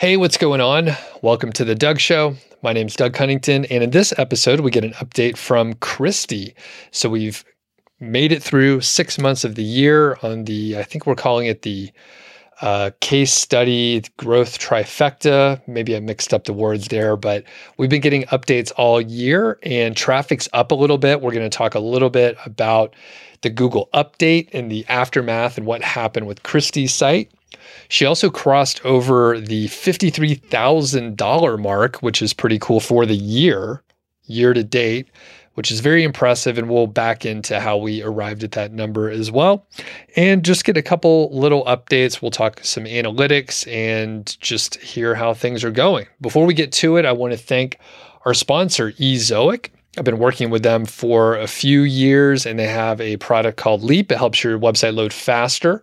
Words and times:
Hey, 0.00 0.16
what's 0.16 0.38
going 0.38 0.62
on? 0.62 0.96
Welcome 1.20 1.52
to 1.52 1.62
the 1.62 1.74
Doug 1.74 2.00
Show. 2.00 2.34
My 2.62 2.72
name's 2.72 2.96
Doug 2.96 3.12
Cunnington, 3.12 3.66
and 3.66 3.84
in 3.84 3.90
this 3.90 4.14
episode, 4.16 4.60
we 4.60 4.70
get 4.70 4.82
an 4.82 4.94
update 4.94 5.36
from 5.36 5.74
Christy. 5.74 6.54
So 6.90 7.10
we've 7.10 7.44
made 8.00 8.32
it 8.32 8.42
through 8.42 8.80
six 8.80 9.18
months 9.18 9.44
of 9.44 9.56
the 9.56 9.62
year 9.62 10.16
on 10.22 10.44
the, 10.44 10.78
I 10.78 10.84
think 10.84 11.06
we're 11.06 11.16
calling 11.16 11.48
it 11.48 11.60
the 11.60 11.92
uh, 12.62 12.92
case 13.00 13.30
study 13.30 14.02
growth 14.16 14.58
trifecta. 14.58 15.60
Maybe 15.66 15.94
I 15.94 16.00
mixed 16.00 16.32
up 16.32 16.44
the 16.44 16.54
words 16.54 16.88
there, 16.88 17.14
but 17.14 17.44
we've 17.76 17.90
been 17.90 18.00
getting 18.00 18.22
updates 18.28 18.72
all 18.78 19.02
year 19.02 19.58
and 19.64 19.94
traffic's 19.94 20.48
up 20.54 20.72
a 20.72 20.74
little 20.74 20.96
bit. 20.96 21.20
We're 21.20 21.32
going 21.32 21.48
to 21.48 21.54
talk 21.54 21.74
a 21.74 21.78
little 21.78 22.08
bit 22.08 22.38
about 22.46 22.96
the 23.42 23.50
Google 23.50 23.90
update 23.92 24.48
and 24.54 24.72
the 24.72 24.86
aftermath 24.88 25.58
and 25.58 25.66
what 25.66 25.82
happened 25.82 26.26
with 26.26 26.42
Christy's 26.42 26.94
site. 26.94 27.30
She 27.90 28.06
also 28.06 28.30
crossed 28.30 28.82
over 28.86 29.40
the 29.40 29.66
$53,000 29.66 31.60
mark, 31.60 31.96
which 31.96 32.22
is 32.22 32.32
pretty 32.32 32.56
cool 32.60 32.78
for 32.78 33.04
the 33.04 33.16
year, 33.16 33.82
year 34.26 34.54
to 34.54 34.62
date, 34.62 35.08
which 35.54 35.72
is 35.72 35.80
very 35.80 36.04
impressive. 36.04 36.56
And 36.56 36.70
we'll 36.70 36.86
back 36.86 37.26
into 37.26 37.58
how 37.58 37.76
we 37.76 38.00
arrived 38.00 38.44
at 38.44 38.52
that 38.52 38.72
number 38.72 39.10
as 39.10 39.32
well. 39.32 39.66
And 40.14 40.44
just 40.44 40.64
get 40.64 40.76
a 40.76 40.82
couple 40.82 41.36
little 41.36 41.64
updates. 41.64 42.22
We'll 42.22 42.30
talk 42.30 42.60
some 42.62 42.84
analytics 42.84 43.66
and 43.66 44.40
just 44.40 44.76
hear 44.76 45.16
how 45.16 45.34
things 45.34 45.64
are 45.64 45.72
going. 45.72 46.06
Before 46.20 46.46
we 46.46 46.54
get 46.54 46.70
to 46.74 46.96
it, 46.96 47.04
I 47.04 47.10
want 47.10 47.32
to 47.32 47.38
thank 47.38 47.80
our 48.24 48.34
sponsor, 48.34 48.92
Ezoic. 48.92 49.70
I've 49.98 50.04
been 50.04 50.20
working 50.20 50.50
with 50.50 50.62
them 50.62 50.84
for 50.84 51.36
a 51.36 51.48
few 51.48 51.80
years 51.80 52.46
and 52.46 52.56
they 52.56 52.68
have 52.68 53.00
a 53.00 53.16
product 53.16 53.56
called 53.56 53.82
Leap. 53.82 54.12
It 54.12 54.18
helps 54.18 54.44
your 54.44 54.56
website 54.60 54.94
load 54.94 55.12
faster 55.12 55.82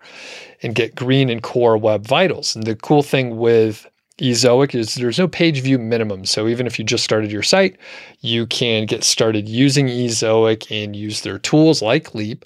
and 0.64 0.76
get 0.76 0.96
green 0.96 1.30
and 1.30 1.44
core 1.44 1.78
web 1.78 2.06
vitals. 2.06 2.56
And 2.56 2.66
the 2.66 2.76
cool 2.76 3.04
thing 3.04 3.38
with 3.38 3.88
Ezoic 4.20 4.74
is 4.74 4.96
there's 4.96 5.20
no 5.20 5.28
page 5.28 5.62
view 5.62 5.78
minimum. 5.78 6.26
So 6.26 6.48
even 6.48 6.66
if 6.66 6.80
you 6.80 6.86
just 6.86 7.04
started 7.04 7.32
your 7.32 7.44
site, 7.44 7.78
you 8.22 8.48
can 8.48 8.88
get 8.88 9.04
started 9.04 9.48
using 9.48 9.88
Ezoic 9.88 10.66
and 10.72 10.96
use 10.96 11.22
their 11.22 11.38
tools 11.38 11.81
like 11.81 12.16
Leap. 12.16 12.44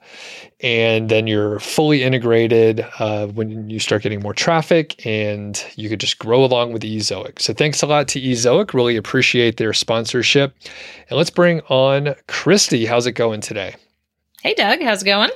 And 0.59 1.07
then 1.09 1.27
you're 1.27 1.59
fully 1.59 2.03
integrated 2.03 2.85
uh, 2.99 3.27
when 3.27 3.69
you 3.69 3.79
start 3.79 4.03
getting 4.03 4.21
more 4.21 4.33
traffic 4.33 5.05
and 5.05 5.63
you 5.75 5.87
could 5.87 5.99
just 5.99 6.19
grow 6.19 6.43
along 6.43 6.73
with 6.73 6.83
Ezoic. 6.83 7.41
So 7.41 7.53
thanks 7.53 7.81
a 7.81 7.87
lot 7.87 8.07
to 8.09 8.21
Ezoic. 8.21 8.73
Really 8.73 8.97
appreciate 8.97 9.57
their 9.57 9.73
sponsorship. 9.73 10.53
And 11.09 11.17
let's 11.17 11.29
bring 11.29 11.61
on 11.61 12.15
Christy. 12.27 12.85
How's 12.85 13.07
it 13.07 13.13
going 13.13 13.39
today? 13.39 13.75
Hey, 14.43 14.53
Doug. 14.55 14.81
How's 14.81 15.03
it 15.03 15.05
going? 15.05 15.29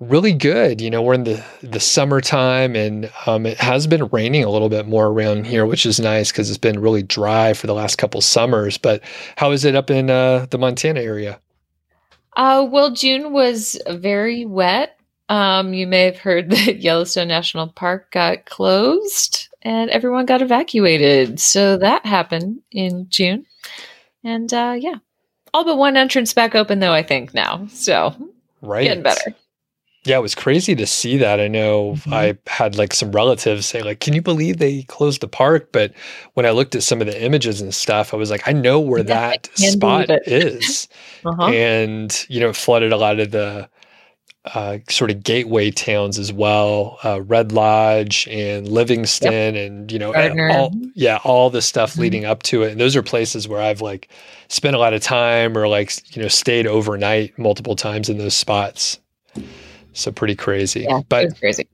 Really 0.00 0.32
good. 0.32 0.80
You 0.80 0.90
know, 0.90 1.02
we're 1.02 1.14
in 1.14 1.24
the 1.24 1.44
the 1.62 1.80
summertime, 1.80 2.76
and 2.76 3.10
um, 3.26 3.46
it 3.46 3.58
has 3.58 3.86
been 3.86 4.06
raining 4.06 4.44
a 4.44 4.50
little 4.50 4.68
bit 4.68 4.86
more 4.86 5.08
around 5.08 5.46
here, 5.46 5.66
which 5.66 5.86
is 5.86 6.00
nice 6.00 6.30
because 6.30 6.50
it's 6.50 6.58
been 6.58 6.80
really 6.80 7.02
dry 7.02 7.52
for 7.52 7.66
the 7.66 7.74
last 7.74 7.96
couple 7.96 8.20
summers. 8.20 8.78
But 8.78 9.02
how 9.36 9.52
is 9.52 9.64
it 9.64 9.74
up 9.74 9.90
in 9.90 10.10
uh, 10.10 10.46
the 10.50 10.58
Montana 10.58 11.00
area? 11.00 11.40
Uh, 12.36 12.66
well, 12.68 12.90
June 12.90 13.32
was 13.32 13.80
very 13.88 14.44
wet. 14.44 14.98
Um, 15.28 15.72
you 15.72 15.86
may 15.86 16.02
have 16.02 16.18
heard 16.18 16.50
that 16.50 16.80
Yellowstone 16.80 17.28
National 17.28 17.68
Park 17.68 18.10
got 18.10 18.44
closed 18.46 19.48
and 19.62 19.90
everyone 19.90 20.26
got 20.26 20.42
evacuated. 20.42 21.40
So 21.40 21.78
that 21.78 22.04
happened 22.04 22.60
in 22.70 23.06
June. 23.08 23.46
And 24.22 24.52
uh, 24.52 24.76
yeah, 24.78 24.96
all 25.52 25.64
but 25.64 25.78
one 25.78 25.96
entrance 25.96 26.32
back 26.34 26.54
open, 26.54 26.80
though, 26.80 26.92
I 26.92 27.02
think 27.02 27.34
now. 27.34 27.66
So 27.68 28.14
right. 28.60 28.84
getting 28.84 29.02
better. 29.02 29.34
Yeah, 30.04 30.18
it 30.18 30.22
was 30.22 30.34
crazy 30.34 30.74
to 30.74 30.86
see 30.86 31.16
that. 31.16 31.40
I 31.40 31.48
know 31.48 31.92
mm-hmm. 31.92 32.12
I 32.12 32.36
had 32.46 32.76
like 32.76 32.92
some 32.92 33.10
relatives 33.12 33.66
say 33.66 33.82
like, 33.82 34.00
"Can 34.00 34.12
you 34.12 34.20
believe 34.20 34.58
they 34.58 34.82
closed 34.82 35.22
the 35.22 35.28
park?" 35.28 35.70
But 35.72 35.92
when 36.34 36.44
I 36.44 36.50
looked 36.50 36.74
at 36.74 36.82
some 36.82 37.00
of 37.00 37.06
the 37.06 37.22
images 37.22 37.60
and 37.60 37.74
stuff, 37.74 38.12
I 38.12 38.16
was 38.16 38.30
like, 38.30 38.46
"I 38.46 38.52
know 38.52 38.80
where 38.80 39.00
yeah, 39.00 39.30
that 39.30 39.48
spot 39.56 40.10
is." 40.26 40.88
uh-huh. 41.24 41.48
And 41.48 42.26
you 42.28 42.40
know, 42.40 42.50
it 42.50 42.56
flooded 42.56 42.92
a 42.92 42.98
lot 42.98 43.18
of 43.18 43.30
the 43.30 43.68
uh, 44.44 44.78
sort 44.90 45.10
of 45.10 45.22
gateway 45.22 45.70
towns 45.70 46.18
as 46.18 46.30
well, 46.32 46.98
uh, 47.02 47.22
Red 47.22 47.52
Lodge 47.52 48.28
and 48.28 48.68
Livingston, 48.68 49.54
yep. 49.54 49.66
and 49.70 49.90
you 49.90 49.98
know, 49.98 50.12
all, 50.12 50.70
yeah, 50.94 51.18
all 51.24 51.48
the 51.48 51.62
stuff 51.62 51.92
mm-hmm. 51.92 52.02
leading 52.02 52.24
up 52.26 52.42
to 52.44 52.62
it. 52.62 52.72
And 52.72 52.80
those 52.80 52.94
are 52.94 53.02
places 53.02 53.48
where 53.48 53.62
I've 53.62 53.80
like 53.80 54.10
spent 54.48 54.76
a 54.76 54.78
lot 54.78 54.92
of 54.92 55.00
time 55.00 55.56
or 55.56 55.66
like 55.66 56.14
you 56.14 56.20
know 56.20 56.28
stayed 56.28 56.66
overnight 56.66 57.38
multiple 57.38 57.74
times 57.74 58.10
in 58.10 58.18
those 58.18 58.36
spots. 58.36 58.98
So 59.94 60.12
pretty 60.12 60.34
crazy. 60.34 60.86
Yeah, 60.88 61.00
but 61.08 61.38
crazy. 61.38 61.68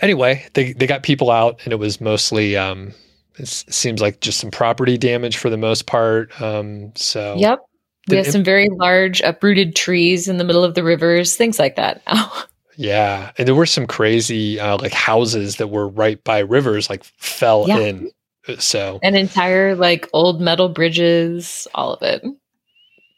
Anyway, 0.00 0.46
they 0.54 0.72
they 0.72 0.86
got 0.86 1.02
people 1.02 1.30
out, 1.30 1.60
and 1.64 1.72
it 1.72 1.76
was 1.76 2.00
mostly 2.00 2.56
um, 2.56 2.94
it 3.36 3.48
seems 3.48 4.00
like 4.00 4.20
just 4.20 4.38
some 4.38 4.50
property 4.50 4.96
damage 4.96 5.36
for 5.36 5.50
the 5.50 5.56
most 5.56 5.86
part. 5.86 6.40
Um, 6.40 6.92
so 6.94 7.34
yep, 7.36 7.60
we 8.08 8.16
have 8.16 8.26
some 8.26 8.44
very 8.44 8.68
large 8.70 9.20
uprooted 9.22 9.74
trees 9.74 10.28
in 10.28 10.38
the 10.38 10.44
middle 10.44 10.64
of 10.64 10.74
the 10.74 10.84
rivers, 10.84 11.36
things 11.36 11.58
like 11.58 11.76
that. 11.76 12.02
yeah, 12.76 13.32
and 13.38 13.48
there 13.48 13.54
were 13.54 13.66
some 13.66 13.86
crazy 13.86 14.60
uh, 14.60 14.76
like 14.78 14.92
houses 14.92 15.56
that 15.56 15.68
were 15.68 15.88
right 15.88 16.22
by 16.24 16.40
rivers, 16.40 16.88
like 16.90 17.04
fell 17.04 17.64
yeah. 17.66 17.78
in. 17.78 18.10
So 18.58 18.98
an 19.02 19.14
entire 19.14 19.74
like 19.74 20.08
old 20.12 20.40
metal 20.40 20.68
bridges, 20.68 21.66
all 21.74 21.94
of 21.94 22.02
it. 22.02 22.22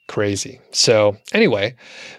Crazy. 0.08 0.60
So 0.70 1.16
anyway, 1.32 1.74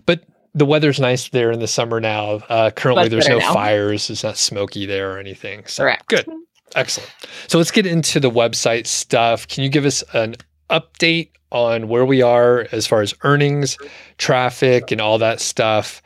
but 0.06 0.24
the 0.58 0.66
weather's 0.66 1.00
nice 1.00 1.30
there 1.30 1.52
in 1.52 1.60
the 1.60 1.68
summer 1.68 2.00
now. 2.00 2.36
Uh, 2.50 2.72
currently, 2.72 3.06
Much 3.06 3.12
there's 3.12 3.28
no 3.30 3.38
now. 3.40 3.54
fires. 3.54 4.10
It's 4.10 4.24
not 4.24 4.38
smoky 4.38 4.86
there 4.86 5.12
or 5.14 5.20
anything. 5.20 5.66
So 5.68 5.84
Correct. 5.84 6.08
good. 6.08 6.28
Excellent. 6.76 7.10
So 7.48 7.58
let's 7.58 7.72
get 7.72 7.86
into 7.86 8.20
the 8.20 8.32
website 8.32 8.88
stuff. 8.88 9.48
Can 9.48 9.64
you 9.64 9.70
give 9.70 9.86
us 9.86 10.04
an 10.14 10.36
update 10.70 11.30
on 11.52 11.88
where 11.88 12.06
we 12.06 12.22
are 12.22 12.68
as 12.72 12.86
far 12.88 13.02
as 13.02 13.14
earnings, 13.24 13.78
traffic, 14.18 14.92
and 14.92 15.00
all 15.00 15.18
that 15.20 15.40
stuff 15.40 16.02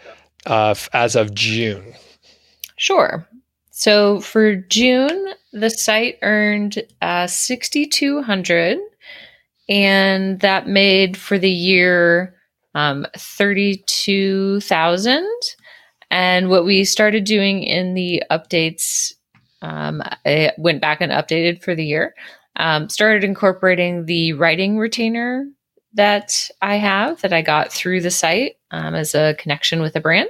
uh, 0.45 0.75
as 0.93 1.15
of 1.15 1.33
June? 1.33 1.93
Sure. 2.77 3.27
So 3.71 4.19
for 4.19 4.55
June, 4.55 5.33
the 5.53 5.69
site 5.69 6.17
earned 6.21 6.83
uh, 7.01 7.25
6,200, 7.27 8.77
and 9.69 10.39
that 10.41 10.67
made 10.67 11.17
for 11.17 11.39
the 11.39 11.49
year 11.49 12.35
um, 12.75 13.05
32,000. 13.17 15.27
And 16.09 16.49
what 16.49 16.65
we 16.65 16.83
started 16.83 17.23
doing 17.23 17.63
in 17.63 17.93
the 17.93 18.23
updates, 18.29 19.13
um, 19.61 20.01
I 20.25 20.51
went 20.57 20.81
back 20.81 21.01
and 21.01 21.11
updated 21.11 21.63
for 21.63 21.75
the 21.75 21.85
year, 21.85 22.13
um, 22.57 22.89
started 22.89 23.23
incorporating 23.23 24.05
the 24.05 24.33
writing 24.33 24.77
retainer 24.77 25.45
that 25.93 26.49
I 26.61 26.75
have 26.75 27.21
that 27.21 27.33
I 27.33 27.41
got 27.41 27.71
through 27.71 28.01
the 28.01 28.11
site 28.11 28.57
um, 28.71 28.95
as 28.95 29.15
a 29.15 29.35
connection 29.35 29.81
with 29.81 29.95
a 29.95 30.01
brand. 30.01 30.29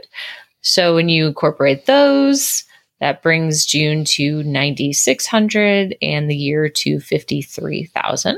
So 0.62 0.96
when 0.96 1.09
you 1.09 1.28
incorporate 1.28 1.85
those, 1.85 2.63
that 3.00 3.24
brings 3.24 3.66
June 3.66 4.06
to 4.06 4.44
9,600 4.44 5.96
and 6.01 6.30
the 6.30 6.35
year 6.35 6.69
to 6.69 7.00
53,000. 7.00 8.38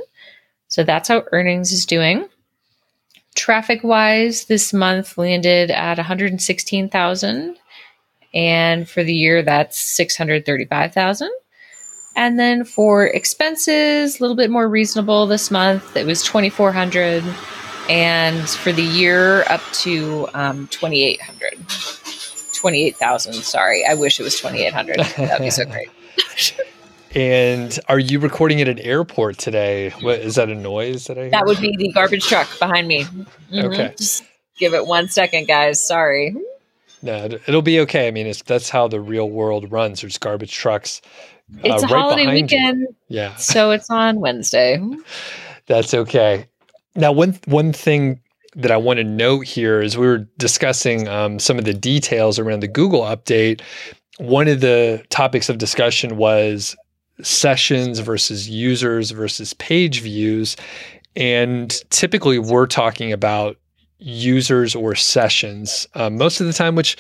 So 0.70 0.84
that's 0.84 1.10
how 1.10 1.26
earnings 1.34 1.72
is 1.72 1.86
doing. 1.86 2.28
Traffic 3.44 3.84
wise, 3.84 4.46
this 4.46 4.72
month 4.72 5.18
landed 5.18 5.70
at 5.70 5.98
116,000. 5.98 7.58
And 8.34 8.90
for 8.90 9.04
the 9.04 9.14
year, 9.14 9.44
that's 9.44 9.78
635,000. 9.78 11.30
And 12.16 12.40
then 12.40 12.64
for 12.64 13.06
expenses, 13.06 14.18
a 14.18 14.24
little 14.24 14.38
bit 14.38 14.50
more 14.50 14.70
reasonable 14.70 15.28
this 15.28 15.52
month. 15.52 15.98
It 15.98 16.06
was 16.06 16.24
2,400. 16.24 17.22
And 17.90 18.48
for 18.48 18.72
the 18.72 18.82
year, 18.82 19.44
up 19.50 19.62
to 19.74 20.30
um, 20.34 20.68
2,800. 20.68 21.68
28,000. 22.54 23.34
Sorry. 23.34 23.86
I 23.86 23.94
wish 23.96 24.22
it 24.22 24.24
was 24.24 24.40
2,800. 24.40 25.00
That'd 25.18 25.40
be 25.40 25.50
so 25.50 25.66
great. 25.70 25.90
And 27.16 27.80
are 27.90 28.00
you 28.00 28.20
recording 28.20 28.60
at 28.60 28.68
an 28.68 28.80
airport 28.80 29.38
today? 29.38 29.92
What 30.02 30.20
is 30.20 30.36
that 30.36 30.50
a 30.50 30.56
noise 30.56 31.06
that 31.06 31.18
I 31.18 31.22
hear? 31.22 31.30
That 31.30 31.46
would 31.46 31.60
be 31.60 31.76
the 31.78 31.92
garbage 31.92 32.26
truck 32.26 32.48
behind 32.58 32.88
me. 32.88 33.04
Mm-hmm. 33.04 33.60
Okay. 33.66 33.94
Just 33.98 34.24
give 34.58 34.74
it 34.74 34.88
one 34.88 35.10
second, 35.10 35.48
guys. 35.48 35.80
Sorry. 35.80 36.36
No, 37.04 37.26
it'll 37.26 37.62
be 37.62 37.80
okay. 37.82 38.08
I 38.08 38.12
mean, 38.12 38.34
that's 38.48 38.70
how 38.70 38.88
the 38.88 39.00
real 39.00 39.30
world 39.30 39.72
runs. 39.72 40.02
There's 40.02 40.18
garbage 40.18 40.54
trucks. 40.54 41.02
Uh, 41.58 41.60
it's 41.66 41.84
a 41.84 41.88
right 41.88 42.02
holiday 42.02 42.28
weekend. 42.28 42.82
You. 42.82 42.96
Yeah. 43.10 43.36
So 43.36 43.72
it's 43.72 43.92
on 43.92 44.20
Wednesday. 44.20 44.82
that's 45.68 45.94
okay. 45.94 46.48
Now, 46.96 47.12
one 47.12 47.38
one 47.46 47.74
thing 47.74 48.22
that 48.56 48.72
I 48.72 48.78
want 48.78 48.98
to 48.98 49.04
note 49.04 49.46
here 49.46 49.82
is 49.82 49.98
we 49.98 50.08
were 50.08 50.28
discussing 50.38 51.08
um, 51.08 51.38
some 51.40 51.60
of 51.60 51.66
the 51.66 51.74
details 51.74 52.40
around 52.40 52.62
the 52.62 52.68
Google 52.68 53.02
update. 53.02 53.62
One 54.18 54.48
of 54.48 54.62
the 54.62 55.04
topics 55.10 55.50
of 55.50 55.58
discussion 55.58 56.18
was 56.18 56.76
sessions 57.22 58.00
versus 58.00 58.50
users 58.50 59.12
versus 59.12 59.54
page 59.54 60.02
views. 60.02 60.56
And 61.16 61.72
typically, 61.90 62.40
we're 62.40 62.68
talking 62.68 63.12
about 63.12 63.58
users 64.00 64.76
or 64.76 64.96
sessions 64.96 65.88
um, 65.96 66.18
most 66.18 66.42
of 66.42 66.48
the 66.48 66.54
time, 66.54 66.76
which 66.76 66.98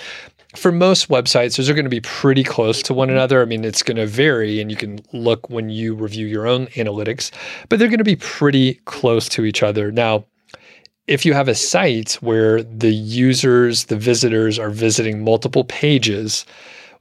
for 0.56 0.72
most 0.72 1.10
websites, 1.10 1.58
those 1.58 1.70
are 1.70 1.74
going 1.74 1.86
to 1.86 1.90
be 1.90 2.02
pretty 2.02 2.44
close 2.44 2.82
to 2.84 2.94
one 2.94 3.10
another. 3.10 3.42
I 3.42 3.46
mean, 3.46 3.66
it's 3.66 3.82
going 3.82 3.98
to 3.98 4.06
vary, 4.06 4.62
and 4.62 4.70
you 4.70 4.78
can 4.78 5.00
look 5.12 5.50
when 5.50 5.70
you 5.70 5.96
review 5.96 6.28
your 6.28 6.48
own 6.48 6.68
analytics, 6.68 7.32
but 7.70 7.80
they're 7.80 7.88
going 7.88 7.98
to 7.98 8.04
be 8.04 8.16
pretty 8.16 8.76
close 8.86 9.28
to 9.30 9.46
each 9.46 9.64
other. 9.64 9.92
Now, 9.92 10.26
if 11.08 11.26
you 11.26 11.34
have 11.34 11.48
a 11.48 11.56
site 11.56 12.14
where 12.22 12.64
the 12.64 12.94
users, 12.94 13.86
the 13.86 13.98
visitors 13.98 14.58
are 14.58 14.70
visiting 14.70 15.24
multiple 15.24 15.66
pages 15.66 16.46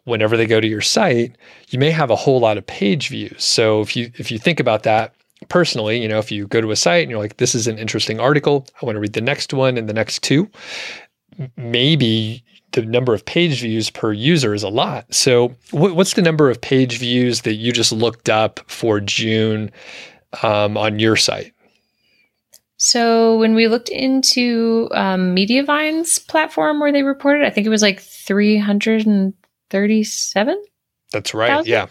whenever 0.05 0.37
they 0.37 0.47
go 0.47 0.61
to 0.61 0.67
your 0.67 0.81
site, 0.81 1.37
you 1.69 1.79
may 1.79 1.91
have 1.91 2.11
a 2.11 2.17
whole 2.17 2.41
lot 2.41 2.59
of 2.59 2.67
page 2.67 3.09
views. 3.09 3.43
So 3.45 3.81
if 3.81 3.97
you 3.97 4.11
if 4.17 4.31
you 4.31 4.39
think 4.39 4.61
about 4.61 4.83
that 4.85 5.15
personally, 5.49 6.01
you 6.01 6.09
know, 6.09 6.19
if 6.19 6.31
you 6.31 6.47
go 6.47 6.61
to 6.61 6.71
a 6.71 6.77
site 6.77 7.03
and 7.03 7.11
you're 7.11 7.21
like, 7.21 7.37
this 7.39 7.55
is 7.55 7.67
an 7.67 7.79
interesting 7.79 8.21
article, 8.21 8.67
I 8.81 8.87
want 8.87 8.97
to 8.97 9.01
read 9.01 9.13
the 9.13 9.21
next 9.21 9.53
one 9.53 9.77
and 9.77 9.89
the 9.89 9.95
next 9.95 10.23
two, 10.23 10.51
maybe 11.57 12.45
the 12.73 12.83
number 12.83 13.15
of 13.15 13.25
page 13.25 13.61
views 13.61 13.91
per 13.91 14.13
user 14.13 14.55
is 14.55 14.63
a 14.63 14.69
lot. 14.69 15.13
So, 15.13 15.55
what's 15.71 16.15
the 16.15 16.23
number 16.23 16.51
of 16.51 16.61
page 16.61 16.99
views 16.99 17.43
that 17.43 17.55
you 17.55 17.73
just 17.73 17.93
looked 17.93 18.29
up 18.29 18.61
for 18.67 19.01
June 19.01 19.71
um, 20.43 20.77
on 20.77 20.99
your 20.99 21.17
site? 21.17 21.53
So, 22.79 23.39
when 23.39 23.55
we 23.55 23.69
looked 23.69 23.91
into 23.91 24.89
um, 24.93 25.35
Mediavine's 25.35 26.19
platform 26.19 26.81
where 26.81 26.93
they 26.93 27.03
reported, 27.03 27.47
I 27.47 27.51
think 27.51 27.67
it 27.67 27.71
was 27.71 27.83
like 27.83 28.01
337. 29.73 30.63
That's 31.11 31.35
right. 31.35 31.65
000? 31.65 31.67
Yeah. 31.67 31.87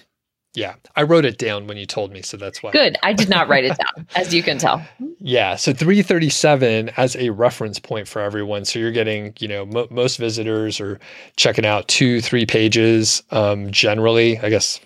Yeah, 0.53 0.75
I 0.97 1.03
wrote 1.03 1.23
it 1.23 1.37
down 1.37 1.67
when 1.67 1.77
you 1.77 1.85
told 1.85 2.11
me, 2.11 2.21
so 2.21 2.35
that's 2.35 2.61
why. 2.61 2.71
Good. 2.71 2.97
I 3.03 3.13
did 3.13 3.29
not 3.29 3.47
write 3.47 3.63
it 3.63 3.77
down, 3.77 4.05
as 4.15 4.33
you 4.33 4.43
can 4.43 4.57
tell. 4.57 4.85
Yeah, 5.19 5.55
so 5.55 5.71
337 5.71 6.89
as 6.97 7.15
a 7.15 7.29
reference 7.29 7.79
point 7.79 8.05
for 8.05 8.21
everyone. 8.21 8.65
So 8.65 8.77
you're 8.77 8.91
getting, 8.91 9.33
you 9.39 9.47
know, 9.47 9.65
mo- 9.65 9.87
most 9.89 10.17
visitors 10.17 10.81
are 10.81 10.99
checking 11.37 11.65
out 11.65 11.87
two, 11.87 12.19
three 12.19 12.45
pages. 12.45 13.23
Um, 13.31 13.71
generally, 13.71 14.39
I 14.39 14.49
guess 14.49 14.81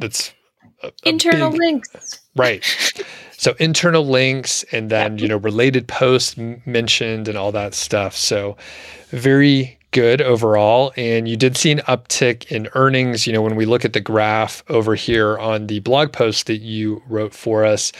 that's 0.00 0.32
a, 0.82 0.88
a 0.88 1.08
internal 1.08 1.52
big, 1.52 1.60
links. 1.60 2.20
Right. 2.34 2.64
So 3.36 3.54
internal 3.60 4.04
links, 4.04 4.64
and 4.72 4.90
then 4.90 5.18
you 5.18 5.28
know 5.28 5.36
related 5.36 5.86
posts 5.86 6.36
mentioned, 6.66 7.28
and 7.28 7.38
all 7.38 7.52
that 7.52 7.74
stuff. 7.74 8.16
So 8.16 8.56
very 9.10 9.78
good 9.94 10.20
overall. 10.20 10.92
And 10.96 11.26
you 11.26 11.36
did 11.36 11.56
see 11.56 11.70
an 11.70 11.78
uptick 11.88 12.50
in 12.52 12.68
earnings. 12.74 13.26
You 13.26 13.32
know, 13.32 13.40
when 13.40 13.56
we 13.56 13.64
look 13.64 13.86
at 13.86 13.94
the 13.94 14.00
graph 14.00 14.62
over 14.68 14.94
here 14.94 15.38
on 15.38 15.68
the 15.68 15.80
blog 15.80 16.12
post 16.12 16.48
that 16.48 16.58
you 16.58 17.00
wrote 17.08 17.32
for 17.32 17.64
us, 17.64 17.92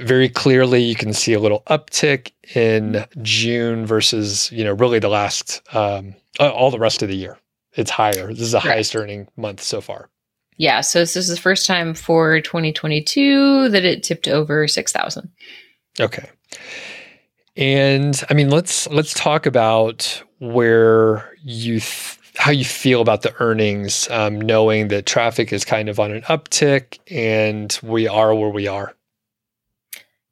very 0.00 0.28
clearly 0.28 0.82
you 0.82 0.96
can 0.96 1.12
see 1.12 1.34
a 1.34 1.38
little 1.38 1.62
uptick 1.68 2.32
in 2.56 3.04
June 3.22 3.86
versus, 3.86 4.50
you 4.50 4.64
know, 4.64 4.72
really 4.72 4.98
the 4.98 5.08
last, 5.08 5.62
um, 5.74 6.14
all 6.40 6.70
the 6.70 6.78
rest 6.78 7.02
of 7.02 7.08
the 7.08 7.16
year. 7.16 7.38
It's 7.74 7.90
higher. 7.90 8.28
This 8.28 8.40
is 8.40 8.52
the 8.52 8.58
right. 8.58 8.68
highest 8.68 8.96
earning 8.96 9.28
month 9.36 9.62
so 9.62 9.80
far. 9.80 10.08
Yeah. 10.56 10.80
So 10.80 11.00
this 11.00 11.16
is 11.16 11.28
the 11.28 11.36
first 11.36 11.66
time 11.66 11.92
for 11.92 12.40
2022 12.40 13.68
that 13.68 13.84
it 13.84 14.02
tipped 14.02 14.26
over 14.26 14.66
6,000. 14.66 15.30
Okay. 16.00 16.30
And 17.56 18.22
I 18.30 18.34
mean, 18.34 18.50
let's 18.50 18.86
let's 18.88 19.14
talk 19.14 19.46
about 19.46 20.22
where 20.38 21.32
you 21.42 21.80
th- 21.80 22.18
how 22.36 22.50
you 22.50 22.64
feel 22.64 23.00
about 23.00 23.22
the 23.22 23.34
earnings, 23.40 24.08
um, 24.10 24.40
knowing 24.40 24.88
that 24.88 25.06
traffic 25.06 25.52
is 25.52 25.64
kind 25.64 25.88
of 25.88 25.98
on 25.98 26.12
an 26.12 26.22
uptick 26.22 26.98
and 27.10 27.78
we 27.82 28.06
are 28.06 28.34
where 28.34 28.50
we 28.50 28.66
are. 28.66 28.94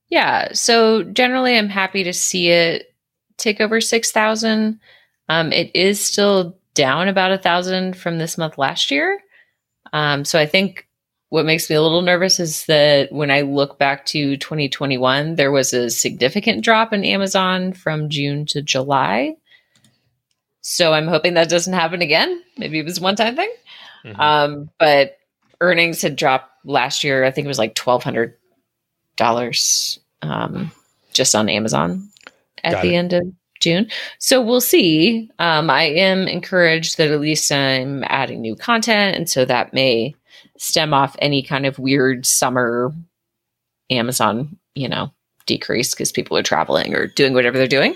Yeah. 0.08 0.52
So 0.52 1.02
generally, 1.02 1.56
I'm 1.56 1.70
happy 1.70 2.04
to 2.04 2.12
see 2.12 2.50
it 2.50 2.94
tick 3.36 3.60
over 3.60 3.80
six 3.80 4.10
thousand. 4.10 4.80
Um, 5.28 5.52
it 5.52 5.74
is 5.74 6.04
still 6.04 6.56
down 6.74 7.08
about 7.08 7.32
a 7.32 7.38
thousand 7.38 7.96
from 7.96 8.18
this 8.18 8.36
month 8.36 8.58
last 8.58 8.90
year. 8.90 9.20
Um, 9.92 10.24
so 10.24 10.38
I 10.38 10.46
think 10.46 10.86
what 11.30 11.46
makes 11.46 11.68
me 11.68 11.76
a 11.76 11.82
little 11.82 12.02
nervous 12.02 12.38
is 12.38 12.66
that 12.66 13.10
when 13.10 13.30
I 13.30 13.40
look 13.40 13.78
back 13.78 14.06
to 14.06 14.36
2021, 14.36 15.36
there 15.36 15.50
was 15.50 15.72
a 15.72 15.90
significant 15.90 16.62
drop 16.62 16.92
in 16.92 17.04
Amazon 17.04 17.72
from 17.72 18.08
June 18.08 18.46
to 18.46 18.62
July. 18.62 19.34
So 20.66 20.94
I'm 20.94 21.06
hoping 21.06 21.34
that 21.34 21.50
doesn't 21.50 21.74
happen 21.74 22.00
again. 22.00 22.42
Maybe 22.56 22.78
it 22.78 22.86
was 22.86 22.98
one 22.98 23.16
time 23.16 23.36
thing. 23.36 23.52
Mm-hmm. 24.02 24.18
Um, 24.18 24.70
but 24.78 25.18
earnings 25.60 26.00
had 26.00 26.16
dropped 26.16 26.50
last 26.64 27.04
year. 27.04 27.22
I 27.22 27.30
think 27.30 27.44
it 27.44 27.48
was 27.48 27.58
like 27.58 27.74
twelve 27.74 28.02
hundred 28.02 28.34
dollars 29.16 29.98
um, 30.22 30.72
just 31.12 31.34
on 31.34 31.50
Amazon 31.50 32.08
at 32.64 32.72
Got 32.72 32.82
the 32.82 32.94
it. 32.94 32.96
end 32.96 33.12
of 33.12 33.22
June. 33.60 33.90
So 34.18 34.40
we'll 34.40 34.62
see. 34.62 35.30
Um, 35.38 35.68
I 35.68 35.82
am 35.82 36.26
encouraged 36.26 36.96
that 36.96 37.10
at 37.10 37.20
least 37.20 37.52
I'm 37.52 38.02
adding 38.06 38.40
new 38.40 38.56
content, 38.56 39.16
and 39.16 39.28
so 39.28 39.44
that 39.44 39.74
may 39.74 40.14
stem 40.56 40.94
off 40.94 41.14
any 41.18 41.42
kind 41.42 41.66
of 41.66 41.78
weird 41.78 42.24
summer 42.24 42.90
Amazon, 43.90 44.56
you 44.74 44.88
know, 44.88 45.12
decrease 45.44 45.94
because 45.94 46.10
people 46.10 46.38
are 46.38 46.42
traveling 46.42 46.94
or 46.94 47.06
doing 47.06 47.34
whatever 47.34 47.58
they're 47.58 47.66
doing. 47.66 47.94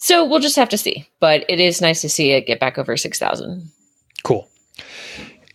So 0.00 0.24
we'll 0.24 0.40
just 0.40 0.56
have 0.56 0.70
to 0.70 0.78
see. 0.78 1.08
But 1.20 1.44
it 1.48 1.60
is 1.60 1.80
nice 1.80 2.00
to 2.00 2.08
see 2.08 2.32
it 2.32 2.46
get 2.46 2.58
back 2.58 2.78
over 2.78 2.96
6,000. 2.96 3.70
Cool. 4.24 4.48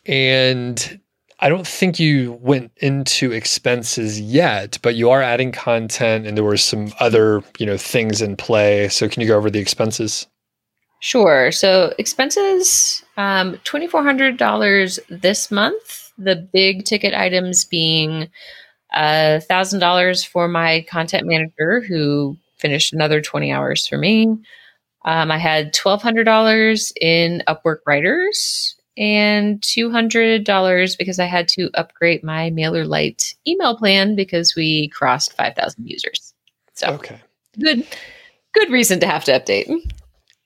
And 0.06 1.02
I 1.40 1.50
don't 1.50 1.68
think 1.68 2.00
you 2.00 2.34
went 2.42 2.72
into 2.78 3.32
expenses 3.32 4.22
yet, 4.22 4.78
but 4.82 4.96
you 4.96 5.10
are 5.10 5.22
adding 5.22 5.52
content 5.52 6.28
and 6.28 6.38
there 6.38 6.44
were 6.44 6.58
some 6.58 6.94
other, 7.00 7.44
you 7.58 7.66
know, 7.66 7.78
things 7.78 8.22
in 8.22 8.36
play. 8.36 8.88
So 8.90 9.10
can 9.10 9.22
you 9.22 9.28
go 9.28 9.38
over 9.38 9.50
the 9.50 9.60
expenses? 9.60 10.28
Sure. 11.02 11.52
So 11.52 11.94
expenses, 11.98 13.04
um, 13.18 13.58
$2,400 13.66 15.00
this 15.10 15.52
month. 15.52 16.14
The 16.18 16.36
big 16.36 16.86
ticket 16.86 17.14
items 17.14 17.66
being 17.66 18.30
uh, 18.94 19.42
$1,000 19.50 20.26
for 20.28 20.48
my 20.48 20.86
content 20.88 21.28
manager 21.28 21.82
who 21.82 22.38
finished 22.66 22.94
another 22.94 23.22
20 23.22 23.52
hours 23.52 23.86
for 23.86 23.96
me. 23.96 24.26
Um, 25.06 25.30
I 25.30 25.38
had 25.38 25.72
$1,200 25.72 26.92
in 27.00 27.44
Upwork 27.48 27.78
Writers 27.86 28.76
and 28.98 29.62
$200 29.62 30.98
because 30.98 31.20
I 31.20 31.26
had 31.26 31.48
to 31.50 31.70
upgrade 31.76 32.24
my 32.24 32.50
mailer 32.50 32.86
MailerLite 32.86 33.36
email 33.48 33.78
plan 33.78 34.16
because 34.16 34.56
we 34.56 34.88
crossed 34.88 35.34
5,000 35.34 35.86
users. 35.86 36.34
So, 36.74 36.88
okay. 36.94 37.22
Good 37.60 37.86
good 38.54 38.72
reason 38.72 39.00
to 39.02 39.08
have 39.08 39.24
to 39.26 39.40
update. 39.40 39.72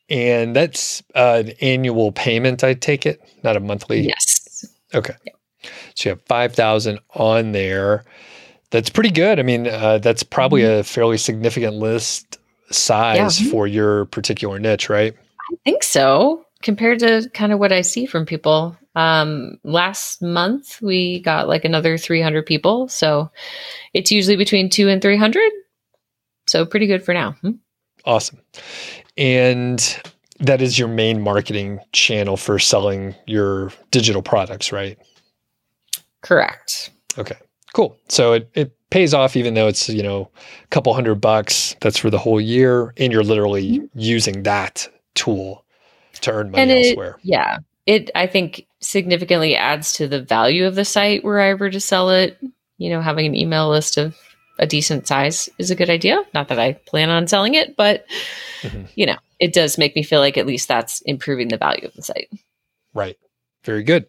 And 0.09 0.53
that's 0.53 1.01
uh, 1.15 1.43
an 1.45 1.53
annual 1.61 2.11
payment, 2.11 2.65
I 2.65 2.73
take 2.73 3.05
it, 3.05 3.21
not 3.43 3.55
a 3.55 3.61
monthly. 3.61 4.01
Yes. 4.01 4.65
Okay. 4.93 5.13
Yeah. 5.25 5.69
So 5.95 6.09
you 6.09 6.15
have 6.15 6.21
5,000 6.23 6.99
on 7.15 7.53
there. 7.53 8.03
That's 8.71 8.89
pretty 8.89 9.11
good. 9.11 9.39
I 9.39 9.43
mean, 9.43 9.67
uh, 9.67 9.97
that's 9.97 10.23
probably 10.23 10.61
mm-hmm. 10.61 10.81
a 10.81 10.83
fairly 10.83 11.17
significant 11.17 11.75
list 11.75 12.37
size 12.71 13.41
yeah. 13.41 13.51
for 13.51 13.67
your 13.67 14.05
particular 14.05 14.59
niche, 14.59 14.89
right? 14.89 15.15
I 15.51 15.55
think 15.65 15.83
so, 15.83 16.45
compared 16.61 16.99
to 16.99 17.29
kind 17.33 17.51
of 17.51 17.59
what 17.59 17.71
I 17.71 17.81
see 17.81 18.05
from 18.05 18.25
people. 18.25 18.77
Um, 18.95 19.57
last 19.63 20.21
month, 20.21 20.81
we 20.81 21.21
got 21.21 21.47
like 21.47 21.65
another 21.65 21.97
300 21.97 22.45
people. 22.45 22.87
So 22.87 23.31
it's 23.93 24.11
usually 24.11 24.35
between 24.35 24.69
two 24.69 24.89
and 24.89 25.01
300. 25.01 25.51
So 26.47 26.65
pretty 26.65 26.87
good 26.87 27.03
for 27.03 27.13
now. 27.13 27.31
Hmm? 27.41 27.51
Awesome. 28.05 28.39
And 29.17 30.01
that 30.39 30.61
is 30.61 30.77
your 30.77 30.87
main 30.87 31.21
marketing 31.21 31.79
channel 31.91 32.37
for 32.37 32.59
selling 32.59 33.15
your 33.25 33.71
digital 33.91 34.21
products, 34.21 34.71
right? 34.71 34.97
Correct. 36.21 36.91
Okay. 37.17 37.35
Cool. 37.73 37.97
So 38.07 38.33
it, 38.33 38.49
it 38.53 38.75
pays 38.89 39.13
off 39.13 39.35
even 39.35 39.53
though 39.53 39.67
it's, 39.67 39.89
you 39.89 40.01
know, 40.03 40.29
a 40.63 40.67
couple 40.67 40.93
hundred 40.93 41.15
bucks. 41.15 41.75
That's 41.81 41.97
for 41.97 42.09
the 42.09 42.17
whole 42.17 42.41
year. 42.41 42.93
And 42.97 43.13
you're 43.13 43.23
literally 43.23 43.79
mm-hmm. 43.79 43.85
using 43.93 44.43
that 44.43 44.87
tool 45.15 45.65
to 46.21 46.31
earn 46.31 46.51
money 46.51 46.71
it, 46.71 46.87
elsewhere. 46.87 47.17
Yeah. 47.21 47.59
It 47.85 48.11
I 48.15 48.27
think 48.27 48.65
significantly 48.81 49.55
adds 49.55 49.93
to 49.93 50.07
the 50.07 50.21
value 50.21 50.65
of 50.65 50.75
the 50.75 50.85
site 50.85 51.23
were 51.23 51.39
I 51.39 51.49
ever 51.49 51.69
to 51.69 51.79
sell 51.79 52.09
it. 52.09 52.37
You 52.77 52.89
know, 52.89 53.01
having 53.01 53.25
an 53.25 53.35
email 53.35 53.69
list 53.69 53.97
of 53.97 54.17
a 54.57 54.65
decent 54.65 55.07
size 55.07 55.49
is 55.57 55.71
a 55.71 55.75
good 55.75 55.89
idea. 55.89 56.23
Not 56.33 56.47
that 56.49 56.59
I 56.59 56.73
plan 56.73 57.09
on 57.09 57.27
selling 57.27 57.53
it, 57.53 57.75
but 57.75 58.05
mm-hmm. 58.61 58.83
you 58.95 59.05
know, 59.05 59.17
it 59.39 59.53
does 59.53 59.77
make 59.77 59.95
me 59.95 60.03
feel 60.03 60.19
like 60.19 60.37
at 60.37 60.47
least 60.47 60.67
that's 60.67 61.01
improving 61.01 61.47
the 61.47 61.57
value 61.57 61.85
of 61.85 61.93
the 61.93 62.01
site. 62.01 62.29
Right. 62.93 63.17
Very 63.63 63.83
good. 63.83 64.07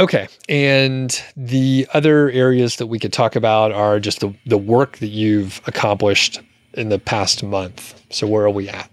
Okay. 0.00 0.28
And 0.48 1.22
the 1.36 1.86
other 1.92 2.30
areas 2.30 2.76
that 2.76 2.86
we 2.86 2.98
could 2.98 3.12
talk 3.12 3.34
about 3.34 3.72
are 3.72 3.98
just 3.98 4.20
the, 4.20 4.32
the 4.46 4.58
work 4.58 4.98
that 4.98 5.08
you've 5.08 5.60
accomplished 5.66 6.40
in 6.74 6.88
the 6.88 6.98
past 6.98 7.42
month. 7.42 8.00
So, 8.10 8.26
where 8.26 8.44
are 8.44 8.50
we 8.50 8.68
at? 8.68 8.90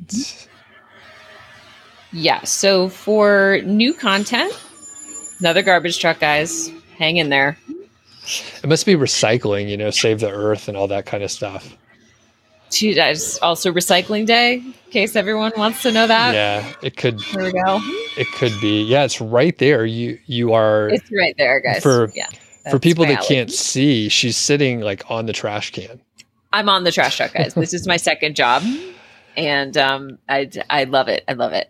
Yeah. 2.12 2.44
So, 2.44 2.89
for 2.89 3.60
new 3.65 3.94
content, 3.94 4.54
another 5.39 5.62
garbage 5.62 6.00
truck, 6.00 6.20
guys. 6.20 6.72
Hang 6.98 7.18
in 7.18 7.30
there. 7.30 7.58
It 8.63 8.68
must 8.68 8.86
be 8.86 8.96
recycling, 8.96 9.70
you 9.70 9.77
know, 9.77 9.92
save 9.92 10.22
the 10.22 10.32
earth 10.32 10.68
and 10.68 10.75
all 10.75 10.88
that 10.88 11.06
kind 11.06 11.24
of 11.24 11.30
stuff. 11.30 11.75
It's 12.72 13.41
also 13.41 13.72
recycling 13.72 14.25
day, 14.25 14.55
in 14.55 14.74
case 14.91 15.15
everyone 15.15 15.53
wants 15.57 15.81
to 15.84 15.91
know 15.91 16.07
that. 16.07 16.34
Yeah, 16.34 16.74
it 16.81 16.98
could. 16.98 17.19
There 17.34 17.43
we 17.43 17.51
go. 17.51 17.79
It 18.17 18.27
could 18.34 18.53
be. 18.62 18.84
Yeah, 18.84 19.03
it's 19.03 19.22
right 19.22 19.57
there. 19.57 19.86
You 19.86 20.19
you 20.25 20.53
are. 20.53 20.89
It's 20.89 21.10
right 21.12 21.36
there, 21.38 21.60
guys. 21.60 21.81
For 21.81 22.12
yeah, 22.15 22.27
for 22.69 22.79
people 22.79 23.05
that 23.05 23.24
can't 23.24 23.51
see, 23.51 24.10
she's 24.10 24.38
sitting 24.38 24.81
like 24.81 25.10
on 25.10 25.25
the 25.25 25.34
trash 25.34 25.72
can. 25.72 26.01
I'm 26.53 26.69
on 26.69 26.86
the 26.86 26.91
trash 26.91 27.17
truck, 27.17 27.34
guys. 27.34 27.53
this 27.53 27.74
is 27.74 27.86
my 27.86 27.98
second 27.98 28.36
job, 28.36 28.63
and 29.36 29.77
um, 29.77 30.17
I 30.29 30.50
I 30.69 30.86
love 30.86 31.07
it. 31.07 31.24
I 31.27 31.34
love 31.34 31.53
it. 31.53 31.69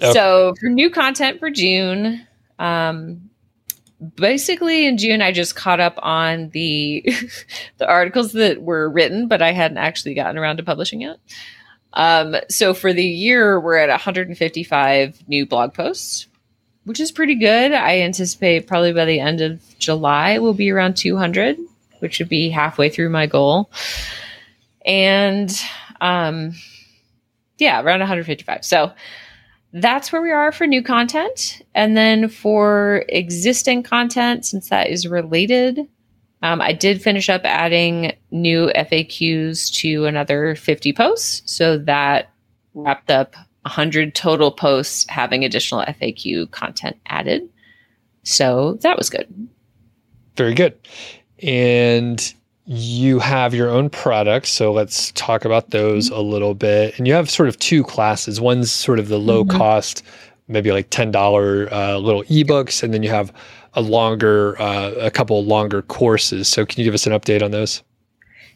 Okay. 0.00 0.12
So 0.12 0.54
for 0.60 0.68
new 0.68 0.90
content 0.90 1.38
for 1.38 1.50
June, 1.50 2.26
um, 2.58 3.30
basically 4.16 4.86
in 4.86 4.98
June 4.98 5.22
I 5.22 5.32
just 5.32 5.56
caught 5.56 5.80
up 5.80 5.98
on 6.02 6.50
the 6.50 7.04
the 7.78 7.88
articles 7.88 8.32
that 8.32 8.62
were 8.62 8.88
written, 8.88 9.28
but 9.28 9.42
I 9.42 9.52
hadn't 9.52 9.78
actually 9.78 10.14
gotten 10.14 10.38
around 10.38 10.58
to 10.58 10.62
publishing 10.62 11.00
yet. 11.00 11.18
Um, 11.94 12.36
so 12.48 12.72
for 12.72 12.92
the 12.92 13.04
year, 13.04 13.60
we're 13.60 13.76
at 13.76 13.90
155 13.90 15.28
new 15.28 15.46
blog 15.46 15.74
posts, 15.74 16.26
which 16.84 17.00
is 17.00 17.12
pretty 17.12 17.34
good. 17.34 17.72
I 17.72 18.00
anticipate 18.00 18.66
probably 18.66 18.92
by 18.92 19.04
the 19.04 19.20
end 19.20 19.40
of 19.40 19.60
July 19.78 20.38
we'll 20.38 20.54
be 20.54 20.70
around 20.70 20.96
200, 20.96 21.58
which 21.98 22.18
would 22.18 22.28
be 22.28 22.48
halfway 22.48 22.88
through 22.88 23.10
my 23.10 23.26
goal. 23.26 23.70
And 24.86 25.54
um, 26.00 26.54
yeah, 27.58 27.80
around 27.80 28.00
155. 28.00 28.64
So 28.64 28.92
that's 29.72 30.12
where 30.12 30.22
we 30.22 30.30
are 30.30 30.52
for 30.52 30.66
new 30.66 30.82
content. 30.82 31.62
And 31.74 31.96
then 31.96 32.28
for 32.28 33.04
existing 33.08 33.82
content, 33.82 34.44
since 34.44 34.68
that 34.68 34.90
is 34.90 35.06
related, 35.06 35.88
um, 36.42 36.60
I 36.60 36.72
did 36.72 37.00
finish 37.00 37.28
up 37.28 37.42
adding 37.44 38.12
new 38.30 38.70
FAQs 38.74 39.72
to 39.76 40.04
another 40.06 40.54
50 40.56 40.92
posts. 40.92 41.42
So 41.50 41.78
that 41.78 42.30
wrapped 42.74 43.10
up 43.10 43.34
100 43.62 44.14
total 44.14 44.50
posts 44.50 45.06
having 45.08 45.44
additional 45.44 45.82
FAQ 45.82 46.50
content 46.50 46.96
added. 47.06 47.48
So 48.24 48.78
that 48.82 48.98
was 48.98 49.08
good. 49.08 49.48
Very 50.36 50.54
good. 50.54 50.76
And 51.42 52.34
you 52.72 53.18
have 53.18 53.54
your 53.54 53.68
own 53.68 53.90
products. 53.90 54.48
So 54.48 54.72
let's 54.72 55.12
talk 55.12 55.44
about 55.44 55.70
those 55.70 56.06
mm-hmm. 56.06 56.18
a 56.18 56.22
little 56.22 56.54
bit. 56.54 56.96
And 56.98 57.06
you 57.06 57.12
have 57.12 57.28
sort 57.28 57.50
of 57.50 57.58
two 57.58 57.84
classes. 57.84 58.40
One's 58.40 58.72
sort 58.72 58.98
of 58.98 59.08
the 59.08 59.18
low 59.18 59.44
mm-hmm. 59.44 59.58
cost, 59.58 60.02
maybe 60.48 60.72
like 60.72 60.88
$10 60.88 61.70
uh, 61.70 61.98
little 61.98 62.22
ebooks. 62.24 62.82
And 62.82 62.94
then 62.94 63.02
you 63.02 63.10
have 63.10 63.30
a 63.74 63.82
longer, 63.82 64.60
uh, 64.60 64.92
a 64.92 65.10
couple 65.10 65.44
longer 65.44 65.82
courses. 65.82 66.48
So 66.48 66.64
can 66.64 66.80
you 66.80 66.84
give 66.84 66.94
us 66.94 67.06
an 67.06 67.12
update 67.12 67.42
on 67.42 67.50
those? 67.50 67.82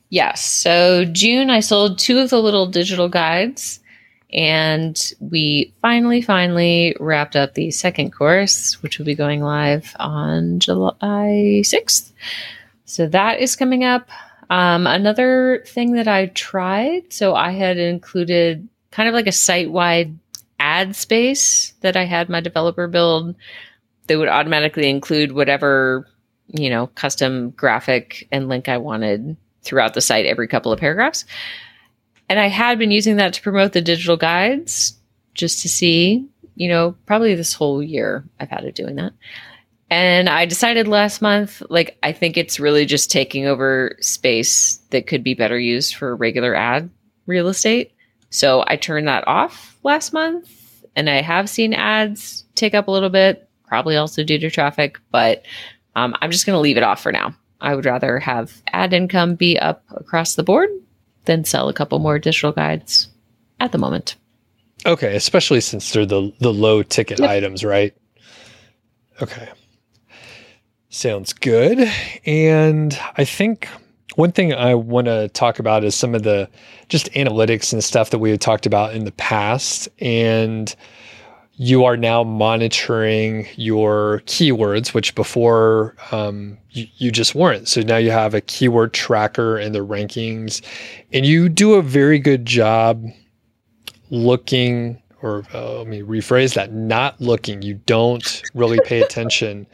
Yes. 0.09 0.43
So 0.43 1.05
June, 1.05 1.51
I 1.51 1.61
sold 1.61 1.99
two 1.99 2.19
of 2.19 2.31
the 2.31 2.41
little 2.41 2.67
digital 2.67 3.11
guides. 3.11 3.81
And 4.33 5.13
we 5.21 5.75
finally, 5.83 6.23
finally 6.23 6.97
wrapped 6.99 7.37
up 7.37 7.53
the 7.53 7.71
second 7.71 8.13
course, 8.13 8.83
which 8.83 8.99
will 8.99 9.07
be 9.07 9.15
going 9.15 9.43
live 9.43 9.95
on 9.99 10.59
July 10.59 11.61
6th. 11.63 12.13
So 12.87 13.07
that 13.09 13.41
is 13.41 13.57
coming 13.57 13.85
up. 13.85 14.09
Um, 14.49 14.87
another 14.87 15.63
thing 15.67 15.93
that 15.93 16.09
I 16.09 16.27
tried, 16.27 17.13
so 17.13 17.35
I 17.35 17.51
had 17.51 17.79
included 17.79 18.69
kind 18.93 19.09
of 19.09 19.15
like 19.15 19.27
a 19.27 19.33
site 19.33 19.71
wide 19.71 20.17
ad 20.59 20.97
space 20.97 21.75
that 21.81 21.97
I 21.97 22.05
had 22.05 22.29
my 22.29 22.41
developer 22.41 22.87
build 22.87 23.35
that 24.07 24.19
would 24.19 24.29
automatically 24.29 24.89
include 24.89 25.33
whatever, 25.33 26.07
you 26.47 26.71
know, 26.71 26.87
custom 26.89 27.51
graphic 27.51 28.29
and 28.31 28.49
link 28.49 28.69
I 28.69 28.79
wanted 28.79 29.37
throughout 29.63 29.95
the 29.95 30.01
site 30.01 30.27
every 30.27 30.47
couple 30.47 30.73
of 30.73 30.79
paragraphs. 30.79 31.25
And 32.29 32.39
I 32.39 32.47
had 32.47 32.79
been 32.79 32.91
using 32.93 33.17
that 33.17 33.35
to 33.35 33.43
promote 33.43 33.73
the 33.73 33.83
digital 33.83 34.17
guides 34.17 34.97
just 35.35 35.63
to 35.63 35.69
see, 35.69 36.27
you 36.55 36.69
know, 36.69 36.97
probably 37.05 37.35
this 37.35 37.53
whole 37.53 37.83
year 37.83 38.25
I've 38.39 38.49
had 38.49 38.65
it 38.65 38.77
doing 38.77 38.95
that. 38.97 39.13
And 39.89 40.29
I 40.29 40.47
decided 40.47 40.89
last 40.89 41.23
month, 41.23 41.63
like, 41.71 41.97
I 42.03 42.13
think 42.13 42.37
it's 42.37 42.59
really 42.59 42.87
just 42.87 43.11
taking 43.11 43.47
over 43.47 43.97
space 44.01 44.79
that 44.91 45.07
could 45.07 45.23
be 45.23 45.35
better 45.35 45.59
used 45.59 45.95
for 45.95 46.17
regular 46.17 46.55
ad 46.55 46.91
real 47.27 47.49
estate. 47.49 47.93
So 48.31 48.65
I 48.67 48.77
turned 48.77 49.07
that 49.07 49.27
off 49.29 49.79
last 49.85 50.13
month 50.13 50.85
and 50.97 51.09
I 51.09 51.21
have 51.21 51.49
seen 51.49 51.73
ads 51.73 52.45
take 52.55 52.75
up 52.75 52.89
a 52.89 52.91
little 52.91 53.11
bit, 53.11 53.49
probably 53.67 53.97
also 53.97 54.25
due 54.25 54.39
to 54.39 54.51
traffic, 54.51 54.99
but 55.13 55.45
um, 55.95 56.15
I'm 56.21 56.31
just 56.31 56.47
going 56.47 56.57
to 56.57 56.61
leave 56.61 56.77
it 56.77 56.83
off 56.83 57.01
for 57.01 57.13
now. 57.13 57.37
I 57.61 57.75
would 57.75 57.85
rather 57.85 58.19
have 58.19 58.63
ad 58.73 58.93
income 58.93 59.35
be 59.35 59.59
up 59.59 59.85
across 59.91 60.35
the 60.35 60.43
board 60.43 60.71
than 61.25 61.45
sell 61.45 61.69
a 61.69 61.75
couple 61.75 61.99
more 61.99 62.19
digital 62.19 62.53
guides 62.53 63.09
at 63.61 63.73
the 63.73 63.79
moment. 63.79 64.17
Okay, 64.85 65.17
especially 65.17 65.61
since 65.61 65.91
they're 65.93 66.07
the 66.07 66.33
the 66.39 66.53
low 66.53 66.83
ticket 66.83 67.19
yep. 67.19 67.31
items, 67.31 67.65
right? 67.65 67.97
Okay. 69.23 69.49
Sounds 70.97 71.35
good. 71.35 71.93
And 72.25 72.99
I 73.19 73.27
think 73.27 73.69
one 74.15 74.33
thing 74.33 74.55
I 74.55 74.75
want 74.75 75.09
to 75.09 75.29
talk 75.29 75.59
about 75.59 75.85
is 75.85 75.95
some 75.95 76.15
of 76.15 76.23
the 76.23 76.49
just 76.89 77.13
analytics 77.13 77.71
and 77.71 77.85
stuff 77.85 78.09
that 78.09 78.19
we 78.19 78.31
had 78.31 78.41
talked 78.41 78.65
about 78.65 78.95
in 78.95 79.05
the 79.05 79.13
past. 79.13 79.91
And 79.99 80.75
you 81.53 81.85
are 81.85 81.99
now 81.99 82.25
monitoring 82.25 83.47
your 83.57 84.23
keywords, 84.25 84.95
which 84.95 85.15
before 85.15 85.95
um, 86.13 86.57
you, 86.71 86.87
you, 86.97 87.13
just 87.13 87.35
weren't. 87.35 87.69
So 87.69 87.83
now 87.83 87.99
you 87.99 88.11
have 88.11 88.33
a 88.33 88.41
keyword 88.41 88.95
tracker 88.95 89.59
in 89.59 89.73
the 89.73 89.85
rankings, 89.85 90.63
and 91.13 91.27
you 91.27 91.51
do 91.51 91.75
a 91.75 91.83
very 91.83 92.19
good 92.19 92.47
job 92.47 93.05
looking, 94.09 95.03
or 95.21 95.45
uh, 95.53 95.75
let 95.75 95.89
me 95.89 96.01
rephrase 96.01 96.55
that, 96.55 96.73
not 96.73 97.21
looking. 97.21 97.61
You 97.61 97.75
don't 97.85 98.43
really 98.55 98.81
pay 98.87 99.03
attention 99.03 99.67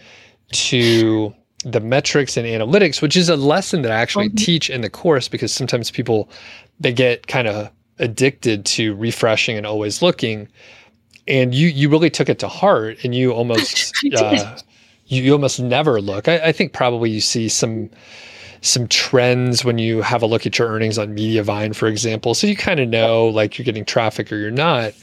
to 0.53 1.35
the 1.65 1.81
metrics 1.81 2.37
and 2.37 2.47
analytics, 2.47 3.01
which 3.01 3.17
is 3.17 3.29
a 3.29 3.37
lesson 3.37 3.83
that 3.83 3.93
I 3.93 3.97
actually 3.97 4.29
mm-hmm. 4.29 4.37
teach 4.37 4.71
in 4.71 4.81
the 4.81 4.91
course 4.91 5.29
because 5.29 5.53
sometimes 5.53 5.91
people 5.91 6.29
they 6.81 6.93
get 6.93 7.27
kind 7.27 7.47
of 7.47 7.71
addicted 7.99 8.65
to 8.67 8.95
refreshing 8.97 9.57
and 9.57 9.67
always 9.67 10.03
looking. 10.03 10.49
And 11.29 11.55
you 11.55 11.69
you 11.69 11.89
really 11.89 12.11
took 12.11 12.29
it 12.29 12.39
to 12.41 12.49
heart 12.49 12.99
and 13.05 13.15
you 13.15 13.33
almost 13.33 13.93
uh, 14.17 14.59
you, 15.07 15.23
you, 15.23 15.33
almost 15.33 15.61
never 15.61 16.01
look. 16.01 16.27
I, 16.27 16.49
I 16.49 16.53
think 16.53 16.73
probably 16.73 17.11
you 17.11 17.21
see 17.21 17.49
some 17.49 17.91
some 18.61 18.89
trends 18.89 19.65
when 19.65 19.79
you 19.79 20.03
have 20.03 20.23
a 20.23 20.27
look 20.27 20.47
at 20.47 20.59
your 20.59 20.69
earnings 20.69 20.99
on 20.99 21.15
Mediavine, 21.17 21.75
for 21.75 21.89
example. 21.89 22.35
So 22.35 22.47
you 22.47 22.57
kind 22.57 22.81
of 22.81 22.89
know 22.89 23.27
like 23.27 23.59
you're 23.59 23.65
getting 23.65 23.85
traffic 23.85 24.33
or 24.33 24.37
you're 24.37 24.51
not. 24.51 24.95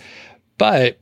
But 0.57 0.99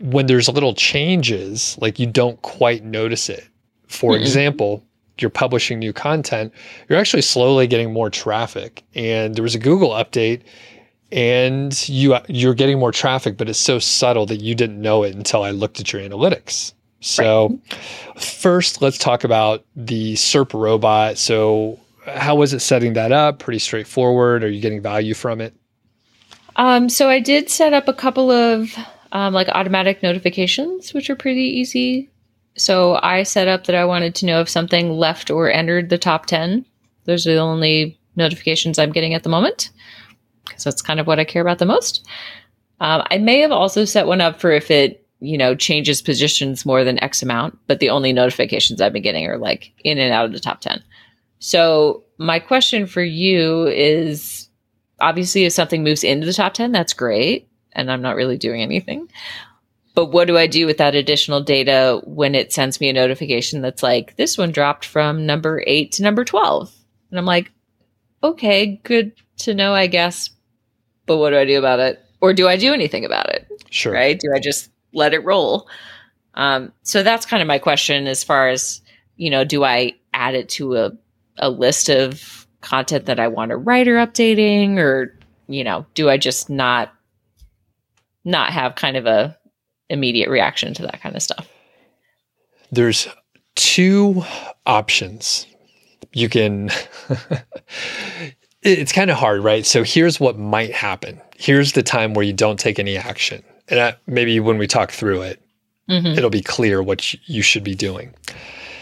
when 0.00 0.26
there's 0.26 0.48
little 0.48 0.74
changes, 0.74 1.76
like 1.80 1.98
you 1.98 2.06
don't 2.06 2.40
quite 2.42 2.84
notice 2.84 3.28
it. 3.28 3.46
For 3.86 4.12
mm-hmm. 4.12 4.22
example, 4.22 4.84
you're 5.18 5.30
publishing 5.30 5.78
new 5.78 5.92
content, 5.92 6.52
you're 6.88 6.98
actually 6.98 7.22
slowly 7.22 7.66
getting 7.66 7.92
more 7.92 8.10
traffic. 8.10 8.84
And 8.94 9.34
there 9.34 9.42
was 9.42 9.54
a 9.54 9.58
Google 9.58 9.90
update 9.90 10.42
and 11.10 11.88
you 11.88 12.16
you're 12.28 12.54
getting 12.54 12.78
more 12.78 12.92
traffic, 12.92 13.36
but 13.36 13.48
it's 13.48 13.58
so 13.58 13.78
subtle 13.78 14.26
that 14.26 14.40
you 14.40 14.54
didn't 14.54 14.80
know 14.80 15.02
it 15.02 15.14
until 15.14 15.42
I 15.42 15.50
looked 15.50 15.80
at 15.80 15.92
your 15.92 16.02
analytics. 16.02 16.74
So, 17.00 17.48
right. 17.48 18.22
first, 18.22 18.82
let's 18.82 18.98
talk 18.98 19.24
about 19.24 19.64
the 19.76 20.14
SERP 20.14 20.52
robot. 20.52 21.16
So, 21.16 21.78
how 22.06 22.34
was 22.34 22.52
it 22.52 22.60
setting 22.60 22.94
that 22.94 23.12
up? 23.12 23.38
Pretty 23.38 23.60
straightforward. 23.60 24.42
Are 24.42 24.48
you 24.48 24.60
getting 24.60 24.82
value 24.82 25.14
from 25.14 25.40
it? 25.40 25.54
Um, 26.56 26.88
so 26.88 27.08
I 27.08 27.20
did 27.20 27.48
set 27.48 27.72
up 27.72 27.86
a 27.86 27.92
couple 27.92 28.32
of 28.32 28.76
um, 29.12 29.34
like 29.34 29.48
automatic 29.48 30.02
notifications, 30.02 30.92
which 30.92 31.10
are 31.10 31.16
pretty 31.16 31.42
easy. 31.42 32.10
So 32.56 32.98
I 33.02 33.22
set 33.22 33.48
up 33.48 33.64
that 33.64 33.76
I 33.76 33.84
wanted 33.84 34.14
to 34.16 34.26
know 34.26 34.40
if 34.40 34.48
something 34.48 34.90
left 34.90 35.30
or 35.30 35.50
entered 35.50 35.88
the 35.88 35.98
top 35.98 36.26
10. 36.26 36.64
Those 37.04 37.26
are 37.26 37.34
the 37.34 37.40
only 37.40 37.98
notifications 38.16 38.78
I'm 38.78 38.92
getting 38.92 39.14
at 39.14 39.22
the 39.22 39.28
moment. 39.28 39.70
because 40.46 40.64
that's 40.64 40.82
kind 40.82 41.00
of 41.00 41.06
what 41.06 41.20
I 41.20 41.24
care 41.24 41.42
about 41.42 41.58
the 41.58 41.66
most. 41.66 42.06
Um, 42.80 43.02
I 43.10 43.18
may 43.18 43.40
have 43.40 43.52
also 43.52 43.84
set 43.84 44.06
one 44.06 44.20
up 44.20 44.40
for 44.40 44.50
if 44.50 44.70
it, 44.70 45.06
you 45.20 45.38
know, 45.38 45.54
changes 45.54 46.02
positions 46.02 46.66
more 46.66 46.84
than 46.84 47.02
X 47.02 47.22
amount, 47.22 47.58
but 47.66 47.80
the 47.80 47.90
only 47.90 48.12
notifications 48.12 48.80
I've 48.80 48.92
been 48.92 49.02
getting 49.02 49.26
are 49.26 49.38
like 49.38 49.72
in 49.84 49.98
and 49.98 50.12
out 50.12 50.26
of 50.26 50.32
the 50.32 50.40
top 50.40 50.60
10. 50.60 50.82
So 51.40 52.04
my 52.18 52.38
question 52.38 52.86
for 52.86 53.02
you 53.02 53.66
is 53.66 54.48
obviously 55.00 55.44
if 55.44 55.52
something 55.52 55.82
moves 55.82 56.04
into 56.04 56.26
the 56.26 56.32
top 56.32 56.54
10, 56.54 56.72
that's 56.72 56.92
great 56.92 57.47
and 57.78 57.90
I'm 57.90 58.02
not 58.02 58.16
really 58.16 58.36
doing 58.36 58.60
anything. 58.60 59.08
But 59.94 60.06
what 60.06 60.26
do 60.26 60.36
I 60.36 60.46
do 60.46 60.66
with 60.66 60.78
that 60.78 60.94
additional 60.94 61.40
data 61.40 62.00
when 62.04 62.34
it 62.34 62.52
sends 62.52 62.80
me 62.80 62.88
a 62.88 62.92
notification 62.92 63.62
that's 63.62 63.82
like, 63.82 64.16
this 64.16 64.36
one 64.36 64.52
dropped 64.52 64.84
from 64.84 65.26
number 65.26 65.62
eight 65.66 65.92
to 65.92 66.02
number 66.02 66.24
12? 66.24 66.72
And 67.10 67.18
I'm 67.18 67.24
like, 67.24 67.50
okay, 68.22 68.80
good 68.84 69.12
to 69.38 69.54
know, 69.54 69.74
I 69.74 69.86
guess. 69.86 70.30
But 71.06 71.16
what 71.16 71.30
do 71.30 71.38
I 71.38 71.44
do 71.44 71.58
about 71.58 71.80
it? 71.80 72.04
Or 72.20 72.32
do 72.32 72.46
I 72.46 72.56
do 72.56 72.74
anything 72.74 73.04
about 73.04 73.30
it? 73.30 73.48
Sure. 73.70 73.92
Right? 73.92 74.18
Do 74.18 74.28
I 74.34 74.40
just 74.40 74.70
let 74.92 75.14
it 75.14 75.24
roll? 75.24 75.68
Um, 76.34 76.72
so 76.82 77.02
that's 77.02 77.26
kind 77.26 77.42
of 77.42 77.48
my 77.48 77.58
question 77.58 78.06
as 78.06 78.22
far 78.22 78.48
as, 78.48 78.82
you 79.16 79.30
know, 79.30 79.44
do 79.44 79.64
I 79.64 79.94
add 80.12 80.34
it 80.34 80.48
to 80.50 80.76
a, 80.76 80.92
a 81.38 81.50
list 81.50 81.88
of 81.88 82.46
content 82.60 83.06
that 83.06 83.20
I 83.20 83.28
want 83.28 83.50
to 83.50 83.56
write 83.56 83.88
or 83.88 83.94
updating 83.94 84.78
or 84.78 85.18
you 85.48 85.64
know, 85.64 85.86
do 85.94 86.08
I 86.08 86.16
just 86.16 86.48
not 86.48 86.94
not 88.28 88.52
have 88.52 88.74
kind 88.74 88.96
of 88.96 89.06
a 89.06 89.36
immediate 89.88 90.28
reaction 90.28 90.74
to 90.74 90.82
that 90.82 91.00
kind 91.00 91.16
of 91.16 91.22
stuff? 91.22 91.48
There's 92.70 93.08
two 93.54 94.22
options. 94.66 95.46
You 96.12 96.28
can 96.28 96.70
it's 98.62 98.92
kind 98.92 99.10
of 99.10 99.16
hard, 99.16 99.42
right? 99.42 99.64
So 99.64 99.82
here's 99.82 100.20
what 100.20 100.38
might 100.38 100.72
happen. 100.72 101.20
Here's 101.36 101.72
the 101.72 101.82
time 101.82 102.14
where 102.14 102.24
you 102.24 102.32
don't 102.32 102.58
take 102.58 102.78
any 102.78 102.96
action. 102.96 103.42
And 103.68 103.80
I, 103.80 103.96
maybe 104.06 104.40
when 104.40 104.58
we 104.58 104.66
talk 104.66 104.90
through 104.90 105.22
it, 105.22 105.42
mm-hmm. 105.88 106.06
it'll 106.06 106.30
be 106.30 106.42
clear 106.42 106.82
what 106.82 107.14
you 107.28 107.42
should 107.42 107.64
be 107.64 107.74
doing. 107.74 108.14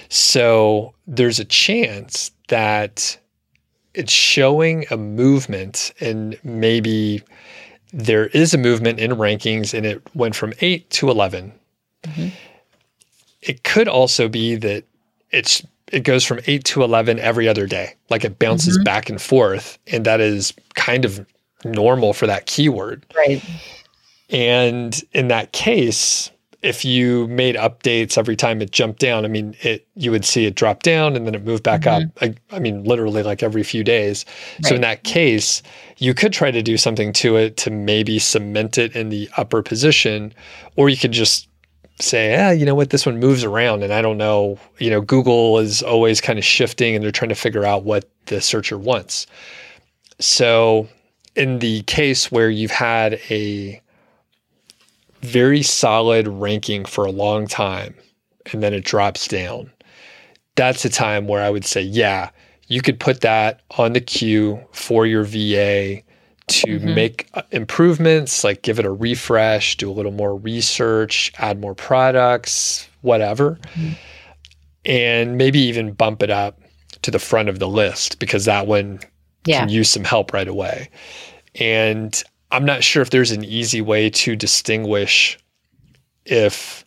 So 0.08 0.94
there's 1.06 1.38
a 1.38 1.44
chance 1.44 2.30
that 2.48 3.18
it's 3.94 4.12
showing 4.12 4.86
a 4.90 4.96
movement 4.96 5.92
and 6.00 6.38
maybe 6.44 7.22
there 7.92 8.26
is 8.28 8.54
a 8.54 8.58
movement 8.58 8.98
in 8.98 9.12
rankings 9.12 9.72
and 9.74 9.86
it 9.86 10.02
went 10.14 10.34
from 10.34 10.52
8 10.60 10.88
to 10.90 11.10
11 11.10 11.52
mm-hmm. 12.02 12.28
it 13.42 13.64
could 13.64 13.88
also 13.88 14.28
be 14.28 14.56
that 14.56 14.84
it's 15.30 15.64
it 15.92 16.00
goes 16.00 16.24
from 16.24 16.40
8 16.46 16.64
to 16.64 16.82
11 16.82 17.18
every 17.18 17.48
other 17.48 17.66
day 17.66 17.94
like 18.10 18.24
it 18.24 18.38
bounces 18.38 18.76
mm-hmm. 18.76 18.84
back 18.84 19.08
and 19.08 19.20
forth 19.20 19.78
and 19.86 20.04
that 20.04 20.20
is 20.20 20.52
kind 20.74 21.04
of 21.04 21.26
normal 21.64 22.12
for 22.12 22.26
that 22.26 22.46
keyword 22.46 23.06
right 23.16 23.42
and 24.30 25.02
in 25.12 25.28
that 25.28 25.52
case 25.52 26.30
if 26.66 26.84
you 26.84 27.28
made 27.28 27.54
updates 27.54 28.18
every 28.18 28.34
time 28.34 28.60
it 28.60 28.72
jumped 28.72 28.98
down, 28.98 29.24
I 29.24 29.28
mean, 29.28 29.54
it 29.62 29.86
you 29.94 30.10
would 30.10 30.24
see 30.24 30.46
it 30.46 30.56
drop 30.56 30.82
down 30.82 31.14
and 31.14 31.24
then 31.24 31.34
it 31.34 31.44
moved 31.44 31.62
back 31.62 31.82
mm-hmm. 31.82 32.08
up. 32.08 32.22
I, 32.22 32.34
I, 32.54 32.58
mean, 32.58 32.82
literally 32.82 33.22
like 33.22 33.42
every 33.44 33.62
few 33.62 33.84
days. 33.84 34.24
Right. 34.56 34.66
So 34.66 34.74
in 34.74 34.80
that 34.80 35.04
case, 35.04 35.62
you 35.98 36.12
could 36.12 36.32
try 36.32 36.50
to 36.50 36.62
do 36.62 36.76
something 36.76 37.12
to 37.14 37.36
it 37.36 37.56
to 37.58 37.70
maybe 37.70 38.18
cement 38.18 38.78
it 38.78 38.96
in 38.96 39.10
the 39.10 39.30
upper 39.36 39.62
position, 39.62 40.34
or 40.74 40.88
you 40.88 40.96
could 40.96 41.12
just 41.12 41.48
say, 42.00 42.32
yeah, 42.32 42.50
you 42.50 42.66
know 42.66 42.74
what, 42.74 42.90
this 42.90 43.06
one 43.06 43.20
moves 43.20 43.44
around, 43.44 43.84
and 43.84 43.92
I 43.92 44.02
don't 44.02 44.18
know. 44.18 44.58
You 44.78 44.90
know, 44.90 45.00
Google 45.00 45.58
is 45.60 45.82
always 45.82 46.20
kind 46.20 46.38
of 46.38 46.44
shifting, 46.44 46.96
and 46.96 47.04
they're 47.04 47.12
trying 47.12 47.28
to 47.28 47.36
figure 47.36 47.64
out 47.64 47.84
what 47.84 48.10
the 48.26 48.40
searcher 48.40 48.76
wants. 48.76 49.28
So 50.18 50.88
in 51.36 51.60
the 51.60 51.82
case 51.82 52.32
where 52.32 52.50
you've 52.50 52.70
had 52.72 53.20
a 53.30 53.80
very 55.22 55.62
solid 55.62 56.28
ranking 56.28 56.84
for 56.84 57.04
a 57.04 57.10
long 57.10 57.46
time 57.46 57.94
and 58.52 58.62
then 58.62 58.74
it 58.74 58.84
drops 58.84 59.28
down, 59.28 59.70
that's 60.54 60.84
a 60.84 60.90
time 60.90 61.26
where 61.26 61.42
I 61.42 61.50
would 61.50 61.64
say, 61.64 61.82
yeah, 61.82 62.30
you 62.68 62.80
could 62.82 62.98
put 62.98 63.20
that 63.20 63.60
on 63.78 63.92
the 63.92 64.00
queue 64.00 64.60
for 64.72 65.06
your 65.06 65.24
VA 65.24 66.02
to 66.48 66.78
mm-hmm. 66.78 66.94
make 66.94 67.28
uh, 67.34 67.42
improvements, 67.50 68.44
like 68.44 68.62
give 68.62 68.78
it 68.78 68.84
a 68.84 68.90
refresh, 68.90 69.76
do 69.76 69.90
a 69.90 69.92
little 69.92 70.12
more 70.12 70.36
research, 70.36 71.32
add 71.38 71.60
more 71.60 71.74
products, 71.74 72.88
whatever. 73.02 73.58
Mm-hmm. 73.74 73.92
And 74.84 75.36
maybe 75.36 75.58
even 75.58 75.92
bump 75.92 76.22
it 76.22 76.30
up 76.30 76.60
to 77.02 77.10
the 77.10 77.18
front 77.18 77.48
of 77.48 77.58
the 77.58 77.68
list 77.68 78.20
because 78.20 78.44
that 78.44 78.68
one 78.68 79.00
yeah. 79.44 79.60
can 79.60 79.68
use 79.68 79.90
some 79.90 80.04
help 80.04 80.32
right 80.32 80.46
away. 80.46 80.88
And 81.56 82.22
I'm 82.50 82.64
not 82.64 82.84
sure 82.84 83.02
if 83.02 83.10
there's 83.10 83.32
an 83.32 83.44
easy 83.44 83.80
way 83.80 84.10
to 84.10 84.36
distinguish 84.36 85.38
if 86.24 86.84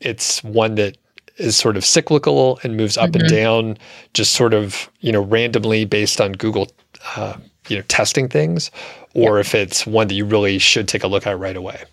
it's 0.00 0.42
one 0.42 0.74
that 0.76 0.96
is 1.36 1.56
sort 1.56 1.76
of 1.76 1.84
cyclical 1.84 2.58
and 2.62 2.76
moves 2.76 2.96
up 2.96 3.10
mm-hmm. 3.10 3.20
and 3.20 3.30
down, 3.30 3.78
just 4.14 4.34
sort 4.34 4.54
of 4.54 4.90
you 5.00 5.12
know 5.12 5.22
randomly 5.22 5.84
based 5.84 6.20
on 6.20 6.32
Google, 6.32 6.68
uh, 7.16 7.36
you 7.68 7.76
know, 7.76 7.82
testing 7.88 8.28
things, 8.28 8.70
or 9.14 9.38
if 9.38 9.54
it's 9.54 9.86
one 9.86 10.08
that 10.08 10.14
you 10.14 10.24
really 10.24 10.58
should 10.58 10.88
take 10.88 11.04
a 11.04 11.08
look 11.08 11.26
at 11.26 11.38
right 11.38 11.56
away. 11.56 11.84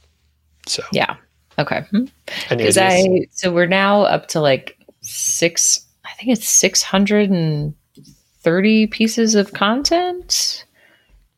So 0.68 0.84
yeah, 0.92 1.16
okay. 1.60 1.86
Because 2.50 2.76
hmm. 2.76 2.82
I 2.82 3.28
so 3.32 3.52
we're 3.52 3.68
now 3.68 4.04
up 4.04 4.28
to 4.30 4.40
like 4.40 4.78
six. 5.02 5.86
I 6.06 6.14
think 6.14 6.32
it's 6.32 6.48
six 6.48 6.82
hundred 6.82 7.30
and 7.30 7.74
thirty 8.42 8.88
pieces 8.88 9.36
of 9.36 9.54
content 9.54 10.66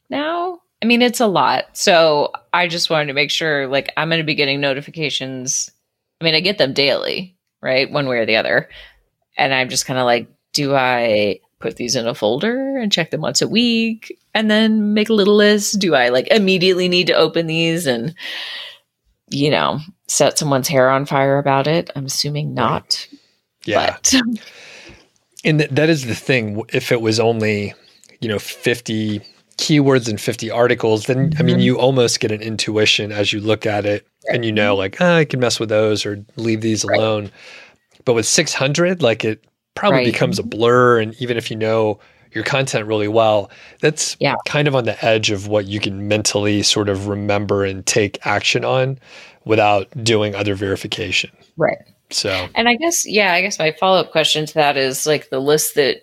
now. 0.09 0.61
I 0.85 0.87
mean, 0.87 1.01
it's 1.01 1.19
a 1.19 1.25
lot. 1.25 1.75
So 1.75 2.31
I 2.53 2.67
just 2.67 2.91
wanted 2.91 3.07
to 3.07 3.13
make 3.13 3.31
sure, 3.31 3.65
like, 3.65 3.91
I'm 3.97 4.07
going 4.07 4.19
to 4.19 4.23
be 4.23 4.35
getting 4.35 4.61
notifications. 4.61 5.71
I 6.21 6.25
mean, 6.25 6.35
I 6.35 6.41
get 6.41 6.59
them 6.59 6.73
daily, 6.73 7.35
right? 7.59 7.89
One 7.89 8.07
way 8.07 8.19
or 8.19 8.27
the 8.27 8.35
other. 8.35 8.69
And 9.35 9.51
I'm 9.51 9.69
just 9.69 9.87
kind 9.87 9.97
of 9.97 10.05
like, 10.05 10.27
do 10.53 10.75
I 10.75 11.39
put 11.57 11.77
these 11.77 11.95
in 11.95 12.05
a 12.05 12.13
folder 12.13 12.77
and 12.77 12.91
check 12.91 13.09
them 13.09 13.21
once 13.21 13.41
a 13.41 13.47
week 13.47 14.15
and 14.35 14.51
then 14.51 14.93
make 14.93 15.09
a 15.09 15.13
little 15.13 15.35
list? 15.35 15.79
Do 15.79 15.95
I 15.95 16.09
like 16.09 16.27
immediately 16.27 16.87
need 16.87 17.07
to 17.07 17.13
open 17.13 17.47
these 17.47 17.87
and, 17.87 18.13
you 19.31 19.49
know, 19.49 19.79
set 20.07 20.37
someone's 20.37 20.67
hair 20.67 20.91
on 20.91 21.07
fire 21.07 21.39
about 21.39 21.65
it? 21.65 21.89
I'm 21.95 22.05
assuming 22.05 22.53
not. 22.53 23.07
Yeah. 23.63 23.97
But. 24.03 24.13
and 25.43 25.61
that 25.61 25.89
is 25.89 26.05
the 26.05 26.13
thing. 26.13 26.61
If 26.71 26.91
it 26.91 27.01
was 27.01 27.19
only, 27.19 27.73
you 28.21 28.29
know, 28.29 28.37
50 28.37 29.23
keywords 29.57 30.09
and 30.09 30.19
50 30.19 30.51
articles, 30.51 31.05
then 31.05 31.29
mm-hmm. 31.29 31.39
I 31.39 31.43
mean, 31.43 31.55
mm-hmm. 31.57 31.63
you 31.63 31.79
almost 31.79 32.19
get 32.19 32.31
an 32.31 32.41
intuition 32.41 33.11
as 33.11 33.31
you 33.31 33.39
look 33.39 33.65
at 33.65 33.85
it 33.85 34.07
right. 34.27 34.35
and 34.35 34.45
you 34.45 34.51
know, 34.51 34.75
like, 34.75 34.99
oh, 35.01 35.15
I 35.15 35.25
can 35.25 35.39
mess 35.39 35.59
with 35.59 35.69
those 35.69 36.05
or 36.05 36.23
leave 36.35 36.61
these 36.61 36.83
right. 36.85 36.97
alone. 36.97 37.31
But 38.03 38.13
with 38.13 38.25
600, 38.25 39.01
like 39.01 39.23
it 39.23 39.45
probably 39.75 39.99
right. 39.99 40.05
becomes 40.05 40.39
a 40.39 40.43
blur. 40.43 40.99
And 40.99 41.15
even 41.21 41.37
if 41.37 41.49
you 41.49 41.57
know 41.57 41.99
your 42.31 42.43
content 42.43 42.85
really 42.85 43.07
well, 43.07 43.49
that's 43.79 44.17
yeah. 44.19 44.35
kind 44.45 44.67
of 44.67 44.75
on 44.75 44.83
the 44.83 45.03
edge 45.03 45.31
of 45.31 45.47
what 45.47 45.65
you 45.65 45.79
can 45.79 46.07
mentally 46.07 46.61
sort 46.61 46.89
of 46.89 47.07
remember 47.07 47.63
and 47.63 47.85
take 47.85 48.25
action 48.25 48.65
on 48.65 48.99
without 49.45 49.87
doing 50.03 50.35
other 50.35 50.55
verification. 50.55 51.31
Right. 51.55 51.77
So, 52.11 52.47
and 52.53 52.67
I 52.67 52.75
guess, 52.75 53.07
yeah, 53.07 53.33
I 53.33 53.41
guess 53.41 53.57
my 53.57 53.71
follow 53.71 53.99
up 53.99 54.11
question 54.11 54.45
to 54.45 54.53
that 54.55 54.77
is 54.77 55.07
like 55.07 55.29
the 55.29 55.39
list 55.39 55.75
that 55.75 56.01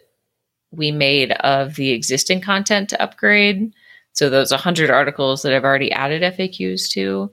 we 0.72 0.90
made 0.90 1.32
of 1.32 1.76
the 1.76 1.90
existing 1.90 2.40
content 2.40 2.88
to 2.88 3.02
upgrade. 3.02 3.72
So 4.12 4.28
those 4.28 4.50
100 4.50 4.90
articles 4.90 5.42
that 5.42 5.54
I've 5.54 5.64
already 5.64 5.92
added 5.92 6.22
FAQs 6.22 6.90
to, 6.90 7.30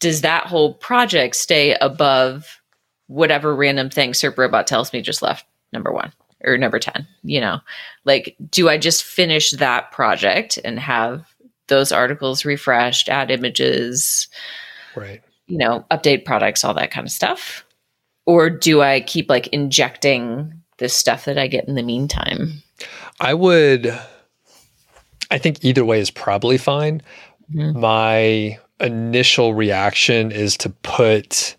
does 0.00 0.22
that 0.22 0.46
whole 0.46 0.74
project 0.74 1.36
stay 1.36 1.74
above 1.74 2.60
whatever 3.08 3.54
random 3.54 3.90
thing 3.90 4.12
SERP 4.12 4.38
Robot 4.38 4.66
tells 4.66 4.92
me 4.92 5.02
just 5.02 5.22
left 5.22 5.44
number 5.72 5.92
one 5.92 6.12
or 6.44 6.56
number 6.56 6.78
10? 6.78 7.06
You 7.22 7.40
know, 7.40 7.60
like, 8.04 8.36
do 8.50 8.68
I 8.68 8.78
just 8.78 9.04
finish 9.04 9.50
that 9.52 9.92
project 9.92 10.58
and 10.64 10.78
have 10.78 11.26
those 11.68 11.92
articles 11.92 12.44
refreshed, 12.44 13.08
add 13.08 13.30
images, 13.30 14.28
right? 14.96 15.22
You 15.46 15.58
know, 15.58 15.84
update 15.90 16.24
products, 16.24 16.64
all 16.64 16.74
that 16.74 16.90
kind 16.90 17.06
of 17.06 17.12
stuff? 17.12 17.64
Or 18.24 18.50
do 18.50 18.82
I 18.82 19.00
keep 19.00 19.28
like 19.28 19.48
injecting 19.48 20.61
the 20.82 20.88
stuff 20.88 21.24
that 21.24 21.38
I 21.38 21.46
get 21.46 21.66
in 21.66 21.76
the 21.76 21.82
meantime? 21.82 22.62
I 23.20 23.34
would, 23.34 23.98
I 25.30 25.38
think 25.38 25.64
either 25.64 25.84
way 25.84 26.00
is 26.00 26.10
probably 26.10 26.58
fine. 26.58 27.00
Mm-hmm. 27.54 27.78
My 27.78 28.58
initial 28.80 29.54
reaction 29.54 30.32
is 30.32 30.56
to 30.58 30.70
put 30.70 31.56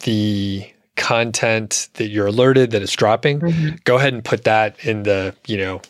the 0.00 0.68
content 0.96 1.88
that 1.94 2.08
you're 2.08 2.26
alerted 2.26 2.70
that 2.70 2.82
it's 2.82 2.94
dropping, 2.94 3.40
mm-hmm. 3.40 3.76
go 3.84 3.96
ahead 3.96 4.12
and 4.12 4.24
put 4.24 4.44
that 4.44 4.82
in 4.84 5.02
the, 5.04 5.34
you 5.46 5.56
know, 5.56 5.80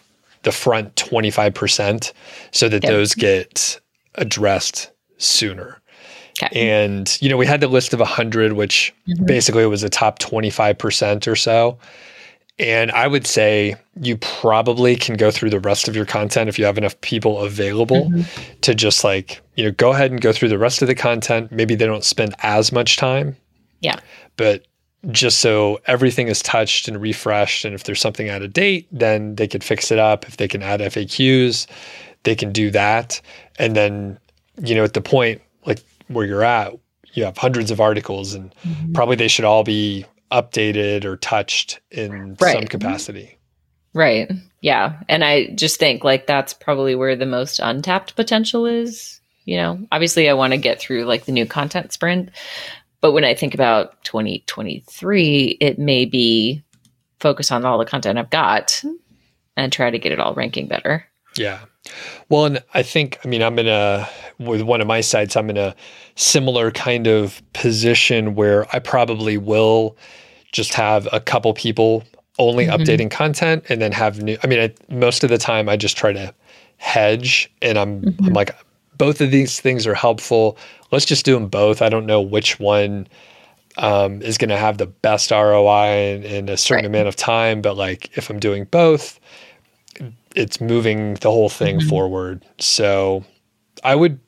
the 0.43 0.53
front 0.53 0.95
25% 0.97 2.13
so 2.51 2.69
that 2.69 2.83
yep. 2.83 2.91
those 2.91 3.15
get 3.15 3.81
addressed 4.17 4.91
sooner. 5.19 5.81
Okay. 6.43 6.71
And, 6.71 7.19
you 7.21 7.29
know, 7.29 7.37
we 7.37 7.47
had 7.47 7.61
the 7.61 7.69
list 7.69 7.93
of 7.93 8.01
100, 8.01 8.55
which 8.55 8.95
mm-hmm. 9.07 9.27
basically 9.27 9.67
was 9.67 9.83
the 9.83 9.91
top 9.91 10.19
25% 10.19 11.27
or 11.27 11.37
so. 11.37 11.79
And 12.61 12.93
I 12.93 13.07
would 13.07 13.27
say 13.27 13.75
you 14.03 14.19
probably 14.19 14.95
can 14.95 15.17
go 15.17 15.31
through 15.31 15.49
the 15.49 15.59
rest 15.59 15.89
of 15.89 15.97
your 15.97 16.05
content 16.05 16.51
if 16.51 16.59
you 16.59 16.67
have 16.67 16.77
enough 16.77 17.01
people 17.01 17.39
available 17.39 18.11
mm-hmm. 18.11 18.61
to 18.61 18.75
just 18.75 19.03
like, 19.03 19.41
you 19.57 19.65
know, 19.65 19.71
go 19.71 19.93
ahead 19.93 20.11
and 20.11 20.21
go 20.21 20.31
through 20.31 20.51
the 20.51 20.59
rest 20.59 20.83
of 20.83 20.89
the 20.89 20.95
content. 20.95 21.51
Maybe 21.51 21.75
they 21.75 21.87
don't 21.87 22.05
spend 22.05 22.35
as 22.41 22.71
much 22.71 22.99
time. 22.99 23.35
Yeah. 23.81 23.99
But 24.37 24.67
just 25.11 25.39
so 25.39 25.81
everything 25.87 26.29
is 26.29 26.43
touched 26.43 26.87
and 26.87 27.01
refreshed. 27.01 27.65
And 27.65 27.75
if 27.75 27.85
there's 27.85 28.01
something 28.01 28.29
out 28.29 28.43
of 28.43 28.53
date, 28.53 28.87
then 28.93 29.37
they 29.37 29.49
could 29.49 29.65
fix 29.65 29.91
it 29.91 29.99
up. 29.99 30.29
If 30.29 30.37
they 30.37 30.47
can 30.47 30.63
add 30.63 30.81
FAQs, 30.81 31.67
they 32.25 32.35
can 32.35 32.53
do 32.53 32.71
that. 32.73 33.23
And 33.59 33.75
then, 33.75 34.19
you 34.63 34.75
know, 34.75 34.85
at 34.85 34.93
the 34.93 35.01
point 35.01 35.41
like 35.65 35.83
where 36.09 36.27
you're 36.27 36.45
at, 36.45 36.75
you 37.15 37.25
have 37.25 37.39
hundreds 37.39 37.71
of 37.71 37.81
articles 37.81 38.35
and 38.35 38.55
mm-hmm. 38.63 38.93
probably 38.93 39.17
they 39.17 39.29
should 39.29 39.47
all 39.47 39.65
be 39.65 40.05
updated 40.31 41.05
or 41.05 41.17
touched 41.17 41.81
in 41.91 42.37
right. 42.41 42.55
some 42.55 42.67
capacity. 42.67 43.39
Right. 43.93 44.31
Yeah. 44.61 45.01
And 45.09 45.25
I 45.25 45.49
just 45.55 45.79
think 45.79 46.05
like 46.05 46.27
that's 46.27 46.55
probably 46.55 46.95
where 46.95 47.17
the 47.17 47.27
most 47.27 47.59
untapped 47.59 48.15
potential 48.17 48.67
is. 48.67 49.21
You 49.45 49.57
know, 49.57 49.87
obviously 49.91 50.29
I 50.29 50.35
want 50.35 50.53
to 50.53 50.59
get 50.59 50.81
through 50.81 51.05
like 51.05 51.25
the 51.25 51.33
new 51.33 51.47
content 51.47 51.93
sprint, 51.93 52.31
but 53.01 53.13
when 53.13 53.25
I 53.25 53.35
think 53.35 53.55
about 53.55 54.03
2023, 54.05 55.59
it 55.61 55.79
may 55.79 56.05
be 56.05 56.63
focus 57.19 57.51
on 57.51 57.65
all 57.65 57.79
the 57.79 57.85
content 57.85 58.19
I've 58.19 58.31
got 58.31 58.83
and 59.57 59.73
try 59.73 59.91
to 59.91 59.99
get 59.99 60.13
it 60.13 60.21
all 60.21 60.35
ranking 60.35 60.69
better. 60.69 61.05
Yeah. 61.37 61.61
Well, 62.29 62.45
and 62.45 62.63
I 62.75 62.83
think, 62.83 63.19
I 63.25 63.29
mean, 63.29 63.43
I'm 63.43 63.59
in 63.59 63.67
a, 63.67 64.09
with 64.41 64.63
one 64.63 64.81
of 64.81 64.87
my 64.87 65.03
sites, 65.03 65.37
I'm 65.37 65.51
in 65.51 65.59
a 65.59 65.77
similar 66.17 66.71
kind 66.71 67.07
of 67.07 67.43
position 67.53 68.35
where 68.35 68.67
I 68.75 68.79
probably 68.79 69.37
will 69.37 69.97
just 70.51 70.75
have 70.75 71.07
a 71.13 71.21
couple 71.21 71.53
people 71.55 72.03
only 72.39 72.67
mm-hmm. 72.67 72.83
updating 72.83 73.11
content 73.11 73.65
and 73.69 73.81
then 73.81 73.93
have 73.93 74.23
new, 74.23 74.39
I 74.43 74.47
mean, 74.47 74.59
I, 74.59 74.75
most 74.93 75.23
of 75.23 75.31
the 75.31 75.39
time 75.39 75.69
I 75.69 75.77
just 75.77 75.97
try 75.97 76.13
to 76.13 76.35
hedge 76.79 77.53
and 77.61 77.79
I'm, 77.79 78.01
mm-hmm. 78.01 78.27
I'm 78.27 78.33
like, 78.33 78.57
both 78.97 79.21
of 79.21 79.31
these 79.31 79.61
things 79.61 79.87
are 79.87 79.95
helpful. 79.95 80.57
Let's 80.91 81.05
just 81.05 81.25
do 81.25 81.35
them 81.35 81.49
both. 81.49 81.83
I 81.83 81.91
don't 81.91 82.07
know 82.07 82.21
which 82.21 82.59
one 82.59 83.07
um, 83.77 84.23
is 84.23 84.39
going 84.39 84.51
to 84.51 84.57
have 84.57 84.79
the 84.79 84.87
best 84.87 85.31
ROI 85.31 86.15
in, 86.15 86.23
in 86.25 86.49
a 86.49 86.57
certain 86.57 86.87
right. 86.87 86.91
amount 86.91 87.09
of 87.09 87.17
time, 87.17 87.61
but 87.61 87.77
like 87.77 88.17
if 88.17 88.31
I'm 88.31 88.41
doing 88.41 88.65
both, 88.65 89.21
it's 90.35 90.61
moving 90.61 91.15
the 91.15 91.31
whole 91.31 91.49
thing 91.51 91.79
mm-hmm. 91.79 91.89
forward. 91.89 92.45
So 92.59 93.25
I 93.85 93.95
would 93.95 94.19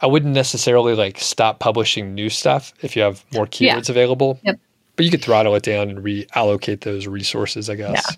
I 0.00 0.06
wouldn't 0.06 0.34
necessarily 0.34 0.94
like 0.94 1.18
stop 1.18 1.58
publishing 1.58 2.14
new 2.14 2.30
stuff 2.30 2.72
if 2.82 2.96
you 2.96 3.02
have 3.02 3.24
more 3.32 3.46
keywords 3.46 3.88
yeah. 3.88 3.92
available. 3.92 4.40
Yep. 4.42 4.58
But 4.96 5.04
you 5.04 5.10
could 5.10 5.22
throttle 5.22 5.54
it 5.54 5.62
down 5.62 5.88
and 5.88 5.98
reallocate 5.98 6.82
those 6.82 7.06
resources, 7.06 7.70
I 7.70 7.76
guess. 7.76 8.04
Yeah. 8.08 8.16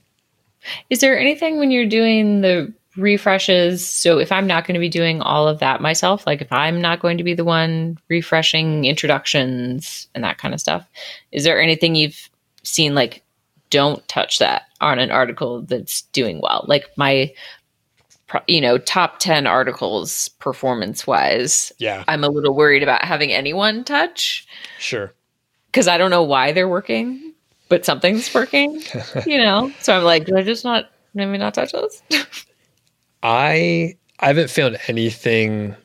Is 0.91 1.01
there 1.01 1.19
anything 1.19 1.59
when 1.59 1.71
you're 1.71 1.87
doing 1.87 2.41
the 2.41 2.73
refreshes? 2.97 3.87
So 3.87 4.19
if 4.19 4.31
I'm 4.31 4.47
not 4.47 4.67
going 4.67 4.75
to 4.75 4.81
be 4.81 4.89
doing 4.89 5.21
all 5.21 5.49
of 5.49 5.59
that 5.59 5.81
myself, 5.81 6.27
like 6.27 6.41
if 6.41 6.53
I'm 6.53 6.81
not 6.81 7.01
going 7.01 7.19
to 7.19 7.25
be 7.25 7.35
the 7.35 7.45
one 7.45 7.99
refreshing 8.09 8.85
introductions 8.85 10.09
and 10.15 10.23
that 10.25 10.39
kind 10.39 10.55
of 10.55 10.61
stuff, 10.61 10.87
is 11.31 11.45
there 11.45 11.61
anything 11.61 11.95
you've 11.95 12.29
seen 12.63 12.95
like 12.95 13.23
don't 13.73 14.07
touch 14.07 14.39
that 14.39 14.65
on 14.83 14.99
an 14.99 15.11
article 15.11 15.63
that's 15.63 16.03
doing 16.13 16.41
well. 16.43 16.65
Like 16.69 16.91
my 16.97 17.33
you 18.47 18.61
know, 18.61 18.79
top 18.79 19.19
10 19.19 19.47
articles 19.47 20.29
performance 20.29 21.07
wise. 21.07 21.73
Yeah. 21.79 22.05
I'm 22.09 22.25
a 22.25 22.29
little 22.29 22.55
worried 22.55 22.83
about 22.83 23.05
having 23.05 23.33
anyone 23.33 23.85
touch. 23.85 24.47
Sure. 24.79 25.13
Cuz 25.73 25.89
I 25.89 25.99
don't 25.99 26.11
know 26.11 26.23
why 26.23 26.53
they're 26.53 26.69
working, 26.69 27.33
but 27.69 27.85
something's 27.85 28.33
working, 28.35 28.83
you 29.27 29.39
know. 29.39 29.73
So 29.81 29.97
I'm 29.97 30.05
like, 30.05 30.27
do 30.27 30.37
I 30.37 30.43
just 30.43 30.65
not 30.65 30.91
maybe 31.15 31.39
not 31.39 31.55
touch 31.55 31.73
those? 31.73 32.03
I 33.23 33.97
I 34.19 34.27
haven't 34.27 34.51
found 34.51 34.79
anything 34.89 35.77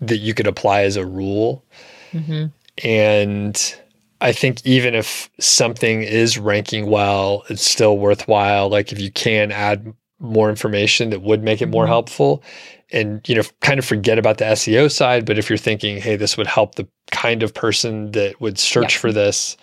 that 0.00 0.18
you 0.18 0.34
could 0.34 0.46
apply 0.46 0.82
as 0.82 0.96
a 0.96 1.06
rule. 1.06 1.64
Mm-hmm. 2.12 2.46
And 2.86 3.76
I 4.20 4.32
think 4.32 4.64
even 4.64 4.94
if 4.94 5.30
something 5.38 6.02
is 6.02 6.38
ranking 6.38 6.86
well, 6.86 7.44
it's 7.48 7.64
still 7.64 7.98
worthwhile. 7.98 8.68
Like 8.68 8.92
if 8.92 8.98
you 8.98 9.10
can 9.10 9.52
add 9.52 9.92
more 10.24 10.50
information 10.50 11.10
that 11.10 11.22
would 11.22 11.42
make 11.42 11.62
it 11.62 11.66
more 11.66 11.84
mm-hmm. 11.84 11.92
helpful 11.92 12.42
and 12.90 13.26
you 13.28 13.34
know 13.34 13.42
kind 13.60 13.78
of 13.78 13.84
forget 13.84 14.18
about 14.18 14.38
the 14.38 14.44
SEO 14.44 14.90
side, 14.90 15.26
but 15.26 15.38
if 15.38 15.48
you're 15.48 15.56
thinking, 15.56 15.98
hey, 15.98 16.16
this 16.16 16.36
would 16.36 16.46
help 16.46 16.74
the 16.76 16.88
kind 17.10 17.42
of 17.42 17.54
person 17.54 18.12
that 18.12 18.40
would 18.40 18.58
search 18.58 18.94
yeah. 18.94 19.00
for 19.00 19.12
this. 19.12 19.56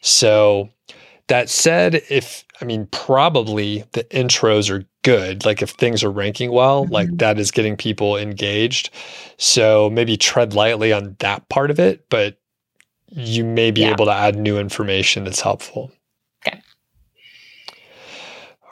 So 0.00 0.68
that 1.28 1.48
said, 1.48 2.02
if 2.10 2.44
I 2.60 2.64
mean 2.64 2.86
probably 2.92 3.84
the 3.92 4.04
intros 4.04 4.70
are 4.70 4.84
good, 5.02 5.44
like 5.44 5.62
if 5.62 5.70
things 5.70 6.04
are 6.04 6.10
ranking 6.10 6.52
well, 6.52 6.84
mm-hmm. 6.84 6.92
like 6.92 7.16
that 7.18 7.38
is 7.38 7.50
getting 7.50 7.76
people 7.76 8.16
engaged. 8.16 8.90
So 9.38 9.90
maybe 9.90 10.16
tread 10.16 10.54
lightly 10.54 10.92
on 10.92 11.16
that 11.20 11.48
part 11.48 11.70
of 11.70 11.78
it, 11.80 12.06
but 12.10 12.38
you 13.10 13.44
may 13.44 13.70
be 13.70 13.82
yeah. 13.82 13.90
able 13.90 14.06
to 14.06 14.12
add 14.12 14.36
new 14.36 14.58
information 14.58 15.24
that's 15.24 15.40
helpful. 15.40 15.92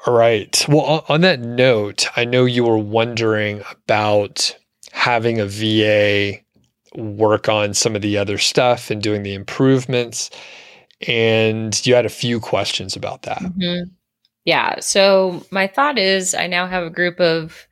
All 0.06 0.14
right. 0.14 0.64
Well, 0.68 1.04
on 1.08 1.20
that 1.20 1.40
note, 1.40 2.06
I 2.16 2.24
know 2.24 2.44
you 2.44 2.64
were 2.64 2.78
wondering 2.78 3.62
about 3.70 4.56
having 4.90 5.38
a 5.38 5.46
VA 5.46 6.40
work 6.94 7.48
on 7.48 7.72
some 7.72 7.94
of 7.94 8.02
the 8.02 8.18
other 8.18 8.36
stuff 8.38 8.90
and 8.90 9.00
doing 9.00 9.22
the 9.22 9.34
improvements. 9.34 10.30
And 11.06 11.84
you 11.86 11.94
had 11.94 12.06
a 12.06 12.10
few 12.10 12.40
questions 12.40 12.96
about 12.96 13.22
that. 13.22 13.38
Mm-hmm. 13.38 13.90
Yeah. 14.44 14.80
So, 14.80 15.44
my 15.50 15.68
thought 15.68 15.98
is 15.98 16.34
I 16.34 16.46
now 16.48 16.66
have 16.66 16.84
a 16.84 16.90
group 16.90 17.20
of 17.20 17.66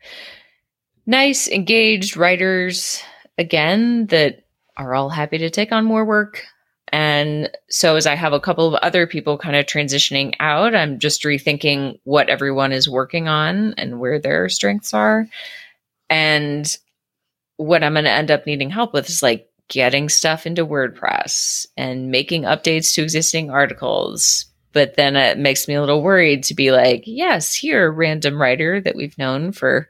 nice, 1.07 1.49
engaged 1.49 2.17
writers 2.17 3.03
again 3.39 4.07
that 4.07 4.45
are 4.77 4.95
all 4.95 5.11
happy 5.11 5.39
to 5.39 5.51
take 5.51 5.73
on 5.73 5.85
more 5.85 6.05
work. 6.05 6.45
And 6.93 7.51
so, 7.69 7.97
as 7.97 8.07
I 8.07 8.15
have 8.15 8.33
a 8.33 8.41
couple 8.41 8.67
of 8.67 8.75
other 8.83 9.07
people 9.07 9.39
kind 9.39 9.57
of 9.57 9.67
transitioning 9.67 10.35
out, 10.41 10.75
I'm 10.75 10.99
just 10.99 11.23
rethinking 11.23 11.99
what 12.05 12.29
everyone 12.29 12.73
is 12.73 12.89
working 12.89 13.29
on 13.29 13.75
and 13.75 14.01
where 14.01 14.19
their 14.19 14.49
strengths 14.49 14.93
are. 14.93 15.29
And 16.09 16.77
what 17.57 17.85
I'm 17.85 17.93
going 17.93 18.05
to 18.05 18.11
end 18.11 18.31
up 18.31 18.47
needing 18.47 18.71
help 18.71 18.93
with 18.93 19.09
is 19.09 19.23
like 19.23 19.49
getting 19.69 20.09
stuff 20.09 20.47
into 20.47 20.67
WordPress 20.67 21.67
and 21.77 22.11
making 22.11 22.43
updates 22.43 22.95
to 22.95 23.03
existing 23.03 23.51
articles. 23.51 24.47
But 24.73 24.97
then 24.97 25.17
it 25.17 25.39
makes 25.39 25.69
me 25.69 25.75
a 25.75 25.81
little 25.81 26.03
worried 26.03 26.45
to 26.45 26.55
be 26.55 26.73
like, 26.73 27.05
yes, 27.07 27.55
here, 27.55 27.91
random 27.91 28.41
writer 28.41 28.81
that 28.81 28.97
we've 28.97 29.17
known 29.19 29.53
for 29.53 29.89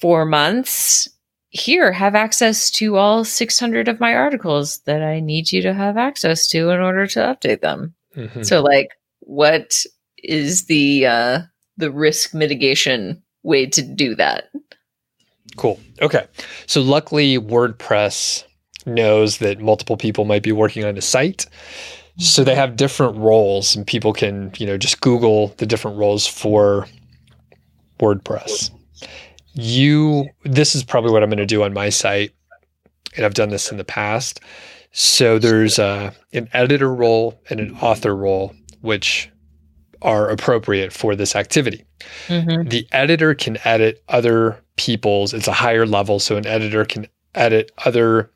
four 0.00 0.24
months 0.26 1.08
here 1.54 1.92
have 1.92 2.16
access 2.16 2.68
to 2.68 2.96
all 2.96 3.24
600 3.24 3.86
of 3.86 4.00
my 4.00 4.12
articles 4.12 4.80
that 4.80 5.02
I 5.02 5.20
need 5.20 5.52
you 5.52 5.62
to 5.62 5.72
have 5.72 5.96
access 5.96 6.48
to 6.48 6.70
in 6.70 6.80
order 6.80 7.06
to 7.06 7.20
update 7.20 7.60
them. 7.60 7.94
Mm-hmm. 8.16 8.42
So 8.42 8.60
like 8.60 8.90
what 9.20 9.86
is 10.22 10.66
the 10.66 11.06
uh 11.06 11.40
the 11.76 11.90
risk 11.90 12.34
mitigation 12.34 13.22
way 13.44 13.66
to 13.66 13.82
do 13.82 14.16
that? 14.16 14.50
Cool. 15.56 15.78
Okay. 16.02 16.26
So 16.66 16.82
luckily 16.82 17.38
WordPress 17.38 18.44
knows 18.84 19.38
that 19.38 19.60
multiple 19.60 19.96
people 19.96 20.24
might 20.24 20.42
be 20.42 20.52
working 20.52 20.84
on 20.84 20.98
a 20.98 21.02
site. 21.02 21.46
So 22.18 22.42
they 22.42 22.54
have 22.56 22.76
different 22.76 23.16
roles 23.16 23.76
and 23.76 23.86
people 23.86 24.12
can, 24.12 24.52
you 24.56 24.66
know, 24.66 24.76
just 24.76 25.00
Google 25.00 25.48
the 25.58 25.66
different 25.66 25.98
roles 25.98 26.26
for 26.26 26.88
WordPress 28.00 28.73
you 29.54 30.28
this 30.44 30.74
is 30.74 30.84
probably 30.84 31.12
what 31.12 31.22
I'm 31.22 31.30
going 31.30 31.38
to 31.38 31.46
do 31.46 31.62
on 31.62 31.72
my 31.72 31.88
site, 31.88 32.34
and 33.16 33.24
I've 33.24 33.34
done 33.34 33.50
this 33.50 33.70
in 33.70 33.78
the 33.78 33.84
past. 33.84 34.40
So 34.92 35.38
there's 35.38 35.78
uh, 35.78 36.12
an 36.32 36.48
editor 36.52 36.94
role 36.94 37.40
and 37.50 37.58
an 37.58 37.76
author 37.80 38.14
role, 38.14 38.54
which 38.80 39.30
are 40.02 40.28
appropriate 40.28 40.92
for 40.92 41.16
this 41.16 41.34
activity. 41.34 41.84
Mm-hmm. 42.28 42.68
The 42.68 42.86
editor 42.92 43.34
can 43.34 43.58
edit 43.64 44.04
other 44.08 44.62
people's, 44.76 45.32
it's 45.32 45.48
a 45.48 45.52
higher 45.52 45.86
level, 45.86 46.20
so 46.20 46.36
an 46.36 46.46
editor 46.46 46.84
can 46.84 47.08
edit 47.34 47.72
other 47.84 48.30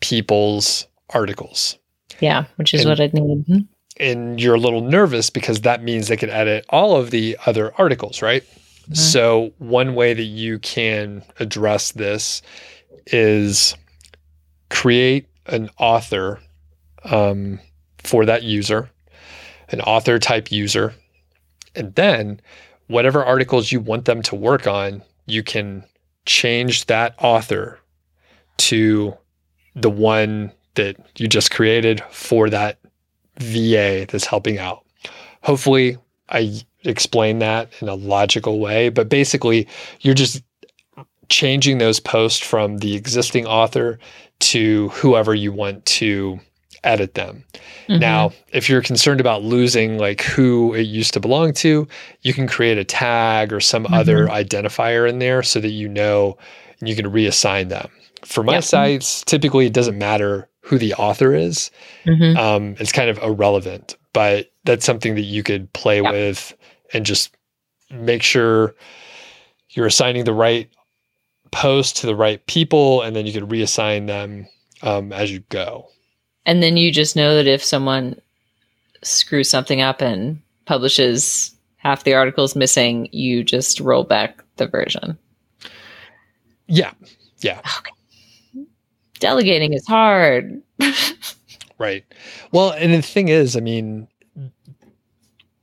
people's 0.00 0.86
articles. 1.10 1.78
Yeah, 2.20 2.46
which 2.56 2.74
is 2.74 2.80
and, 2.80 2.90
what 2.90 3.00
I 3.00 3.10
need. 3.12 3.46
Mm-hmm. 3.46 3.58
And 4.00 4.40
you're 4.40 4.54
a 4.54 4.60
little 4.60 4.80
nervous 4.80 5.30
because 5.30 5.60
that 5.60 5.82
means 5.82 6.08
they 6.08 6.16
can 6.16 6.30
edit 6.30 6.64
all 6.68 6.96
of 6.96 7.10
the 7.10 7.36
other 7.46 7.72
articles, 7.78 8.22
right? 8.22 8.42
Mm-hmm. 8.84 8.94
So, 8.94 9.52
one 9.58 9.94
way 9.94 10.14
that 10.14 10.22
you 10.22 10.58
can 10.58 11.22
address 11.40 11.92
this 11.92 12.42
is 13.06 13.76
create 14.70 15.26
an 15.46 15.70
author 15.78 16.40
um, 17.04 17.60
for 17.98 18.26
that 18.26 18.42
user, 18.42 18.90
an 19.70 19.80
author 19.80 20.18
type 20.18 20.52
user. 20.52 20.94
And 21.74 21.94
then, 21.94 22.40
whatever 22.88 23.24
articles 23.24 23.72
you 23.72 23.80
want 23.80 24.04
them 24.04 24.22
to 24.22 24.36
work 24.36 24.66
on, 24.66 25.02
you 25.26 25.42
can 25.42 25.84
change 26.26 26.86
that 26.86 27.14
author 27.18 27.78
to 28.56 29.16
the 29.74 29.90
one 29.90 30.52
that 30.74 30.96
you 31.16 31.28
just 31.28 31.50
created 31.50 32.02
for 32.10 32.50
that 32.50 32.78
VA 33.38 34.06
that's 34.08 34.26
helping 34.26 34.58
out. 34.58 34.84
Hopefully, 35.42 35.96
I 36.28 36.60
explain 36.84 37.38
that 37.40 37.70
in 37.80 37.88
a 37.88 37.94
logical 37.94 38.60
way, 38.60 38.88
but 38.88 39.08
basically, 39.08 39.66
you're 40.00 40.14
just 40.14 40.42
changing 41.28 41.78
those 41.78 42.00
posts 42.00 42.44
from 42.44 42.78
the 42.78 42.94
existing 42.94 43.46
author 43.46 43.98
to 44.40 44.88
whoever 44.90 45.34
you 45.34 45.52
want 45.52 45.84
to 45.86 46.38
edit 46.82 47.14
them. 47.14 47.44
Mm-hmm. 47.88 48.00
Now, 48.00 48.32
if 48.52 48.68
you're 48.68 48.82
concerned 48.82 49.20
about 49.20 49.42
losing 49.42 49.98
like 49.98 50.22
who 50.22 50.74
it 50.74 50.82
used 50.82 51.14
to 51.14 51.20
belong 51.20 51.52
to, 51.54 51.88
you 52.22 52.32
can 52.32 52.46
create 52.46 52.78
a 52.78 52.84
tag 52.84 53.52
or 53.52 53.60
some 53.60 53.84
mm-hmm. 53.84 53.94
other 53.94 54.26
identifier 54.28 55.08
in 55.08 55.18
there 55.18 55.42
so 55.42 55.60
that 55.60 55.70
you 55.70 55.88
know 55.88 56.36
and 56.80 56.88
you 56.88 56.96
can 56.96 57.06
reassign 57.06 57.68
them. 57.68 57.90
For 58.24 58.42
my 58.42 58.54
yep. 58.54 58.64
sites, 58.64 59.22
typically 59.24 59.66
it 59.66 59.72
doesn't 59.72 59.98
matter 59.98 60.48
who 60.60 60.78
the 60.78 60.94
author 60.94 61.34
is. 61.34 61.70
Mm-hmm. 62.06 62.38
Um, 62.38 62.76
it's 62.78 62.92
kind 62.92 63.10
of 63.10 63.18
irrelevant, 63.18 63.96
but 64.12 64.50
that's 64.64 64.84
something 64.84 65.14
that 65.14 65.22
you 65.22 65.42
could 65.42 65.70
play 65.74 66.00
yep. 66.00 66.12
with 66.12 66.54
and 66.94 67.04
just 67.04 67.36
make 67.90 68.22
sure 68.22 68.74
you're 69.70 69.86
assigning 69.86 70.24
the 70.24 70.32
right 70.32 70.70
post 71.50 71.96
to 71.98 72.06
the 72.06 72.16
right 72.16 72.44
people, 72.46 73.02
and 73.02 73.14
then 73.14 73.26
you 73.26 73.32
can 73.32 73.46
reassign 73.46 74.06
them 74.06 74.46
um, 74.82 75.12
as 75.12 75.30
you 75.30 75.40
go. 75.50 75.88
And 76.46 76.62
then 76.62 76.76
you 76.76 76.90
just 76.92 77.16
know 77.16 77.34
that 77.34 77.46
if 77.46 77.62
someone 77.62 78.20
screws 79.02 79.48
something 79.48 79.80
up 79.80 80.00
and 80.00 80.40
publishes 80.64 81.54
half 81.76 82.04
the 82.04 82.14
article's 82.14 82.56
missing, 82.56 83.08
you 83.12 83.44
just 83.44 83.80
roll 83.80 84.04
back 84.04 84.42
the 84.56 84.66
version. 84.66 85.18
Yeah. 86.66 86.92
Yeah. 87.40 87.60
Okay. 87.60 88.64
Delegating 89.18 89.72
is 89.72 89.86
hard. 89.86 90.62
right. 91.78 92.04
Well, 92.52 92.70
and 92.72 92.92
the 92.92 93.02
thing 93.02 93.28
is, 93.28 93.56
I 93.56 93.60
mean, 93.60 94.08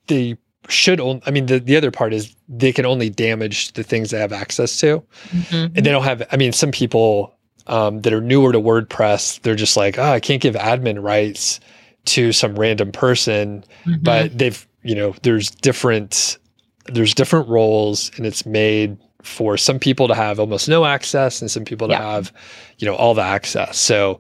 they 0.07 0.37
should 0.69 0.99
only, 0.99 1.21
I 1.25 1.31
mean, 1.31 1.47
the, 1.47 1.59
the 1.59 1.75
other 1.75 1.91
part 1.91 2.13
is 2.13 2.35
they 2.47 2.71
can 2.71 2.85
only 2.85 3.09
damage 3.09 3.73
the 3.73 3.83
things 3.83 4.11
they 4.11 4.19
have 4.19 4.33
access 4.33 4.79
to. 4.79 5.03
Mm-hmm. 5.29 5.75
And 5.75 5.85
they 5.85 5.91
don't 5.91 6.03
have, 6.03 6.23
I 6.31 6.37
mean, 6.37 6.53
some 6.53 6.71
people 6.71 7.35
um, 7.67 8.01
that 8.01 8.13
are 8.13 8.21
newer 8.21 8.51
to 8.51 8.59
WordPress, 8.59 9.41
they're 9.41 9.55
just 9.55 9.77
like, 9.77 9.97
oh, 9.97 10.11
I 10.11 10.19
can't 10.19 10.41
give 10.41 10.55
admin 10.55 11.01
rights 11.01 11.59
to 12.05 12.31
some 12.31 12.55
random 12.55 12.91
person, 12.91 13.63
mm-hmm. 13.85 14.01
but 14.01 14.37
they've, 14.37 14.67
you 14.83 14.95
know, 14.95 15.15
there's 15.23 15.51
different, 15.51 16.37
there's 16.85 17.13
different 17.13 17.47
roles 17.47 18.11
and 18.17 18.25
it's 18.25 18.45
made 18.45 18.97
for 19.21 19.57
some 19.57 19.77
people 19.77 20.07
to 20.07 20.15
have 20.15 20.39
almost 20.39 20.67
no 20.67 20.85
access 20.85 21.41
and 21.41 21.51
some 21.51 21.63
people 21.63 21.87
to 21.87 21.93
yeah. 21.93 22.01
have, 22.01 22.33
you 22.79 22.87
know, 22.87 22.95
all 22.95 23.13
the 23.13 23.21
access. 23.21 23.77
So 23.77 24.19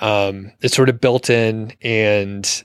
um, 0.00 0.52
it's 0.60 0.76
sort 0.76 0.88
of 0.88 1.00
built 1.00 1.28
in 1.28 1.72
and 1.82 2.64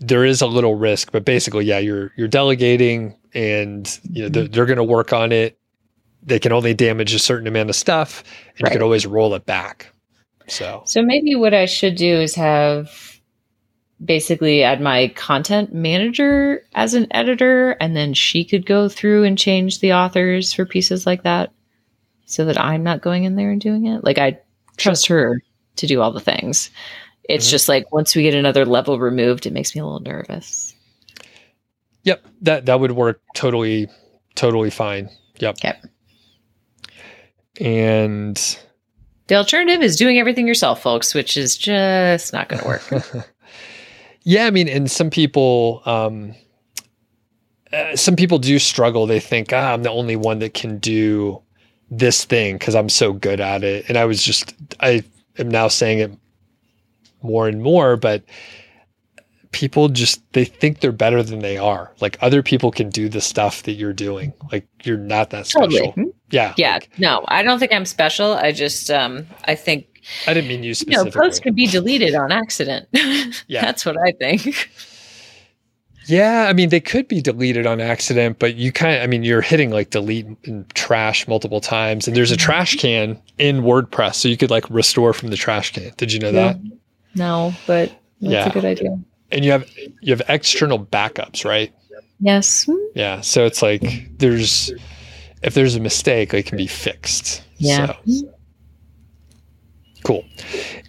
there 0.00 0.24
is 0.24 0.42
a 0.42 0.46
little 0.46 0.74
risk, 0.74 1.12
but 1.12 1.24
basically, 1.24 1.64
yeah, 1.64 1.78
you're 1.78 2.12
you're 2.16 2.28
delegating, 2.28 3.16
and 3.34 3.98
you 4.10 4.22
know 4.22 4.28
they're, 4.28 4.48
they're 4.48 4.66
going 4.66 4.76
to 4.76 4.84
work 4.84 5.12
on 5.12 5.32
it. 5.32 5.58
They 6.22 6.38
can 6.38 6.52
only 6.52 6.74
damage 6.74 7.14
a 7.14 7.18
certain 7.18 7.46
amount 7.46 7.70
of 7.70 7.76
stuff, 7.76 8.22
and 8.56 8.62
right. 8.62 8.70
you 8.70 8.78
can 8.78 8.82
always 8.82 9.06
roll 9.06 9.34
it 9.34 9.46
back. 9.46 9.92
So, 10.46 10.82
so 10.86 11.02
maybe 11.02 11.34
what 11.34 11.54
I 11.54 11.66
should 11.66 11.96
do 11.96 12.20
is 12.20 12.34
have 12.34 13.20
basically 14.04 14.62
add 14.62 14.80
my 14.80 15.08
content 15.08 15.72
manager 15.72 16.64
as 16.74 16.94
an 16.94 17.06
editor, 17.10 17.72
and 17.80 17.96
then 17.96 18.14
she 18.14 18.44
could 18.44 18.66
go 18.66 18.88
through 18.88 19.24
and 19.24 19.38
change 19.38 19.80
the 19.80 19.94
authors 19.94 20.52
for 20.52 20.66
pieces 20.66 21.06
like 21.06 21.22
that, 21.22 21.52
so 22.26 22.44
that 22.44 22.60
I'm 22.60 22.82
not 22.82 23.02
going 23.02 23.24
in 23.24 23.36
there 23.36 23.50
and 23.50 23.60
doing 23.60 23.86
it. 23.86 24.04
Like 24.04 24.18
I 24.18 24.38
trust 24.76 25.06
her 25.06 25.40
to 25.76 25.86
do 25.86 26.00
all 26.00 26.12
the 26.12 26.20
things. 26.20 26.70
It's 27.24 27.46
mm-hmm. 27.46 27.50
just 27.50 27.68
like 27.68 27.92
once 27.92 28.14
we 28.14 28.22
get 28.22 28.34
another 28.34 28.64
level 28.64 28.98
removed, 28.98 29.46
it 29.46 29.52
makes 29.52 29.74
me 29.74 29.80
a 29.80 29.84
little 29.84 30.00
nervous. 30.00 30.74
Yep, 32.04 32.26
that 32.42 32.66
that 32.66 32.80
would 32.80 32.92
work 32.92 33.20
totally, 33.34 33.88
totally 34.34 34.70
fine. 34.70 35.08
Yep. 35.38 35.58
Yep. 35.62 35.86
And 37.60 38.58
the 39.28 39.36
alternative 39.36 39.82
is 39.82 39.96
doing 39.96 40.18
everything 40.18 40.46
yourself, 40.46 40.82
folks, 40.82 41.14
which 41.14 41.36
is 41.36 41.56
just 41.56 42.32
not 42.32 42.48
going 42.48 42.60
to 42.60 42.68
work. 42.68 43.28
yeah, 44.24 44.46
I 44.46 44.50
mean, 44.50 44.68
and 44.68 44.90
some 44.90 45.10
people, 45.10 45.82
um, 45.86 46.34
uh, 47.72 47.94
some 47.96 48.16
people 48.16 48.38
do 48.38 48.58
struggle. 48.58 49.06
They 49.06 49.20
think, 49.20 49.52
ah, 49.52 49.72
I'm 49.72 49.82
the 49.84 49.90
only 49.90 50.16
one 50.16 50.40
that 50.40 50.54
can 50.54 50.78
do 50.78 51.40
this 51.90 52.24
thing 52.24 52.56
because 52.56 52.74
I'm 52.74 52.88
so 52.88 53.12
good 53.12 53.40
at 53.40 53.62
it. 53.62 53.84
And 53.88 53.96
I 53.96 54.04
was 54.06 54.22
just, 54.22 54.54
I 54.80 55.04
am 55.38 55.48
now 55.48 55.68
saying 55.68 56.00
it 56.00 56.10
more 57.22 57.48
and 57.48 57.62
more, 57.62 57.96
but 57.96 58.22
people 59.52 59.88
just 59.88 60.20
they 60.32 60.44
think 60.44 60.80
they're 60.80 60.92
better 60.92 61.22
than 61.22 61.40
they 61.40 61.56
are. 61.56 61.92
Like 62.00 62.16
other 62.20 62.42
people 62.42 62.70
can 62.70 62.90
do 62.90 63.08
the 63.08 63.20
stuff 63.20 63.62
that 63.62 63.72
you're 63.72 63.92
doing. 63.92 64.32
Like 64.50 64.66
you're 64.82 64.98
not 64.98 65.30
that 65.30 65.46
special. 65.46 65.68
Totally. 65.68 66.12
Yeah. 66.30 66.54
Yeah. 66.56 66.74
Like, 66.74 66.98
no, 66.98 67.24
I 67.28 67.42
don't 67.42 67.58
think 67.58 67.72
I'm 67.72 67.84
special. 67.84 68.32
I 68.32 68.52
just 68.52 68.90
um 68.90 69.26
I 69.44 69.54
think 69.54 69.86
I 70.26 70.34
didn't 70.34 70.48
mean 70.48 70.64
you 70.64 70.74
specifically. 70.74 71.10
You 71.10 71.14
know, 71.16 71.22
posts 71.22 71.38
can 71.38 71.54
be 71.54 71.66
deleted 71.66 72.14
on 72.14 72.32
accident. 72.32 72.88
yeah. 73.46 73.60
That's 73.60 73.86
what 73.86 73.96
I 73.98 74.12
think. 74.12 74.70
Yeah, 76.06 76.46
I 76.48 76.52
mean 76.52 76.70
they 76.70 76.80
could 76.80 77.06
be 77.06 77.20
deleted 77.20 77.66
on 77.66 77.80
accident, 77.80 78.38
but 78.38 78.56
you 78.56 78.72
kind 78.72 78.96
of 78.96 79.02
I 79.02 79.06
mean 79.06 79.22
you're 79.22 79.42
hitting 79.42 79.70
like 79.70 79.90
delete 79.90 80.26
and 80.46 80.68
trash 80.74 81.28
multiple 81.28 81.60
times 81.60 82.08
and 82.08 82.16
there's 82.16 82.32
a 82.32 82.36
trash 82.36 82.76
can 82.76 83.20
in 83.38 83.62
WordPress 83.62 84.14
so 84.14 84.28
you 84.28 84.36
could 84.36 84.50
like 84.50 84.68
restore 84.70 85.12
from 85.12 85.28
the 85.28 85.36
trash 85.36 85.72
can. 85.72 85.92
Did 85.98 86.12
you 86.12 86.18
know 86.18 86.30
yeah. 86.30 86.54
that? 86.54 86.60
No, 87.14 87.52
but 87.66 87.90
that's 88.20 88.32
yeah. 88.32 88.48
a 88.48 88.52
good 88.52 88.64
idea. 88.64 88.98
And 89.30 89.44
you 89.44 89.52
have 89.52 89.68
you 90.00 90.12
have 90.12 90.22
external 90.28 90.78
backups, 90.84 91.44
right? 91.44 91.72
Yes. 92.20 92.68
Yeah. 92.94 93.20
So 93.20 93.44
it's 93.44 93.62
like 93.62 93.82
there's 94.18 94.72
if 95.42 95.54
there's 95.54 95.74
a 95.74 95.80
mistake, 95.80 96.32
it 96.34 96.46
can 96.46 96.56
be 96.56 96.66
fixed. 96.66 97.42
Yeah. 97.56 97.94
So. 98.06 98.32
Cool. 100.04 100.24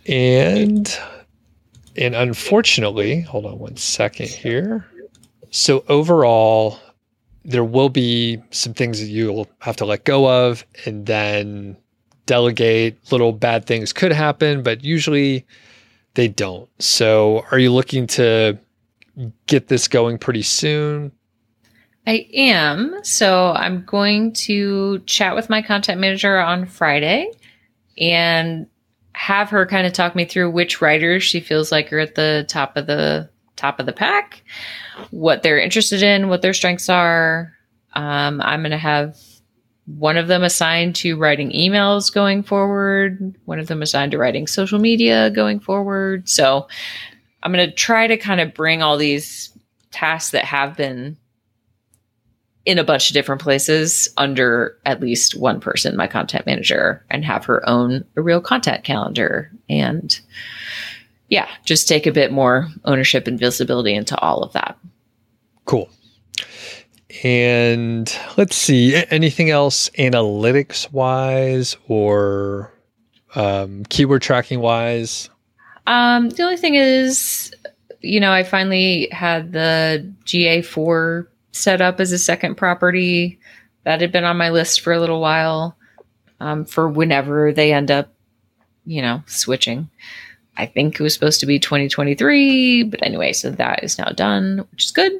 And 0.07 0.95
and 1.95 2.15
unfortunately, 2.15 3.21
hold 3.21 3.45
on 3.45 3.59
one 3.59 3.77
second 3.77 4.29
here. 4.29 4.85
So 5.51 5.83
overall, 5.87 6.79
there 7.45 7.63
will 7.63 7.89
be 7.89 8.41
some 8.51 8.73
things 8.73 8.99
that 8.99 9.07
you'll 9.07 9.47
have 9.59 9.75
to 9.77 9.85
let 9.85 10.03
go 10.03 10.47
of 10.47 10.65
and 10.85 11.05
then 11.05 11.77
delegate. 12.25 13.11
Little 13.11 13.33
bad 13.33 13.65
things 13.65 13.93
could 13.93 14.11
happen, 14.11 14.63
but 14.63 14.83
usually 14.83 15.45
they 16.15 16.27
don't. 16.27 16.69
So, 16.79 17.45
are 17.51 17.59
you 17.59 17.71
looking 17.71 18.07
to 18.07 18.57
get 19.47 19.67
this 19.67 19.87
going 19.87 20.17
pretty 20.17 20.43
soon? 20.43 21.11
I 22.05 22.27
am. 22.33 22.99
So, 23.03 23.51
I'm 23.51 23.83
going 23.85 24.33
to 24.33 24.99
chat 24.99 25.35
with 25.35 25.49
my 25.49 25.61
content 25.61 25.99
manager 25.99 26.39
on 26.39 26.65
Friday 26.65 27.31
and 27.97 28.67
have 29.13 29.49
her 29.49 29.65
kind 29.65 29.85
of 29.85 29.93
talk 29.93 30.15
me 30.15 30.25
through 30.25 30.51
which 30.51 30.81
writers 30.81 31.23
she 31.23 31.39
feels 31.39 31.71
like 31.71 31.93
are 31.93 31.99
at 31.99 32.15
the 32.15 32.45
top 32.47 32.77
of 32.77 32.87
the 32.87 33.29
top 33.55 33.79
of 33.79 33.85
the 33.85 33.93
pack, 33.93 34.43
what 35.11 35.43
they're 35.43 35.59
interested 35.59 36.01
in, 36.01 36.29
what 36.29 36.41
their 36.41 36.53
strengths 36.53 36.89
are. 36.89 37.53
Um, 37.93 38.41
I'm 38.41 38.61
going 38.61 38.71
to 38.71 38.77
have 38.77 39.15
one 39.85 40.17
of 40.17 40.27
them 40.27 40.43
assigned 40.43 40.95
to 40.97 41.17
writing 41.17 41.51
emails 41.51 42.13
going 42.13 42.43
forward, 42.43 43.35
one 43.45 43.59
of 43.59 43.67
them 43.67 43.81
assigned 43.81 44.11
to 44.11 44.17
writing 44.17 44.47
social 44.47 44.79
media 44.79 45.29
going 45.29 45.59
forward. 45.59 46.27
So 46.29 46.67
I'm 47.41 47.51
going 47.51 47.69
to 47.69 47.75
try 47.75 48.07
to 48.07 48.17
kind 48.17 48.39
of 48.39 48.53
bring 48.53 48.81
all 48.81 48.97
these 48.97 49.51
tasks 49.91 50.31
that 50.31 50.45
have 50.45 50.77
been 50.77 51.17
in 52.65 52.79
a 52.79 52.83
bunch 52.83 53.09
of 53.09 53.13
different 53.13 53.41
places 53.41 54.07
under 54.15 54.77
at 54.85 55.01
least 55.01 55.35
one 55.35 55.59
person, 55.59 55.97
my 55.97 56.07
content 56.07 56.45
manager, 56.45 57.05
and 57.09 57.25
have 57.25 57.43
her 57.45 57.67
own 57.67 58.05
a 58.15 58.21
real 58.21 58.39
content 58.39 58.85
calendar 58.85 59.51
and 59.69 60.21
yeah, 61.27 61.49
just 61.65 61.87
take 61.87 62.05
a 62.05 62.11
bit 62.11 62.31
more 62.31 62.69
ownership 62.85 63.27
and 63.27 63.39
visibility 63.39 63.93
into 63.93 64.17
all 64.19 64.43
of 64.43 64.53
that. 64.53 64.77
Cool. 65.65 65.89
And 67.23 68.11
let's 68.37 68.55
see, 68.55 68.95
anything 69.09 69.49
else 69.49 69.89
analytics 69.91 70.91
wise 70.91 71.75
or 71.87 72.73
um, 73.35 73.83
keyword 73.85 74.21
tracking 74.21 74.59
wise? 74.59 75.29
Um, 75.85 76.29
the 76.29 76.43
only 76.43 76.57
thing 76.57 76.75
is, 76.75 77.53
you 78.01 78.19
know, 78.19 78.31
I 78.31 78.43
finally 78.43 79.09
had 79.11 79.51
the 79.51 80.11
GA4 80.25 81.27
set 81.51 81.81
up 81.81 81.99
as 81.99 82.11
a 82.11 82.17
second 82.17 82.55
property. 82.55 83.39
That 83.83 83.99
had 83.99 84.13
been 84.13 84.23
on 84.23 84.37
my 84.37 84.49
list 84.49 84.79
for 84.79 84.93
a 84.93 84.99
little 84.99 85.19
while 85.19 85.75
um, 86.39 86.63
for 86.65 86.87
whenever 86.87 87.51
they 87.51 87.73
end 87.73 87.91
up, 87.91 88.13
you 88.85 89.01
know, 89.01 89.23
switching. 89.27 89.89
I 90.55 90.65
think 90.67 90.99
it 90.99 91.03
was 91.03 91.13
supposed 91.13 91.39
to 91.41 91.45
be 91.45 91.59
2023, 91.59 92.83
but 92.83 93.05
anyway, 93.05 93.33
so 93.33 93.49
that 93.51 93.83
is 93.83 93.97
now 93.97 94.09
done, 94.09 94.65
which 94.71 94.85
is 94.85 94.91
good. 94.91 95.11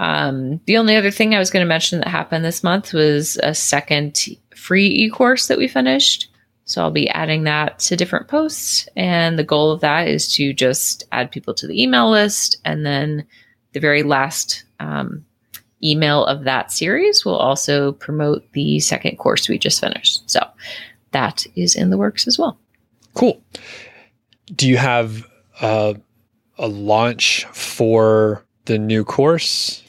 Um, 0.00 0.62
the 0.64 0.78
only 0.78 0.96
other 0.96 1.10
thing 1.10 1.34
I 1.34 1.38
was 1.38 1.50
going 1.50 1.62
to 1.62 1.68
mention 1.68 1.98
that 1.98 2.08
happened 2.08 2.42
this 2.42 2.64
month 2.64 2.94
was 2.94 3.38
a 3.42 3.54
second 3.54 4.18
free 4.56 4.86
e 4.86 5.10
course 5.10 5.46
that 5.48 5.58
we 5.58 5.68
finished. 5.68 6.28
So 6.64 6.80
I'll 6.80 6.90
be 6.90 7.10
adding 7.10 7.44
that 7.44 7.80
to 7.80 7.96
different 7.96 8.26
posts. 8.26 8.88
And 8.96 9.38
the 9.38 9.44
goal 9.44 9.70
of 9.70 9.82
that 9.82 10.08
is 10.08 10.32
to 10.34 10.54
just 10.54 11.04
add 11.12 11.30
people 11.30 11.52
to 11.52 11.66
the 11.66 11.80
email 11.80 12.10
list. 12.10 12.56
And 12.64 12.86
then 12.86 13.26
the 13.72 13.80
very 13.80 14.02
last 14.02 14.64
um, 14.78 15.22
email 15.84 16.24
of 16.24 16.44
that 16.44 16.72
series 16.72 17.24
will 17.26 17.36
also 17.36 17.92
promote 17.92 18.50
the 18.52 18.80
second 18.80 19.18
course 19.18 19.50
we 19.50 19.58
just 19.58 19.80
finished. 19.80 20.30
So 20.30 20.40
that 21.10 21.46
is 21.56 21.76
in 21.76 21.90
the 21.90 21.98
works 21.98 22.26
as 22.26 22.38
well. 22.38 22.58
Cool. 23.12 23.42
Do 24.54 24.66
you 24.66 24.78
have 24.78 25.26
uh, 25.60 25.92
a 26.56 26.68
launch 26.68 27.44
for 27.52 28.46
the 28.64 28.78
new 28.78 29.04
course? 29.04 29.82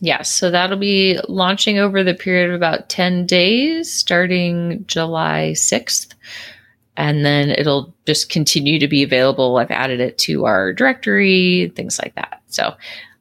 Yes, 0.00 0.32
so 0.32 0.50
that'll 0.50 0.78
be 0.78 1.18
launching 1.28 1.78
over 1.78 2.02
the 2.02 2.14
period 2.14 2.48
of 2.48 2.56
about 2.56 2.88
10 2.88 3.26
days 3.26 3.92
starting 3.92 4.84
July 4.86 5.52
6th. 5.54 6.14
And 6.96 7.24
then 7.24 7.50
it'll 7.50 7.94
just 8.06 8.30
continue 8.30 8.78
to 8.78 8.88
be 8.88 9.02
available. 9.02 9.58
I've 9.58 9.70
added 9.70 10.00
it 10.00 10.18
to 10.18 10.46
our 10.46 10.72
directory, 10.72 11.72
things 11.76 11.98
like 12.02 12.14
that. 12.14 12.42
So 12.48 12.74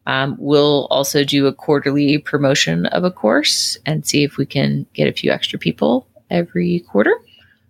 um, 0.05 0.37
we'll 0.39 0.87
also 0.89 1.23
do 1.23 1.47
a 1.47 1.53
quarterly 1.53 2.17
promotion 2.17 2.87
of 2.87 3.03
a 3.03 3.11
course 3.11 3.77
and 3.85 4.05
see 4.05 4.23
if 4.23 4.37
we 4.37 4.45
can 4.45 4.85
get 4.93 5.07
a 5.07 5.13
few 5.13 5.31
extra 5.31 5.59
people 5.59 6.07
every 6.29 6.79
quarter. 6.79 7.13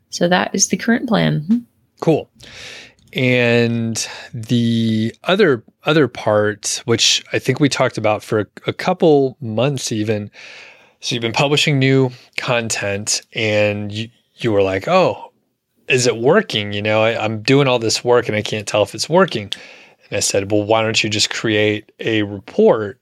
So 0.10 0.28
that 0.30 0.54
is 0.54 0.68
the 0.68 0.78
current 0.78 1.10
plan. 1.10 1.66
Cool. 2.00 2.30
And 3.14 4.08
the 4.34 5.16
other 5.24 5.64
other 5.86 6.08
part, 6.08 6.82
which 6.86 7.24
I 7.34 7.40
think 7.40 7.60
we 7.60 7.70
talked 7.70 7.98
about 7.98 8.24
for 8.24 8.42
a, 8.42 8.46
a 8.68 8.74
couple 8.74 9.38
months 9.42 9.92
even, 9.92 10.30
so 11.00 11.16
you've 11.16 11.22
been 11.22 11.32
publishing 11.32 11.80
new 11.80 12.12
content 12.38 13.22
and 13.34 13.92
you, 13.92 14.10
you 14.36 14.52
were 14.52 14.62
like, 14.62 14.88
oh, 14.88 15.32
is 15.88 16.06
it 16.06 16.18
working? 16.18 16.74
You 16.74 16.82
know, 16.82 17.02
I, 17.02 17.24
I'm 17.24 17.42
doing 17.42 17.68
all 17.68 17.80
this 17.80 18.04
work 18.04 18.28
and 18.28 18.38
I 18.38 18.42
can't 18.42 18.68
tell 18.68 18.84
if 18.84 18.94
it's 18.94 19.10
working. 19.10 19.52
And 20.10 20.18
I 20.18 20.20
said, 20.20 20.52
well, 20.52 20.64
why 20.64 20.82
don't 20.82 21.04
you 21.04 21.10
just 21.10 21.30
create 21.30 21.92
a 22.00 22.24
report 22.24 22.99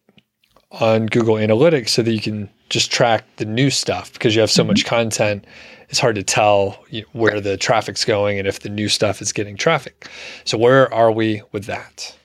on 0.80 1.08
Google 1.08 1.36
Analytics 1.36 1.90
so 1.90 2.02
that 2.02 2.12
you 2.12 2.22
can 2.22 2.50
just 2.70 2.92
track 2.92 3.24
the 3.38 3.46
new 3.46 3.70
stuff 3.70 4.14
because 4.14 4.36
you 4.36 4.42
have 4.42 4.52
so 4.52 4.62
mm-hmm. 4.62 4.70
much 4.70 4.86
content. 4.86 5.46
It's 5.90 6.00
hard 6.00 6.16
to 6.16 6.24
tell 6.24 6.84
where 7.14 7.40
the 7.40 7.58
traffic's 7.58 8.04
going 8.04 8.40
and 8.40 8.48
if 8.48 8.60
the 8.60 8.70
new 8.70 8.90
stuff 8.90 9.22
is 9.22 9.32
getting 9.32 9.56
traffic. 9.56 10.10
So, 10.44 10.58
where 10.58 10.94
are 10.94 11.12
we 11.12 11.42
with 11.52 11.66
that? 11.66 12.16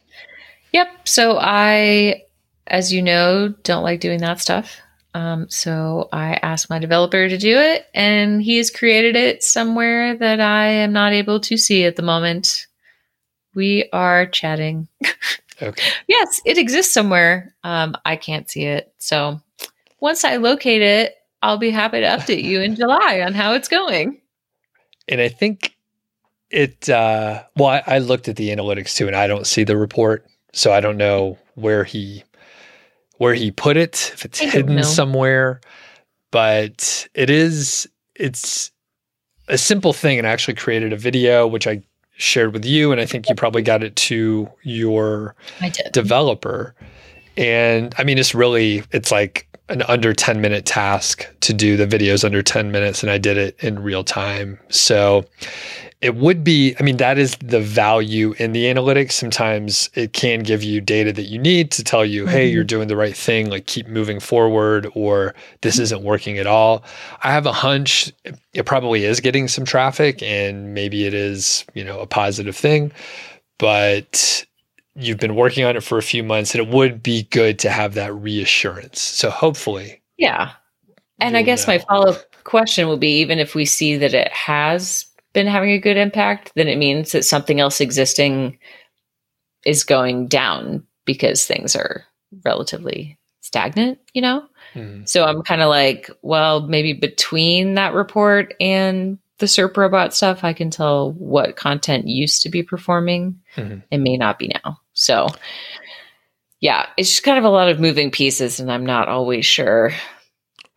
Yep. 0.72 0.88
So, 1.06 1.38
I, 1.40 2.22
as 2.66 2.92
you 2.92 3.02
know, 3.02 3.54
don't 3.62 3.84
like 3.84 4.00
doing 4.00 4.20
that 4.20 4.40
stuff. 4.40 4.80
Um, 5.14 5.48
so 5.50 6.08
I 6.12 6.34
asked 6.42 6.70
my 6.70 6.78
developer 6.78 7.28
to 7.28 7.38
do 7.38 7.58
it, 7.58 7.86
and 7.94 8.42
he 8.42 8.56
has 8.56 8.70
created 8.70 9.14
it 9.14 9.42
somewhere 9.42 10.16
that 10.16 10.40
I 10.40 10.66
am 10.68 10.92
not 10.92 11.12
able 11.12 11.38
to 11.40 11.56
see 11.56 11.84
at 11.84 11.96
the 11.96 12.02
moment. 12.02 12.66
We 13.54 13.88
are 13.92 14.26
chatting. 14.26 14.88
Okay. 15.62 15.90
yes, 16.08 16.40
it 16.44 16.58
exists 16.58 16.92
somewhere. 16.92 17.54
Um, 17.62 17.94
I 18.04 18.16
can't 18.16 18.50
see 18.50 18.64
it. 18.64 18.92
So 18.98 19.40
once 20.00 20.24
I 20.24 20.36
locate 20.36 20.82
it, 20.82 21.14
I'll 21.42 21.58
be 21.58 21.70
happy 21.70 22.00
to 22.00 22.06
update 22.06 22.44
you 22.44 22.60
in 22.60 22.74
July 22.76 23.22
on 23.24 23.34
how 23.34 23.54
it's 23.54 23.68
going. 23.68 24.20
And 25.08 25.20
I 25.20 25.28
think 25.28 25.76
it, 26.50 26.88
uh, 26.88 27.42
well, 27.56 27.68
I, 27.68 27.82
I 27.86 27.98
looked 27.98 28.28
at 28.28 28.36
the 28.36 28.50
analytics 28.50 28.96
too, 28.96 29.06
and 29.06 29.16
I 29.16 29.26
don't 29.26 29.46
see 29.46 29.64
the 29.64 29.76
report. 29.76 30.26
So 30.52 30.72
I 30.72 30.80
don't 30.80 30.96
know 30.96 31.38
where 31.54 31.84
he 31.84 32.24
where 33.18 33.34
he 33.34 33.52
put 33.52 33.76
it, 33.76 34.10
if 34.14 34.24
it's 34.24 34.40
hidden 34.40 34.82
somewhere. 34.82 35.60
But 36.30 37.06
it 37.14 37.30
is 37.30 37.88
it's 38.16 38.72
a 39.48 39.58
simple 39.58 39.92
thing 39.92 40.18
and 40.18 40.26
I 40.26 40.30
actually 40.30 40.54
created 40.54 40.92
a 40.92 40.96
video 40.96 41.46
which 41.46 41.66
I 41.66 41.82
shared 42.16 42.52
with 42.52 42.64
you 42.64 42.92
and 42.92 43.00
I 43.00 43.06
think 43.06 43.28
you 43.28 43.34
probably 43.34 43.62
got 43.62 43.82
it 43.82 43.96
to 43.96 44.48
your 44.62 45.34
developer. 45.92 46.74
And 47.36 47.94
I 47.98 48.04
mean 48.04 48.18
it's 48.18 48.34
really 48.34 48.82
it's 48.92 49.10
like 49.10 49.48
an 49.68 49.82
under 49.82 50.12
10 50.12 50.40
minute 50.40 50.66
task 50.66 51.26
to 51.40 51.52
do 51.52 51.76
the 51.76 51.86
videos 51.86 52.24
under 52.24 52.42
10 52.42 52.70
minutes 52.70 53.02
and 53.02 53.10
I 53.10 53.18
did 53.18 53.36
it 53.36 53.56
in 53.62 53.82
real 53.82 54.04
time. 54.04 54.58
So 54.68 55.24
it 56.02 56.16
would 56.16 56.42
be 56.42 56.74
i 56.78 56.82
mean 56.82 56.96
that 56.98 57.16
is 57.16 57.36
the 57.36 57.60
value 57.60 58.34
in 58.38 58.52
the 58.52 58.64
analytics. 58.64 59.12
Sometimes 59.12 59.88
it 59.94 60.12
can 60.12 60.40
give 60.40 60.62
you 60.62 60.80
data 60.80 61.12
that 61.12 61.22
you 61.22 61.38
need 61.38 61.70
to 61.70 61.84
tell 61.84 62.04
you 62.04 62.26
hey 62.26 62.48
mm-hmm. 62.48 62.54
you're 62.54 62.64
doing 62.64 62.88
the 62.88 62.96
right 62.96 63.16
thing 63.16 63.48
like 63.48 63.66
keep 63.66 63.86
moving 63.86 64.20
forward 64.20 64.86
or 64.94 65.34
this 65.62 65.78
isn't 65.78 66.02
working 66.02 66.38
at 66.38 66.46
all. 66.46 66.84
I 67.22 67.30
have 67.32 67.46
a 67.46 67.52
hunch 67.52 68.12
it 68.52 68.66
probably 68.66 69.04
is 69.04 69.20
getting 69.20 69.48
some 69.48 69.64
traffic 69.64 70.22
and 70.22 70.74
maybe 70.74 71.06
it 71.06 71.14
is 71.14 71.64
you 71.72 71.84
know 71.84 72.00
a 72.00 72.06
positive 72.06 72.56
thing 72.56 72.92
but 73.58 74.44
you've 74.96 75.18
been 75.18 75.36
working 75.36 75.64
on 75.64 75.76
it 75.76 75.82
for 75.82 75.96
a 75.96 76.02
few 76.02 76.22
months 76.22 76.54
and 76.54 76.66
it 76.66 76.70
would 76.70 77.02
be 77.02 77.22
good 77.30 77.58
to 77.60 77.70
have 77.70 77.94
that 77.94 78.12
reassurance. 78.12 79.00
So 79.00 79.30
hopefully 79.30 80.02
yeah. 80.18 80.52
And 81.20 81.36
i 81.36 81.42
guess 81.42 81.66
know. 81.66 81.74
my 81.74 81.78
follow-up 81.78 82.24
question 82.42 82.88
will 82.88 82.96
be 82.96 83.20
even 83.20 83.38
if 83.38 83.54
we 83.54 83.64
see 83.64 83.96
that 83.96 84.14
it 84.14 84.32
has 84.32 85.06
been 85.32 85.46
having 85.46 85.70
a 85.70 85.78
good 85.78 85.96
impact, 85.96 86.52
then 86.54 86.68
it 86.68 86.78
means 86.78 87.12
that 87.12 87.24
something 87.24 87.60
else 87.60 87.80
existing 87.80 88.58
is 89.64 89.84
going 89.84 90.28
down 90.28 90.86
because 91.04 91.46
things 91.46 91.76
are 91.76 92.04
relatively 92.44 93.18
stagnant, 93.40 93.98
you 94.12 94.22
know? 94.22 94.46
Mm-hmm. 94.74 95.04
So 95.04 95.24
I'm 95.24 95.42
kind 95.42 95.62
of 95.62 95.68
like, 95.68 96.10
well, 96.22 96.66
maybe 96.66 96.92
between 96.92 97.74
that 97.74 97.94
report 97.94 98.54
and 98.60 99.18
the 99.38 99.46
SERP 99.46 99.76
robot 99.76 100.14
stuff, 100.14 100.44
I 100.44 100.52
can 100.52 100.70
tell 100.70 101.12
what 101.12 101.56
content 101.56 102.06
used 102.06 102.42
to 102.42 102.48
be 102.48 102.62
performing. 102.62 103.40
Mm-hmm. 103.56 103.80
It 103.90 103.98
may 103.98 104.16
not 104.16 104.38
be 104.38 104.48
now. 104.48 104.78
So, 104.92 105.28
yeah, 106.60 106.86
it's 106.96 107.08
just 107.10 107.24
kind 107.24 107.38
of 107.38 107.44
a 107.44 107.50
lot 107.50 107.68
of 107.68 107.80
moving 107.80 108.12
pieces, 108.12 108.60
and 108.60 108.70
I'm 108.70 108.86
not 108.86 109.08
always 109.08 109.44
sure 109.44 109.92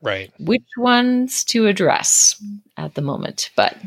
right 0.02 0.32
which 0.40 0.66
ones 0.78 1.44
to 1.46 1.68
address 1.68 2.42
at 2.76 2.96
the 2.96 3.02
moment. 3.02 3.52
But 3.56 3.78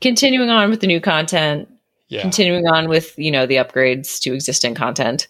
continuing 0.00 0.50
on 0.50 0.70
with 0.70 0.80
the 0.80 0.86
new 0.86 1.00
content, 1.00 1.68
yeah. 2.08 2.20
continuing 2.20 2.66
on 2.66 2.88
with, 2.88 3.18
you 3.18 3.30
know, 3.30 3.46
the 3.46 3.56
upgrades 3.56 4.20
to 4.20 4.34
existing 4.34 4.74
content. 4.74 5.28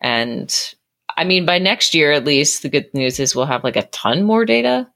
And 0.00 0.74
I 1.16 1.24
mean, 1.24 1.44
by 1.44 1.58
next 1.58 1.94
year, 1.94 2.12
at 2.12 2.24
least, 2.24 2.62
the 2.62 2.68
good 2.68 2.92
news 2.94 3.20
is 3.20 3.34
we'll 3.34 3.46
have 3.46 3.64
like 3.64 3.76
a 3.76 3.86
ton 3.88 4.22
more 4.22 4.44
data 4.44 4.88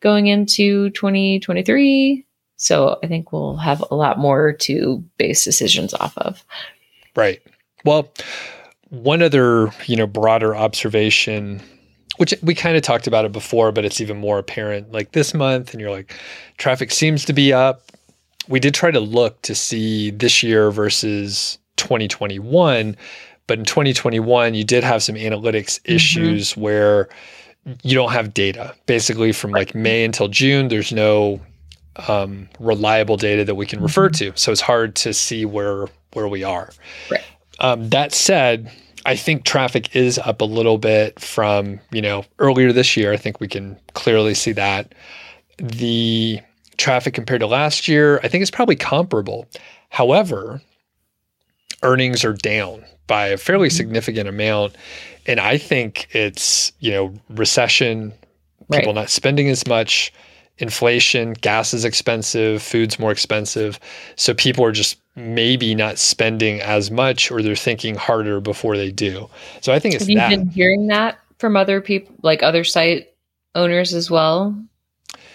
going 0.00 0.26
into 0.26 0.90
2023. 0.90 2.26
So 2.56 2.98
I 3.02 3.06
think 3.06 3.32
we'll 3.32 3.56
have 3.56 3.84
a 3.90 3.94
lot 3.94 4.18
more 4.18 4.52
to 4.52 5.04
base 5.18 5.44
decisions 5.44 5.94
off 5.94 6.16
of. 6.18 6.44
Right. 7.16 7.40
Well, 7.84 8.12
one 8.88 9.22
other, 9.22 9.72
you 9.86 9.96
know, 9.96 10.06
broader 10.06 10.54
observation 10.54 11.60
which 12.16 12.34
we 12.42 12.54
kind 12.54 12.76
of 12.76 12.82
talked 12.82 13.06
about 13.06 13.24
it 13.24 13.32
before, 13.32 13.72
but 13.72 13.84
it's 13.84 14.00
even 14.00 14.16
more 14.16 14.38
apparent 14.38 14.92
like 14.92 15.12
this 15.12 15.34
month. 15.34 15.72
And 15.72 15.80
you're 15.80 15.90
like, 15.90 16.14
traffic 16.58 16.90
seems 16.90 17.24
to 17.24 17.32
be 17.32 17.52
up 17.52 17.90
we 18.48 18.60
did 18.60 18.74
try 18.74 18.90
to 18.90 19.00
look 19.00 19.40
to 19.42 19.54
see 19.54 20.10
this 20.10 20.42
year 20.42 20.70
versus 20.70 21.58
2021 21.76 22.96
but 23.46 23.58
in 23.58 23.64
2021 23.64 24.54
you 24.54 24.64
did 24.64 24.84
have 24.84 25.02
some 25.02 25.14
analytics 25.14 25.80
mm-hmm. 25.80 25.94
issues 25.94 26.56
where 26.56 27.08
you 27.82 27.94
don't 27.94 28.12
have 28.12 28.34
data 28.34 28.74
basically 28.86 29.32
from 29.32 29.50
like 29.50 29.74
may 29.74 30.04
until 30.04 30.28
june 30.28 30.68
there's 30.68 30.92
no 30.92 31.40
um, 32.08 32.48
reliable 32.58 33.16
data 33.16 33.44
that 33.44 33.54
we 33.54 33.66
can 33.66 33.80
refer 33.80 34.08
mm-hmm. 34.08 34.32
to 34.32 34.38
so 34.38 34.50
it's 34.50 34.60
hard 34.60 34.96
to 34.96 35.14
see 35.14 35.44
where 35.44 35.86
where 36.12 36.26
we 36.26 36.42
are 36.42 36.70
right. 37.10 37.22
um, 37.60 37.88
that 37.90 38.12
said 38.12 38.70
i 39.06 39.14
think 39.14 39.44
traffic 39.44 39.94
is 39.94 40.18
up 40.18 40.40
a 40.40 40.44
little 40.44 40.76
bit 40.76 41.18
from 41.20 41.78
you 41.92 42.02
know 42.02 42.24
earlier 42.40 42.72
this 42.72 42.96
year 42.96 43.12
i 43.12 43.16
think 43.16 43.40
we 43.40 43.46
can 43.46 43.78
clearly 43.94 44.34
see 44.34 44.50
that 44.50 44.92
the 45.58 46.40
traffic 46.76 47.14
compared 47.14 47.40
to 47.40 47.46
last 47.46 47.88
year, 47.88 48.20
I 48.22 48.28
think 48.28 48.42
it's 48.42 48.50
probably 48.50 48.76
comparable. 48.76 49.48
However, 49.90 50.60
earnings 51.82 52.24
are 52.24 52.32
down 52.32 52.84
by 53.06 53.28
a 53.28 53.36
fairly 53.36 53.68
mm-hmm. 53.68 53.76
significant 53.76 54.28
amount. 54.28 54.74
And 55.26 55.40
I 55.40 55.58
think 55.58 56.08
it's, 56.14 56.72
you 56.80 56.90
know, 56.90 57.14
recession, 57.30 58.12
people 58.70 58.92
right. 58.92 58.94
not 58.94 59.10
spending 59.10 59.48
as 59.48 59.66
much, 59.66 60.12
inflation, 60.58 61.32
gas 61.34 61.74
is 61.74 61.84
expensive, 61.84 62.62
food's 62.62 62.98
more 62.98 63.10
expensive. 63.10 63.78
So 64.16 64.34
people 64.34 64.64
are 64.64 64.72
just 64.72 64.98
maybe 65.16 65.74
not 65.74 65.98
spending 65.98 66.60
as 66.60 66.90
much 66.90 67.30
or 67.30 67.42
they're 67.42 67.56
thinking 67.56 67.94
harder 67.94 68.40
before 68.40 68.76
they 68.76 68.90
do. 68.90 69.28
So 69.60 69.72
I 69.72 69.78
think 69.78 69.94
it's 69.94 70.04
Have 70.04 70.10
you 70.10 70.16
that. 70.16 70.30
been 70.30 70.48
hearing 70.48 70.88
that 70.88 71.18
from 71.38 71.56
other 71.56 71.80
people, 71.80 72.14
like 72.22 72.42
other 72.42 72.64
site 72.64 73.12
owners 73.54 73.94
as 73.94 74.10
well? 74.10 74.56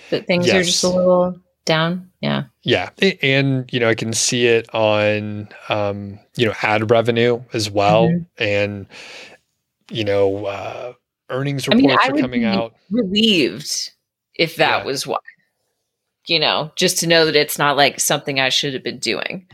That 0.10 0.28
things 0.28 0.48
yes. 0.48 0.56
are 0.56 0.64
just 0.64 0.84
a 0.84 0.90
little 0.90 1.40
down. 1.66 2.12
Yeah. 2.22 2.46
Yeah. 2.64 2.90
And, 3.22 3.72
you 3.72 3.80
know, 3.80 3.90
I 3.90 3.96
can 3.96 4.14
see 4.14 4.48
it 4.48 4.74
on, 4.74 5.50
um, 5.70 6.20
you 6.36 6.46
know, 6.48 6.54
ad 6.62 6.90
revenue 6.90 7.42
as 7.54 7.70
well. 7.70 8.08
Mm-hmm. 8.08 8.44
And, 8.44 8.88
you 9.90 10.04
know, 10.04 10.46
uh, 10.46 10.94
earnings 11.30 11.68
reports 11.68 12.04
I 12.04 12.12
mean, 12.12 12.20
are 12.20 12.22
coming 12.22 12.44
out. 12.44 12.76
Relieved 12.90 13.92
if 14.36 14.56
that 14.56 14.80
yeah. 14.80 14.86
was 14.86 15.06
why, 15.06 15.20
you 16.28 16.40
know, 16.40 16.72
just 16.76 16.98
to 17.00 17.08
know 17.08 17.26
that 17.26 17.36
it's 17.36 17.60
not 17.60 17.78
like 17.78 18.00
something 18.00 18.40
I 18.40 18.50
should 18.50 18.74
have 18.74 18.84
been 18.84 19.00
doing. 19.00 19.46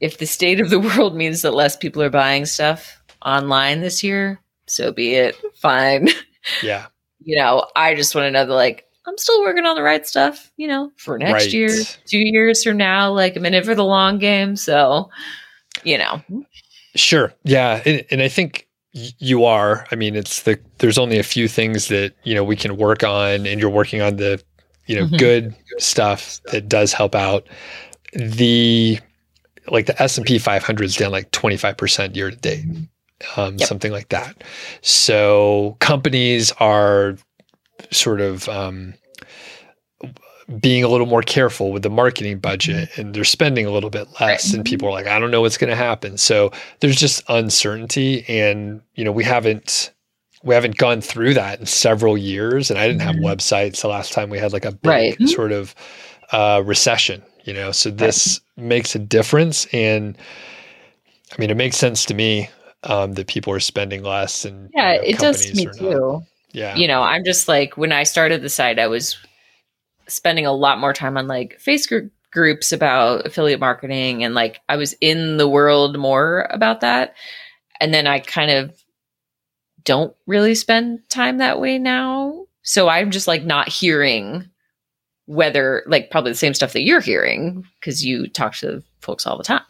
If 0.00 0.18
the 0.18 0.26
state 0.26 0.60
of 0.60 0.70
the 0.70 0.80
world 0.96 1.14
means 1.14 1.42
that 1.42 1.54
less 1.54 1.76
people 1.76 2.02
are 2.02 2.10
buying 2.10 2.46
stuff 2.46 3.02
online 3.24 3.80
this 3.80 4.02
year, 4.02 4.40
so 4.66 4.92
be 4.92 5.14
it. 5.14 5.36
Fine. 5.54 6.08
Yeah. 6.62 6.86
you 7.20 7.36
know, 7.36 7.66
I 7.76 7.94
just 7.94 8.14
want 8.14 8.24
to 8.24 8.30
know 8.30 8.46
that, 8.46 8.54
like, 8.54 8.87
I'm 9.08 9.16
still 9.16 9.40
working 9.42 9.64
on 9.64 9.74
the 9.74 9.82
right 9.82 10.06
stuff, 10.06 10.52
you 10.58 10.68
know, 10.68 10.92
for 10.96 11.18
next 11.18 11.44
right. 11.44 11.52
year, 11.52 11.70
two 12.06 12.18
years 12.18 12.62
from 12.62 12.76
now. 12.76 13.10
Like 13.10 13.36
I'm 13.36 13.46
in 13.46 13.54
it 13.54 13.64
for 13.64 13.74
the 13.74 13.84
long 13.84 14.18
game. 14.18 14.54
So, 14.54 15.08
you 15.82 15.96
know. 15.96 16.22
Sure. 16.94 17.32
Yeah. 17.44 17.80
And, 17.86 18.04
and 18.10 18.22
I 18.22 18.28
think 18.28 18.68
you 18.92 19.44
are. 19.44 19.86
I 19.90 19.94
mean, 19.94 20.14
it's 20.14 20.42
the, 20.42 20.60
there's 20.78 20.98
only 20.98 21.18
a 21.18 21.22
few 21.22 21.48
things 21.48 21.88
that, 21.88 22.14
you 22.24 22.34
know, 22.34 22.44
we 22.44 22.54
can 22.54 22.76
work 22.76 23.02
on 23.02 23.46
and 23.46 23.60
you're 23.60 23.70
working 23.70 24.02
on 24.02 24.16
the, 24.16 24.42
you 24.86 24.96
know, 24.96 25.06
mm-hmm. 25.06 25.16
good 25.16 25.56
stuff 25.78 26.40
that 26.52 26.68
does 26.68 26.92
help 26.92 27.14
out. 27.14 27.46
The, 28.12 28.98
like 29.68 29.86
the 29.86 30.00
S&P 30.02 30.38
500 30.38 30.84
is 30.84 30.96
down 30.96 31.12
like 31.12 31.30
25% 31.30 32.14
year 32.14 32.30
to 32.30 32.36
date. 32.36 32.66
Um, 33.36 33.56
yep. 33.56 33.68
something 33.68 33.90
like 33.90 34.10
that. 34.10 34.44
So 34.80 35.76
companies 35.80 36.52
are 36.60 37.16
sort 37.90 38.20
of 38.20 38.48
um, 38.48 38.94
being 40.60 40.82
a 40.82 40.88
little 40.88 41.06
more 41.06 41.22
careful 41.22 41.72
with 41.72 41.82
the 41.82 41.90
marketing 41.90 42.38
budget 42.38 42.88
and 42.96 43.12
they're 43.14 43.24
spending 43.24 43.66
a 43.66 43.70
little 43.70 43.90
bit 43.90 44.08
less 44.18 44.54
and 44.54 44.64
people 44.64 44.88
are 44.88 44.92
like 44.92 45.06
i 45.06 45.18
don't 45.18 45.30
know 45.30 45.42
what's 45.42 45.58
going 45.58 45.68
to 45.68 45.76
happen. 45.76 46.16
So 46.16 46.50
there's 46.80 46.96
just 46.96 47.22
uncertainty 47.28 48.24
and 48.28 48.80
you 48.94 49.04
know 49.04 49.12
we 49.12 49.24
haven't 49.24 49.92
we 50.42 50.54
haven't 50.54 50.76
gone 50.78 51.00
through 51.02 51.34
that 51.34 51.60
in 51.60 51.66
several 51.66 52.16
years 52.16 52.70
and 52.70 52.78
i 52.78 52.86
didn't 52.86 53.02
have 53.02 53.16
Mhm. 53.16 53.24
websites 53.24 53.82
the 53.82 53.88
last 53.88 54.12
time 54.12 54.30
we 54.30 54.38
had 54.38 54.52
like 54.54 54.64
a 54.64 54.72
big 54.72 54.88
Right. 54.88 55.28
sort 55.28 55.52
of 55.52 55.74
uh, 56.32 56.62
recession 56.64 57.22
you 57.44 57.54
know? 57.54 57.72
So 57.72 57.90
this 57.90 58.40
makes 58.58 58.94
a 58.94 58.98
difference 58.98 59.66
and 59.72 60.16
i 61.32 61.40
mean 61.40 61.50
it 61.50 61.56
makes 61.56 61.76
sense 61.76 62.04
to 62.06 62.14
me 62.14 62.48
um, 62.84 63.12
that 63.14 63.26
people 63.26 63.52
are 63.52 63.60
spending 63.60 64.02
less 64.02 64.44
and 64.44 64.70
Yeah, 64.74 64.92
you 64.92 64.98
know, 64.98 65.04
it 65.04 65.18
does 65.18 65.44
to 65.46 65.56
me 65.56 65.66
are 65.66 65.74
not. 65.74 66.22
Yeah 66.52 66.76
You 66.76 66.88
know, 66.88 67.02
I'm 67.02 67.24
just 67.24 67.48
like 67.48 67.76
when 67.76 67.92
I 67.92 68.02
started 68.04 68.42
the 68.42 68.48
site, 68.48 68.78
I 68.78 68.86
was 68.86 69.16
spending 70.08 70.46
a 70.46 70.52
lot 70.52 70.78
more 70.78 70.92
time 70.92 71.16
on 71.16 71.26
like 71.26 71.60
Facebook 71.64 72.10
groups 72.32 72.72
about 72.72 73.26
affiliate 73.26 73.60
marketing 73.60 74.24
and 74.24 74.34
like 74.34 74.60
I 74.68 74.76
was 74.76 74.94
in 75.00 75.36
the 75.36 75.48
world 75.48 75.98
more 75.98 76.46
about 76.50 76.80
that. 76.80 77.14
And 77.80 77.92
then 77.92 78.06
I 78.06 78.18
kind 78.18 78.50
of 78.50 78.74
don't 79.84 80.14
really 80.26 80.54
spend 80.54 81.00
time 81.08 81.38
that 81.38 81.60
way 81.60 81.78
now. 81.78 82.46
So 82.62 82.88
I'm 82.88 83.10
just 83.10 83.28
like 83.28 83.44
not 83.44 83.68
hearing 83.68 84.50
whether 85.28 85.82
like 85.86 86.10
probably 86.10 86.32
the 86.32 86.36
same 86.38 86.54
stuff 86.54 86.72
that 86.72 86.82
you're 86.82 87.00
hearing 87.00 87.64
because 87.78 88.04
you 88.04 88.26
talk 88.28 88.54
to 88.56 88.82
folks 89.02 89.26
all 89.26 89.36
the 89.38 89.44
time. 89.44 89.62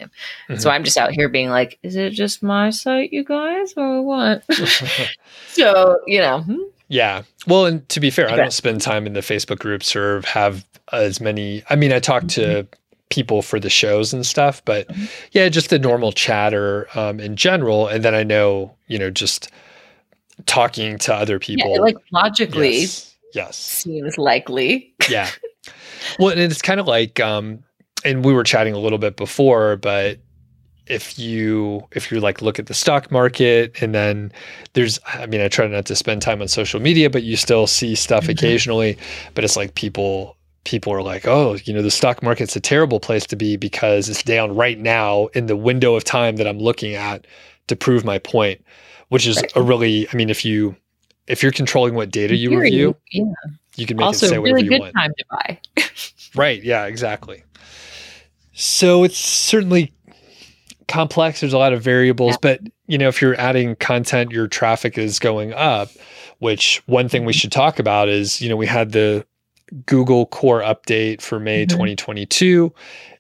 Mhm. 0.48 0.60
So 0.60 0.70
I'm 0.70 0.84
just 0.84 0.96
out 0.96 1.10
here 1.12 1.28
being 1.28 1.50
like, 1.50 1.78
is 1.82 1.96
it 1.96 2.10
just 2.10 2.42
my 2.42 2.70
site, 2.70 3.12
you 3.12 3.24
guys, 3.24 3.74
or 3.76 4.00
what? 4.02 4.42
so, 5.48 5.98
you 6.06 6.20
know, 6.20 6.40
hmm, 6.42 6.62
Yeah. 6.88 7.22
Well, 7.46 7.66
and 7.66 7.88
to 7.90 8.00
be 8.00 8.10
fair, 8.10 8.30
I 8.30 8.36
don't 8.36 8.52
spend 8.52 8.80
time 8.80 9.06
in 9.06 9.12
the 9.14 9.20
Facebook 9.20 9.58
groups 9.58 9.94
or 9.96 10.22
have 10.22 10.64
as 10.92 11.20
many. 11.20 11.62
I 11.68 11.76
mean, 11.76 11.92
I 11.92 11.98
talk 11.98 12.26
to 12.28 12.66
people 13.10 13.42
for 13.42 13.58
the 13.58 13.70
shows 13.70 14.12
and 14.12 14.24
stuff, 14.24 14.62
but 14.64 14.86
Mhm. 14.88 15.10
yeah, 15.32 15.48
just 15.48 15.70
the 15.70 15.78
normal 15.78 16.12
chatter 16.12 16.86
um, 16.94 17.18
in 17.20 17.36
general. 17.36 17.88
And 17.88 18.04
then 18.04 18.14
I 18.14 18.22
know, 18.22 18.74
you 18.86 18.98
know, 18.98 19.10
just 19.10 19.50
talking 20.46 20.98
to 20.98 21.14
other 21.14 21.38
people. 21.38 21.72
yeah, 21.74 21.80
like 21.80 21.96
logically 22.12 22.80
yes. 22.82 23.14
Yes. 23.34 23.56
seems 23.56 24.18
likely. 24.18 24.94
Yeah. 25.08 25.28
Well, 26.18 26.28
and 26.30 26.40
it's 26.40 26.60
kind 26.62 26.80
of 26.80 26.86
like, 26.86 27.18
um, 27.20 27.62
and 28.04 28.24
we 28.24 28.32
were 28.34 28.44
chatting 28.44 28.74
a 28.74 28.78
little 28.78 28.98
bit 28.98 29.16
before, 29.16 29.76
but 29.76 30.18
if 30.86 31.18
you 31.18 31.86
if 31.92 32.10
you 32.10 32.18
like 32.20 32.40
look 32.40 32.58
at 32.58 32.64
the 32.66 32.72
stock 32.74 33.10
market 33.10 33.82
and 33.82 33.94
then 33.94 34.32
there's 34.72 34.98
i 35.06 35.26
mean 35.26 35.40
i 35.42 35.46
try 35.48 35.66
not 35.66 35.84
to 35.84 35.94
spend 35.94 36.22
time 36.22 36.40
on 36.40 36.48
social 36.48 36.80
media 36.80 37.10
but 37.10 37.22
you 37.22 37.36
still 37.36 37.66
see 37.66 37.94
stuff 37.94 38.24
Mhm. 38.24 38.30
occasionally 38.30 38.96
but 39.34 39.44
it's 39.44 39.54
like 39.54 39.74
people 39.74 40.34
people 40.64 40.90
are 40.94 41.02
like 41.02 41.26
oh 41.28 41.58
you 41.66 41.74
know 41.74 41.82
the 41.82 41.90
stock 41.90 42.22
market's 42.22 42.56
a 42.56 42.60
terrible 42.60 43.00
place 43.00 43.26
to 43.26 43.36
be 43.36 43.54
because 43.58 44.08
it's 44.08 44.22
down 44.22 44.54
right 44.56 44.78
now 44.78 45.26
in 45.34 45.44
the 45.44 45.56
window 45.56 45.94
of 45.94 46.04
time 46.04 46.36
that 46.36 46.46
i'm 46.46 46.58
looking 46.58 46.94
at 46.94 47.26
to 47.66 47.76
prove 47.76 48.02
my 48.02 48.16
point 48.18 48.64
which 49.10 49.26
is 49.26 49.36
Right. 49.36 49.52
a 49.56 49.62
really 49.62 50.08
i 50.10 50.16
mean 50.16 50.30
if 50.30 50.42
you 50.42 50.74
if 51.28 51.42
you're 51.42 51.52
controlling 51.52 51.94
what 51.94 52.10
data 52.10 52.34
you 52.36 52.50
Theory, 52.50 52.62
review 52.70 52.96
yeah. 53.12 53.24
you 53.76 53.86
can 53.86 53.96
make 53.96 54.04
it 54.04 54.06
Also, 54.06 54.26
say 54.26 54.38
whatever 54.38 54.56
really 54.56 54.64
you 54.74 54.80
good 54.80 54.92
time 54.92 55.12
to 55.16 55.24
buy. 55.30 55.60
Right. 56.34 56.62
Yeah, 56.62 56.84
exactly. 56.84 57.42
So 58.52 59.04
it's 59.04 59.16
certainly 59.18 59.92
complex. 60.88 61.40
There's 61.40 61.52
a 61.52 61.58
lot 61.58 61.72
of 61.72 61.82
variables, 61.82 62.32
Yeah. 62.34 62.38
but 62.42 62.60
you 62.86 62.98
know, 62.98 63.08
if 63.08 63.20
you're 63.22 63.38
adding 63.38 63.76
content, 63.76 64.30
your 64.30 64.46
traffic 64.48 64.96
is 64.98 65.18
going 65.18 65.52
up, 65.54 65.90
which 66.38 66.82
one 66.86 67.08
thing 67.08 67.24
we 67.24 67.32
Mm-hmm. 67.32 67.38
should 67.38 67.52
talk 67.52 67.78
about 67.78 68.08
is, 68.08 68.40
you 68.40 68.48
know, 68.48 68.56
we 68.56 68.66
had 68.66 68.92
the 68.92 69.26
Google 69.86 70.26
core 70.26 70.62
update 70.62 71.20
for 71.20 71.38
May 71.38 71.64
Mhm. 71.66 71.70
2022. 71.70 72.72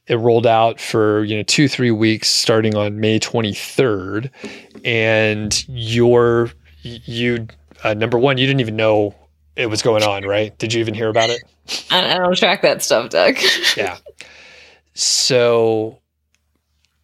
It 0.06 0.16
rolled 0.16 0.46
out 0.46 0.80
for, 0.80 1.22
you 1.24 1.36
know, 1.36 1.42
two, 1.42 1.68
three 1.68 1.90
weeks 1.90 2.28
starting 2.28 2.74
on 2.74 2.98
May 3.00 3.18
23rd. 3.18 4.30
And 4.84 5.64
your, 5.68 6.50
you, 6.82 7.46
uh, 7.84 7.94
number 7.94 8.18
one, 8.18 8.38
you 8.38 8.46
didn't 8.46 8.60
even 8.60 8.76
know 8.76 9.14
it 9.56 9.66
was 9.66 9.82
going 9.82 10.02
on, 10.02 10.24
right? 10.24 10.56
Did 10.58 10.72
you 10.72 10.80
even 10.80 10.94
hear 10.94 11.08
about 11.08 11.30
it? 11.30 11.42
I, 11.90 12.14
I 12.14 12.18
don't 12.18 12.36
track 12.36 12.62
that 12.62 12.82
stuff, 12.82 13.10
Doug. 13.10 13.36
yeah. 13.76 13.98
So 14.94 15.98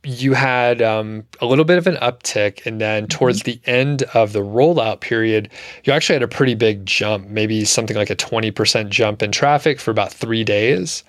you 0.03 0.35
had 0.35 0.83
um, 0.83 1.25
a 1.41 1.47
little 1.47 1.65
bit 1.65 1.79
of 1.79 1.87
an 1.87 1.97
uptick, 1.97 2.65
and 2.67 2.81
then 2.81 3.07
towards 3.07 3.43
the 3.45 3.61
end 3.65 4.03
of 4.15 4.33
the 4.33 4.41
rollout 4.41 5.01
period, 5.01 5.49
you 5.85 5.93
actually 5.93 6.15
had 6.15 6.23
a 6.23 6.29
pretty 6.29 6.55
big 6.55 6.85
jump, 6.85 7.29
maybe 7.29 7.65
something 7.65 7.97
like 7.97 8.11
a 8.11 8.17
20% 8.17 8.89
jump 8.91 9.23
in 9.23 9.33
traffic 9.33 9.81
for 9.81 9.91
about 9.91 10.13
three 10.13 10.45
days. 10.45 11.05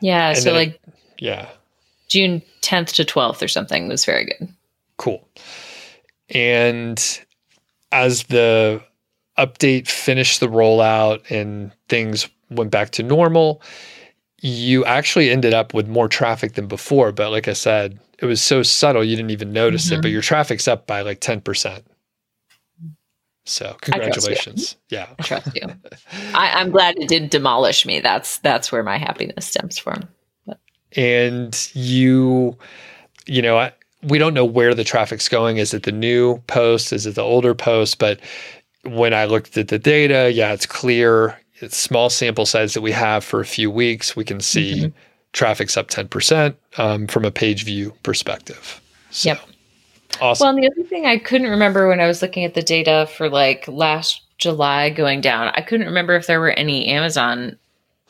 yeah, 0.00 0.30
And 0.30 0.38
so 0.38 0.44
then 0.44 0.54
it- 0.54 0.58
like 0.58 0.80
Yeah, 1.18 1.48
June 2.08 2.40
10th 2.62 2.92
to 2.94 3.04
12th 3.04 3.42
or 3.42 3.48
something 3.48 3.86
was 3.88 4.04
very 4.04 4.24
good. 4.24 4.48
cool. 4.96 5.28
And 6.30 7.20
as 7.92 8.24
the 8.24 8.82
update 9.38 9.88
finished 9.88 10.40
the 10.40 10.48
rollout 10.48 11.30
and 11.30 11.72
things 11.88 12.28
went 12.50 12.70
back 12.70 12.90
to 12.90 13.02
normal, 13.02 13.62
you 14.40 14.84
actually 14.84 15.30
ended 15.30 15.54
up 15.54 15.74
with 15.74 15.88
more 15.88 16.08
traffic 16.08 16.54
than 16.54 16.66
before. 16.66 17.12
But 17.12 17.30
like 17.30 17.48
I 17.48 17.52
said, 17.54 17.98
it 18.18 18.26
was 18.26 18.42
so 18.42 18.62
subtle 18.62 19.04
you 19.04 19.16
didn't 19.16 19.30
even 19.30 19.52
notice 19.52 19.90
it. 19.90 19.98
Mhm. 19.98 20.02
But 20.02 20.10
your 20.10 20.22
traffic's 20.22 20.68
up 20.68 20.86
by 20.86 21.02
like 21.02 21.20
10%. 21.20 21.82
So 23.44 23.64
trust 23.64 23.86
you. 23.86 23.92
congratulations. 23.92 24.76
Yeah. 24.90 25.06
I 25.18 25.22
trust 25.22 25.54
you. 25.54 25.62
I, 26.34 26.52
I'm 26.60 26.70
glad 26.70 26.98
it 26.98 27.08
didn't 27.08 27.30
demolish 27.30 27.86
me. 27.86 28.00
That's 28.00 28.38
that's 28.38 28.70
where 28.70 28.82
my 28.82 28.98
happiness 28.98 29.46
stems 29.46 29.78
from. 29.78 30.02
and 30.96 31.70
you 31.74 32.56
you 33.26 33.42
know 33.42 33.58
I, 33.58 33.72
we 34.02 34.18
don't 34.18 34.34
know 34.34 34.44
where 34.44 34.74
the 34.74 34.84
traffic's 34.84 35.28
going 35.28 35.58
is 35.58 35.74
it 35.74 35.82
the 35.82 35.92
new 35.92 36.38
post 36.46 36.92
is 36.92 37.04
it 37.06 37.14
the 37.14 37.22
older 37.22 37.54
post 37.54 37.98
but 37.98 38.20
when 38.84 39.12
i 39.14 39.24
looked 39.24 39.56
at 39.58 39.68
the 39.68 39.78
data 39.78 40.30
yeah 40.32 40.52
it's 40.52 40.66
clear 40.66 41.38
it's 41.60 41.76
small 41.76 42.08
sample 42.10 42.46
size 42.46 42.74
that 42.74 42.80
we 42.80 42.92
have 42.92 43.24
for 43.24 43.40
a 43.40 43.44
few 43.46 43.70
weeks 43.70 44.14
we 44.16 44.24
can 44.24 44.40
see 44.40 44.84
Mhm. 44.86 44.92
traffic's 45.32 45.76
up 45.76 45.88
10% 45.88 46.54
um, 46.78 47.06
from 47.06 47.24
a 47.24 47.30
page 47.30 47.64
view 47.64 47.92
perspective 48.02 48.80
so 49.10 49.30
Yep. 49.30 49.40
awesome 50.20 50.44
Well, 50.44 50.54
and 50.56 50.62
the 50.64 50.70
other 50.70 50.88
thing 50.88 51.06
I 51.06 51.18
couldn't 51.18 51.50
remember 51.50 51.88
when 51.88 52.00
I 52.00 52.06
was 52.06 52.22
looking 52.22 52.44
at 52.44 52.54
the 52.54 52.62
data 52.62 53.08
for 53.16 53.28
like 53.28 53.66
last 53.68 54.22
July 54.38 54.88
going 54.90 55.20
down, 55.20 55.48
I 55.54 55.62
couldn't 55.62 55.86
remember 55.86 56.14
if 56.14 56.26
there 56.28 56.38
were 56.40 56.50
any 56.52 56.86
Amazon 56.86 57.58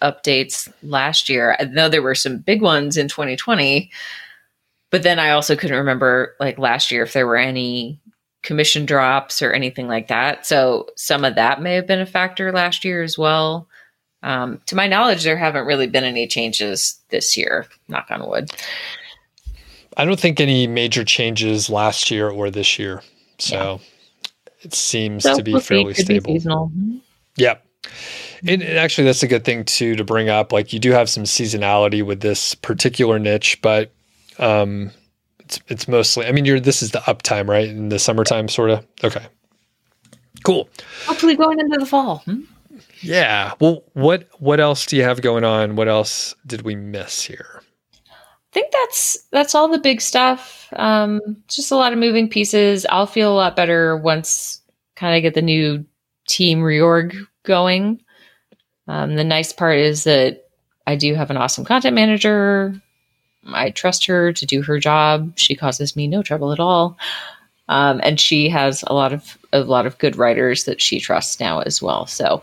updates 0.03 0.71
last 0.83 1.29
year. 1.31 1.57
I 1.59 1.65
know 1.65 1.89
there 1.89 2.03
were 2.03 2.15
some 2.15 2.37
big 2.39 2.61
ones 2.61 2.97
in 2.99 3.09
2020, 3.09 3.91
but 4.91 5.03
then 5.03 5.19
I 5.19 5.31
also 5.31 5.57
couldn't 5.57 5.77
remember 5.79 6.35
like 6.39 6.59
last 6.59 6.91
year 6.91 7.03
if 7.03 7.15
there 7.15 7.27
were 7.27 7.37
any 7.39 7.99
commission 8.49 8.87
drops 8.87 9.43
or 9.43 9.53
anything 9.53 9.87
like 9.89 10.09
that. 10.09 10.47
So 10.47 10.89
some 10.97 11.23
of 11.23 11.35
that 11.35 11.61
may 11.61 11.75
have 11.75 11.87
been 11.87 12.01
a 12.01 12.07
factor 12.07 12.51
last 12.51 12.83
year 12.83 13.03
as 13.03 13.19
well. 13.19 13.69
Um, 14.23 14.61
to 14.67 14.75
my 14.75 14.89
knowledge, 14.89 15.23
there 15.23 15.37
haven't 15.37 15.67
really 15.67 15.87
been 15.87 16.03
any 16.03 16.27
changes 16.27 16.99
this 17.11 17.37
year. 17.37 17.67
Knock 17.89 18.07
on 18.11 18.27
wood. 18.27 18.51
i 19.99 20.05
don't 20.05 20.19
think 20.19 20.41
any 20.41 20.67
major 20.67 21.05
changes 21.05 21.69
last 21.69 22.11
year 22.11 22.29
or 22.31 22.51
this 22.51 22.79
year 22.79 23.03
so 23.39 23.81
it 24.63 24.73
seems 24.75 25.25
So 25.25 25.37
to 25.37 25.43
be 25.43 25.53
we'll 25.53 25.61
see. 25.61 25.67
fairly 25.67 25.93
be 25.93 26.03
stable 26.03 26.33
seasonal. 26.33 26.73
Yep. 27.37 27.65
And 28.47 28.63
and 28.63 28.79
actually, 28.79 29.05
that's 29.05 29.23
a 29.23 29.29
good 29.29 29.45
thing 29.45 29.65
too 29.65 29.95
to 29.97 30.05
bring 30.05 30.29
up. 30.29 30.53
Like 30.53 30.73
you 30.73 30.79
do 30.79 30.91
have 30.93 31.09
some 31.11 31.25
seasonality 31.25 32.05
with 32.05 32.21
this 32.21 32.55
particular 32.57 33.19
niche, 33.19 33.59
but 33.63 33.93
um, 34.39 34.91
it's 35.49 35.61
it's 35.69 35.89
mostly. 35.89 36.27
I 36.27 36.33
mean, 36.33 36.45
you're 36.45 36.61
this 36.61 36.83
is 36.83 36.91
the 36.91 37.01
uptime, 37.01 37.49
right? 37.49 37.69
In 37.69 37.89
the 37.89 37.99
summertime, 37.99 38.49
sort 38.49 38.71
of. 38.71 38.87
Okay. 39.03 39.27
Cool. 40.45 40.69
Hopefully, 41.07 41.37
going 41.37 41.59
into 41.59 41.79
the 41.79 41.87
fall. 41.87 42.19
Hmm? 42.19 42.43
Yeah. 43.01 43.55
Well, 43.61 43.83
what 43.95 44.29
what 44.39 44.61
else 44.61 44.85
do 44.85 44.97
you 44.97 45.05
have 45.05 45.23
going 45.23 45.45
on? 45.45 45.77
What 45.77 45.89
else 45.89 46.35
did 46.47 46.63
we 46.63 46.77
miss 46.77 47.23
here? 47.23 47.63
I 48.11 48.53
think 48.53 48.73
that's 48.73 49.19
that's 49.33 49.55
all 49.55 49.69
the 49.69 49.79
big 49.79 50.01
stuff. 50.01 50.69
Um, 50.75 51.21
just 51.49 51.71
a 51.71 51.77
lot 51.77 51.93
of 51.93 51.99
moving 51.99 52.29
pieces. 52.29 52.87
I'll 52.91 53.07
feel 53.07 53.33
a 53.33 53.37
lot 53.37 53.57
better 53.57 53.97
once 53.97 54.61
kind 54.97 55.17
of 55.17 55.23
get 55.23 55.35
the 55.35 55.43
new 55.43 55.85
team 56.29 56.61
reorg 56.61 57.17
going. 57.45 58.03
Um, 58.87 59.17
the 59.17 59.25
nice 59.25 59.53
part 59.53 59.79
is 59.79 60.05
that 60.05 60.45
I 60.87 60.97
do 60.97 61.15
have 61.15 61.31
an 61.31 61.37
awesome 61.37 61.65
content 61.65 61.95
manager. 61.95 62.81
I 63.55 63.71
trust 63.71 64.07
her 64.07 64.33
to 64.33 64.47
do 64.47 64.63
her 64.63 64.79
job. 64.79 65.33
She 65.37 65.55
causes 65.55 65.97
me 65.97 66.07
no 66.07 66.23
trouble 66.23 66.53
at 66.53 66.61
all, 66.61 66.97
um, 67.69 68.01
and 68.03 68.21
she 68.21 68.49
has 68.49 68.85
a 68.87 68.95
lot 68.95 69.13
of 69.13 69.39
a 69.53 69.61
lot 69.61 69.87
of 69.87 69.99
good 69.99 70.17
writers 70.17 70.65
that 70.65 70.81
she 70.81 71.01
trusts 71.01 71.41
now 71.41 71.61
as 71.61 71.81
well. 71.83 72.07
So 72.07 72.43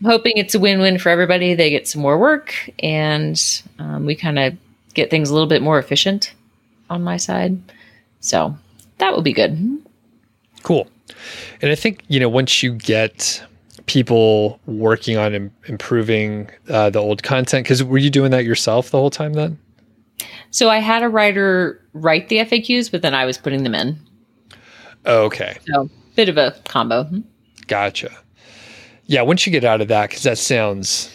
I'm 0.00 0.10
hoping 0.10 0.36
it's 0.36 0.54
a 0.54 0.60
win-win 0.60 0.98
for 0.98 1.10
everybody. 1.10 1.54
They 1.54 1.70
get 1.70 1.88
some 1.88 2.02
more 2.02 2.18
work, 2.18 2.54
and 2.80 3.40
um, 3.78 4.06
we 4.06 4.14
kind 4.14 4.38
of 4.38 4.56
get 4.94 5.10
things 5.10 5.30
a 5.30 5.34
little 5.34 5.48
bit 5.48 5.62
more 5.62 5.78
efficient 5.78 6.34
on 6.90 7.02
my 7.02 7.16
side. 7.16 7.58
So 8.20 8.56
that 8.98 9.12
will 9.12 9.22
be 9.22 9.32
good. 9.32 9.82
Cool. 10.62 10.88
And 11.62 11.70
I 11.70 11.74
think, 11.74 12.04
you 12.08 12.20
know, 12.20 12.28
once 12.28 12.62
you 12.62 12.74
get 12.74 13.42
people 13.88 14.60
working 14.66 15.16
on 15.16 15.34
Im- 15.34 15.50
improving 15.66 16.48
uh, 16.68 16.90
the 16.90 17.00
old 17.00 17.24
content? 17.24 17.64
Because 17.64 17.82
were 17.82 17.98
you 17.98 18.10
doing 18.10 18.30
that 18.30 18.44
yourself 18.44 18.90
the 18.90 18.98
whole 18.98 19.10
time 19.10 19.32
then? 19.32 19.58
So 20.50 20.68
I 20.70 20.78
had 20.78 21.02
a 21.02 21.08
writer 21.08 21.82
write 21.92 22.28
the 22.28 22.38
FAQs, 22.38 22.90
but 22.90 23.02
then 23.02 23.14
I 23.14 23.24
was 23.24 23.38
putting 23.38 23.62
them 23.62 23.74
in. 23.74 23.98
Okay. 25.06 25.58
So 25.66 25.88
bit 26.16 26.28
of 26.28 26.36
a 26.36 26.54
combo. 26.64 27.08
Gotcha. 27.66 28.10
Yeah, 29.06 29.22
once 29.22 29.46
you 29.46 29.52
get 29.52 29.64
out 29.64 29.80
of 29.80 29.88
that, 29.88 30.10
because 30.10 30.24
that 30.24 30.38
sounds 30.38 31.14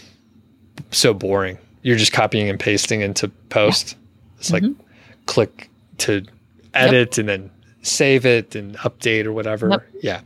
so 0.91 1.13
boring. 1.13 1.57
You're 1.81 1.97
just 1.97 2.13
copying 2.13 2.49
and 2.49 2.59
pasting 2.59 3.01
into 3.01 3.27
post. 3.49 3.91
Yeah. 3.93 4.37
It's 4.39 4.51
like 4.51 4.63
mm-hmm. 4.63 4.81
click 5.25 5.69
to 5.99 6.25
edit 6.73 7.17
yep. 7.17 7.17
and 7.17 7.29
then 7.29 7.51
save 7.81 8.25
it 8.25 8.55
and 8.55 8.77
update 8.77 9.25
or 9.25 9.33
whatever. 9.33 9.69
Yep. 9.69 9.87
Yeah. 10.01 10.21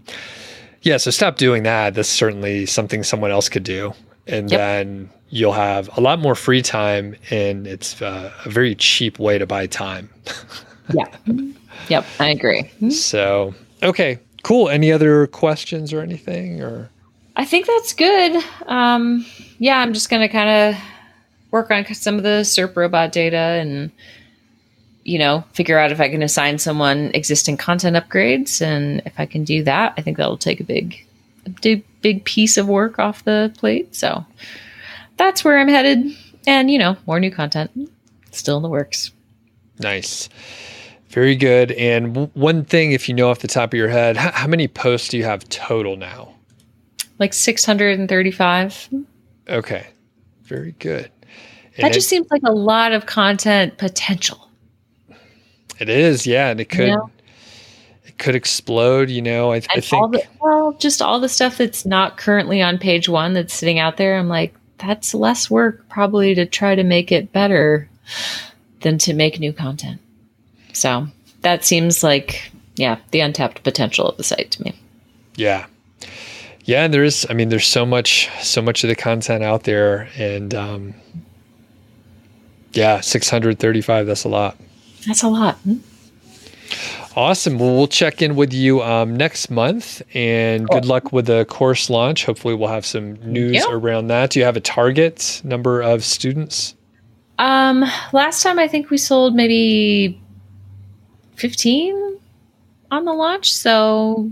Yeah. 0.83 0.97
So 0.97 1.11
stop 1.11 1.37
doing 1.37 1.63
that. 1.63 1.95
That's 1.95 2.07
certainly 2.07 2.65
something 2.65 3.03
someone 3.03 3.31
else 3.31 3.49
could 3.49 3.63
do. 3.63 3.93
And 4.27 4.51
yep. 4.51 4.59
then 4.59 5.09
you'll 5.29 5.53
have 5.53 5.89
a 5.97 6.01
lot 6.01 6.19
more 6.19 6.35
free 6.35 6.61
time 6.61 7.15
and 7.29 7.67
it's 7.67 8.01
uh, 8.01 8.31
a 8.45 8.49
very 8.49 8.75
cheap 8.75 9.19
way 9.19 9.37
to 9.37 9.45
buy 9.45 9.67
time. 9.67 10.09
yeah. 10.93 11.07
Yep. 11.89 12.05
I 12.19 12.29
agree. 12.29 12.69
So, 12.89 13.53
okay, 13.83 14.19
cool. 14.43 14.69
Any 14.69 14.91
other 14.91 15.27
questions 15.27 15.93
or 15.93 16.01
anything 16.01 16.61
or? 16.61 16.89
I 17.35 17.45
think 17.45 17.67
that's 17.67 17.93
good. 17.93 18.43
Um, 18.65 19.25
yeah, 19.59 19.79
I'm 19.79 19.93
just 19.93 20.09
going 20.09 20.21
to 20.21 20.27
kind 20.27 20.75
of 20.75 20.81
work 21.51 21.71
on 21.71 21.85
some 21.93 22.15
of 22.15 22.23
the 22.23 22.41
SERP 22.41 22.75
robot 22.75 23.11
data 23.11 23.37
and 23.37 23.91
you 25.07 25.17
know, 25.17 25.41
figure 25.53 25.79
out 25.79 25.93
if 25.93 26.01
I 26.01 26.09
can 26.09 26.21
assign 26.21 26.57
someone 26.59 27.11
existing 27.13 27.55
content 27.55 27.95
upgrades. 27.95 28.61
And 28.61 29.01
if 29.05 29.17
I 29.17 29.25
can 29.25 29.45
do 29.45 29.63
that, 29.63 29.93
I 29.95 30.01
think 30.01 30.17
that'll 30.17 30.37
take 30.37 30.59
a 30.59 30.65
big, 30.65 31.06
big, 31.61 31.83
big 32.01 32.23
piece 32.25 32.57
of 32.57 32.67
work 32.67 32.99
off 32.99 33.23
the 33.23 33.53
plate. 33.57 33.95
So 33.95 34.25
that's 35.17 35.43
where 35.43 35.59
I'm 35.59 35.67
headed. 35.67 36.11
And, 36.45 36.71
you 36.71 36.77
know, 36.77 36.97
more 37.05 37.19
new 37.19 37.31
content 37.31 37.71
still 38.31 38.57
in 38.57 38.63
the 38.63 38.69
works. 38.69 39.11
Nice. 39.79 40.29
Very 41.09 41.35
good. 41.35 41.71
And 41.73 42.13
w- 42.13 42.31
one 42.33 42.65
thing, 42.65 42.91
if 42.91 43.07
you 43.07 43.15
know 43.15 43.29
off 43.29 43.39
the 43.39 43.47
top 43.47 43.73
of 43.73 43.77
your 43.77 43.89
head, 43.89 44.17
h- 44.17 44.33
how 44.33 44.47
many 44.47 44.67
posts 44.67 45.09
do 45.09 45.17
you 45.17 45.23
have 45.23 45.47
total 45.49 45.97
now? 45.97 46.33
Like 47.19 47.33
635. 47.33 48.89
Okay. 49.49 49.87
Very 50.43 50.73
good. 50.73 51.11
And 51.75 51.83
that 51.83 51.93
just 51.93 52.07
it, 52.07 52.09
seems 52.09 52.27
like 52.31 52.41
a 52.45 52.51
lot 52.51 52.91
of 52.91 53.05
content 53.05 53.77
potential. 53.77 54.49
It 55.79 55.89
is, 55.89 56.25
yeah, 56.25 56.49
and 56.49 56.59
it 56.59 56.69
could 56.69 56.95
could 58.17 58.35
explode. 58.35 59.09
You 59.09 59.21
know, 59.21 59.53
I, 59.53 59.57
I 59.69 59.79
think. 59.79 60.13
The, 60.13 60.23
well, 60.41 60.73
just 60.73 61.01
all 61.01 61.19
the 61.19 61.29
stuff 61.29 61.57
that's 61.57 61.85
not 61.85 62.17
currently 62.17 62.61
on 62.61 62.77
page 62.77 63.09
one 63.09 63.33
that's 63.33 63.53
sitting 63.53 63.79
out 63.79 63.97
there. 63.97 64.17
I'm 64.17 64.29
like, 64.29 64.53
that's 64.77 65.13
less 65.13 65.49
work 65.49 65.87
probably 65.89 66.35
to 66.35 66.45
try 66.45 66.75
to 66.75 66.83
make 66.83 67.11
it 67.11 67.31
better 67.31 67.89
than 68.81 68.97
to 68.99 69.13
make 69.13 69.39
new 69.39 69.53
content. 69.53 69.99
So 70.73 71.07
that 71.41 71.65
seems 71.65 72.03
like, 72.03 72.51
yeah, 72.75 72.99
the 73.11 73.21
untapped 73.21 73.63
potential 73.63 74.07
of 74.07 74.17
the 74.17 74.23
site 74.23 74.51
to 74.51 74.63
me. 74.63 74.79
Yeah. 75.35 75.65
Yeah, 76.65 76.83
and 76.83 76.93
there 76.93 77.05
is. 77.05 77.25
I 77.29 77.33
mean, 77.33 77.47
there's 77.47 77.65
so 77.65 77.85
much, 77.85 78.29
so 78.41 78.61
much 78.61 78.83
of 78.83 78.89
the 78.89 78.95
content 78.95 79.41
out 79.41 79.63
there, 79.63 80.09
and 80.17 80.53
um, 80.53 80.95
yeah, 82.73 82.99
635. 82.99 84.05
That's 84.05 84.25
a 84.25 84.27
lot. 84.27 84.57
That's 85.07 85.23
a 85.23 85.29
lot. 85.29 85.55
Hmm? 85.59 85.77
Awesome. 87.17 87.57
Well, 87.57 87.75
we'll 87.75 87.87
check 87.87 88.21
in 88.21 88.35
with 88.35 88.53
you 88.53 88.83
um, 88.83 89.17
next 89.17 89.49
month 89.49 90.03
and 90.13 90.69
cool. 90.69 90.79
good 90.79 90.87
luck 90.87 91.11
with 91.11 91.25
the 91.25 91.45
course 91.45 91.89
launch. 91.89 92.25
Hopefully, 92.25 92.53
we'll 92.53 92.69
have 92.69 92.85
some 92.85 93.15
news 93.23 93.55
yep. 93.55 93.65
around 93.71 94.09
that. 94.09 94.29
Do 94.29 94.39
you 94.39 94.45
have 94.45 94.55
a 94.55 94.59
target 94.61 95.41
number 95.43 95.81
of 95.81 96.03
students? 96.03 96.75
Um, 97.39 97.83
last 98.13 98.43
time 98.43 98.59
I 98.59 98.67
think 98.67 98.91
we 98.91 98.99
sold 98.99 99.33
maybe 99.33 100.21
15 101.37 102.19
on 102.91 103.05
the 103.05 103.13
launch. 103.13 103.51
So 103.51 104.31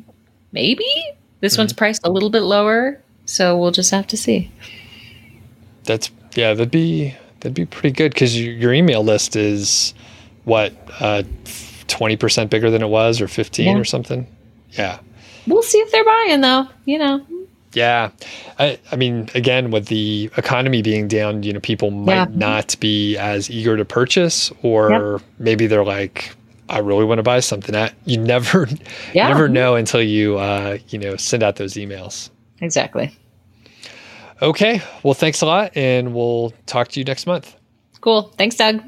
maybe 0.51 0.85
this 1.39 1.53
mm-hmm. 1.53 1.61
one's 1.61 1.73
priced 1.73 2.05
a 2.05 2.11
little 2.11 2.29
bit 2.29 2.41
lower. 2.41 3.01
So 3.25 3.57
we'll 3.57 3.71
just 3.71 3.89
have 3.89 4.05
to 4.05 4.17
see. 4.17 4.51
That's, 5.85 6.11
yeah, 6.35 6.53
that'd 6.53 6.69
be, 6.69 7.15
that'd 7.39 7.55
be 7.55 7.65
pretty 7.65 7.95
good 7.95 8.13
because 8.13 8.39
your 8.39 8.73
email 8.73 9.03
list 9.03 9.35
is 9.35 9.95
what 10.43 10.71
uh, 10.99 11.23
20% 11.87 12.49
bigger 12.49 12.69
than 12.69 12.81
it 12.81 12.87
was 12.87 13.21
or 13.21 13.27
15 13.27 13.65
yeah. 13.65 13.79
or 13.79 13.83
something 13.83 14.27
yeah 14.71 14.99
we'll 15.47 15.63
see 15.63 15.77
if 15.79 15.91
they're 15.91 16.05
buying 16.05 16.41
though 16.41 16.67
you 16.85 16.97
know 16.97 17.25
yeah 17.73 18.09
I, 18.57 18.79
I 18.91 18.95
mean 18.95 19.29
again 19.35 19.71
with 19.71 19.87
the 19.87 20.29
economy 20.37 20.81
being 20.81 21.07
down 21.07 21.43
you 21.43 21.53
know 21.53 21.59
people 21.59 21.91
might 21.91 22.13
yeah. 22.13 22.27
not 22.29 22.75
be 22.79 23.17
as 23.17 23.49
eager 23.49 23.77
to 23.77 23.85
purchase 23.85 24.51
or 24.61 25.21
maybe 25.39 25.67
they're 25.67 25.85
like 25.85 26.35
I 26.69 26.79
really 26.79 27.05
want 27.05 27.19
to 27.19 27.23
buy 27.23 27.39
something. 27.41 27.73
That 27.73 27.93
you 28.05 28.17
never, 28.17 28.67
yeah. 29.13 29.27
never 29.27 29.47
know 29.47 29.75
until 29.75 30.01
you, 30.01 30.37
uh, 30.37 30.77
you 30.89 30.99
know, 30.99 31.15
send 31.15 31.43
out 31.43 31.57
those 31.57 31.75
emails. 31.75 32.29
Exactly. 32.61 33.15
Okay. 34.41 34.81
Well, 35.03 35.13
thanks 35.13 35.41
a 35.41 35.45
lot, 35.45 35.75
and 35.75 36.13
we'll 36.13 36.53
talk 36.65 36.89
to 36.89 36.99
you 36.99 37.03
next 37.03 37.27
month. 37.27 37.55
Cool. 38.01 38.23
Thanks, 38.37 38.55
Doug. 38.55 38.81